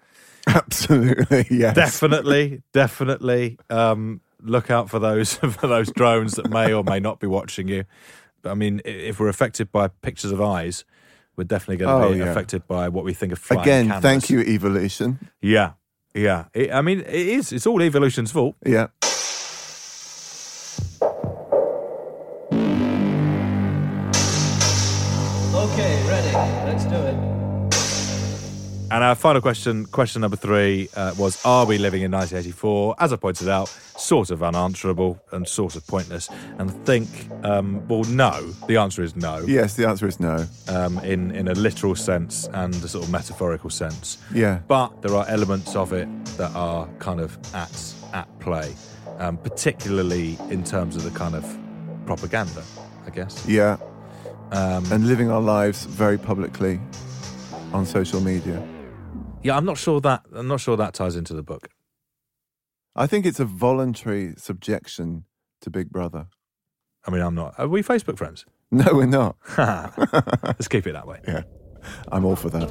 Absolutely, 0.47 1.47
yes. 1.51 1.75
Definitely, 1.75 2.63
definitely. 2.73 3.59
Um, 3.71 4.21
look 4.41 4.71
out 4.71 4.89
for 4.89 4.99
those 5.01 5.35
for 5.35 5.67
those 5.67 5.91
drones 5.93 6.35
that 6.35 6.49
may 6.51 6.73
or 6.73 6.85
may 6.85 7.01
not 7.01 7.19
be 7.21 7.27
watching 7.27 7.69
you. 7.69 7.85
But 8.43 8.53
I 8.53 8.55
mean, 8.55 8.81
if 8.85 9.19
we're 9.19 9.29
affected 9.29 9.73
by 9.73 9.89
pictures 9.89 10.31
of 10.31 10.41
eyes, 10.41 10.85
we're 11.37 11.45
definitely 11.45 11.79
going 11.79 12.01
to 12.01 12.07
Oh, 12.07 12.13
be 12.13 12.19
yeah. 12.21 12.31
affected 12.31 12.67
by 12.69 12.89
what 12.89 13.05
we 13.05 13.13
think 13.15 13.33
of 13.33 13.45
Again, 13.51 13.87
cameras. 13.87 14.03
thank 14.03 14.31
you, 14.31 14.41
evolution. 14.41 15.19
Yeah, 15.43 15.73
yeah. 16.15 16.45
It- 16.55 16.73
I 16.73 16.83
mean, 16.83 17.01
it 17.01 17.09
is. 17.39 17.53
It's 17.53 17.67
all 17.67 17.83
evolution's 17.83 18.33
fault. 18.33 18.57
Yeah. 18.67 18.89
And 28.99 29.05
our 29.05 29.15
final 29.15 29.41
question, 29.41 29.87
question 29.87 30.23
number 30.23 30.37
three, 30.37 30.89
uh, 30.97 31.15
was 31.17 31.41
Are 31.45 31.65
we 31.65 31.79
living 31.79 32.03
in 32.03 32.11
1984? 32.11 32.97
As 32.99 33.13
I 33.13 33.17
pointed 33.17 33.49
out, 33.49 33.69
sort 33.97 34.33
of 34.33 34.43
unanswerable 34.43 35.23
and 35.31 35.47
sort 35.47 35.77
of 35.77 35.87
pointless. 35.87 36.29
And 36.59 36.69
I 36.69 36.73
think, 36.83 37.09
um, 37.45 37.87
well, 37.87 38.03
no. 38.03 38.33
The 38.67 38.77
answer 38.79 39.05
is 39.05 39.15
no. 39.15 39.45
Yes, 39.47 39.77
the 39.77 39.87
answer 39.87 40.09
is 40.09 40.19
no. 40.19 40.45
Um, 40.67 40.99
in, 41.05 41.31
in 41.31 41.47
a 41.47 41.53
literal 41.53 41.95
sense 41.95 42.49
and 42.55 42.75
a 42.75 42.89
sort 42.89 43.05
of 43.05 43.13
metaphorical 43.13 43.71
sense. 43.71 44.19
Yeah. 44.35 44.63
But 44.67 45.01
there 45.01 45.15
are 45.15 45.25
elements 45.29 45.77
of 45.77 45.93
it 45.93 46.09
that 46.37 46.51
are 46.57 46.89
kind 46.99 47.21
of 47.21 47.39
at, 47.55 47.95
at 48.13 48.27
play, 48.41 48.75
um, 49.21 49.37
particularly 49.37 50.37
in 50.51 50.65
terms 50.65 50.97
of 50.97 51.05
the 51.05 51.17
kind 51.17 51.37
of 51.37 51.47
propaganda, 52.05 52.65
I 53.07 53.11
guess. 53.11 53.47
Yeah. 53.47 53.77
Um, 54.51 54.85
and 54.91 55.07
living 55.07 55.31
our 55.31 55.41
lives 55.41 55.85
very 55.85 56.19
publicly 56.19 56.81
on 57.73 57.87
social 57.87 58.21
media. 58.21 58.61
Yeah, 59.43 59.57
I'm 59.57 59.65
not 59.65 59.79
sure 59.79 60.01
that 60.01 60.25
I'm 60.35 60.49
not 60.49 60.61
sure 60.61 60.77
that 60.77 60.95
ties 60.95 61.17
into 61.17 61.35
the 61.35 61.43
book. 61.43 61.69
I 62.97 63.07
think 63.07 63.25
it's 63.27 63.41
a 63.41 63.45
voluntary 63.45 64.35
subjection 64.37 65.25
to 65.61 65.71
Big 65.71 65.91
Brother. 65.91 66.27
I 67.07 67.11
mean, 67.11 67.23
I'm 67.23 67.35
not. 67.35 67.55
Are 67.59 67.69
we 67.69 67.83
Facebook 67.83 68.19
friends? 68.19 68.45
No, 68.71 68.85
we're 68.93 69.07
not. 69.07 69.37
Let's 69.57 70.69
keep 70.69 70.87
it 70.87 70.93
that 70.93 71.07
way. 71.07 71.21
Yeah, 71.27 71.43
I'm 72.13 72.25
all 72.25 72.37
for 72.37 72.51
that. 72.51 72.69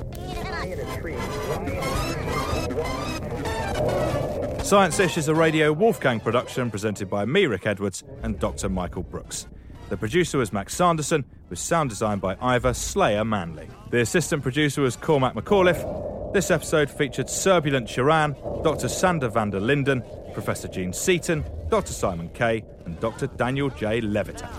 Science 4.63 4.99
Ish 4.99 5.17
is 5.17 5.29
a 5.29 5.33
Radio 5.33 5.71
Wolfgang 5.71 6.19
production 6.19 6.69
presented 6.69 7.09
by 7.09 7.23
me, 7.23 7.45
Rick 7.45 7.65
Edwards, 7.65 8.03
and 8.21 8.37
Dr. 8.37 8.67
Michael 8.67 9.03
Brooks. 9.03 9.47
The 9.89 9.95
producer 9.95 10.37
was 10.37 10.51
Max 10.51 10.75
Sanderson, 10.75 11.23
with 11.49 11.59
sound 11.59 11.89
design 11.89 12.19
by 12.19 12.35
Ivor 12.41 12.73
Slayer 12.73 13.23
Manley. 13.23 13.69
The 13.89 14.01
assistant 14.01 14.43
producer 14.43 14.81
was 14.81 14.97
Cormac 14.97 15.33
McAuliffe. 15.33 16.33
This 16.33 16.51
episode 16.51 16.89
featured 16.89 17.29
Turbulent 17.29 17.87
Chiran, 17.87 18.35
Dr. 18.63 18.89
Sander 18.89 19.29
van 19.29 19.49
der 19.49 19.61
Linden, 19.61 20.03
Professor 20.33 20.67
Jean 20.67 20.91
Seaton, 20.91 21.45
Dr. 21.69 21.93
Simon 21.93 22.27
Kaye, 22.29 22.65
and 22.85 22.99
Dr. 22.99 23.27
Daniel 23.27 23.69
J. 23.69 24.01
Levitin. 24.01 24.49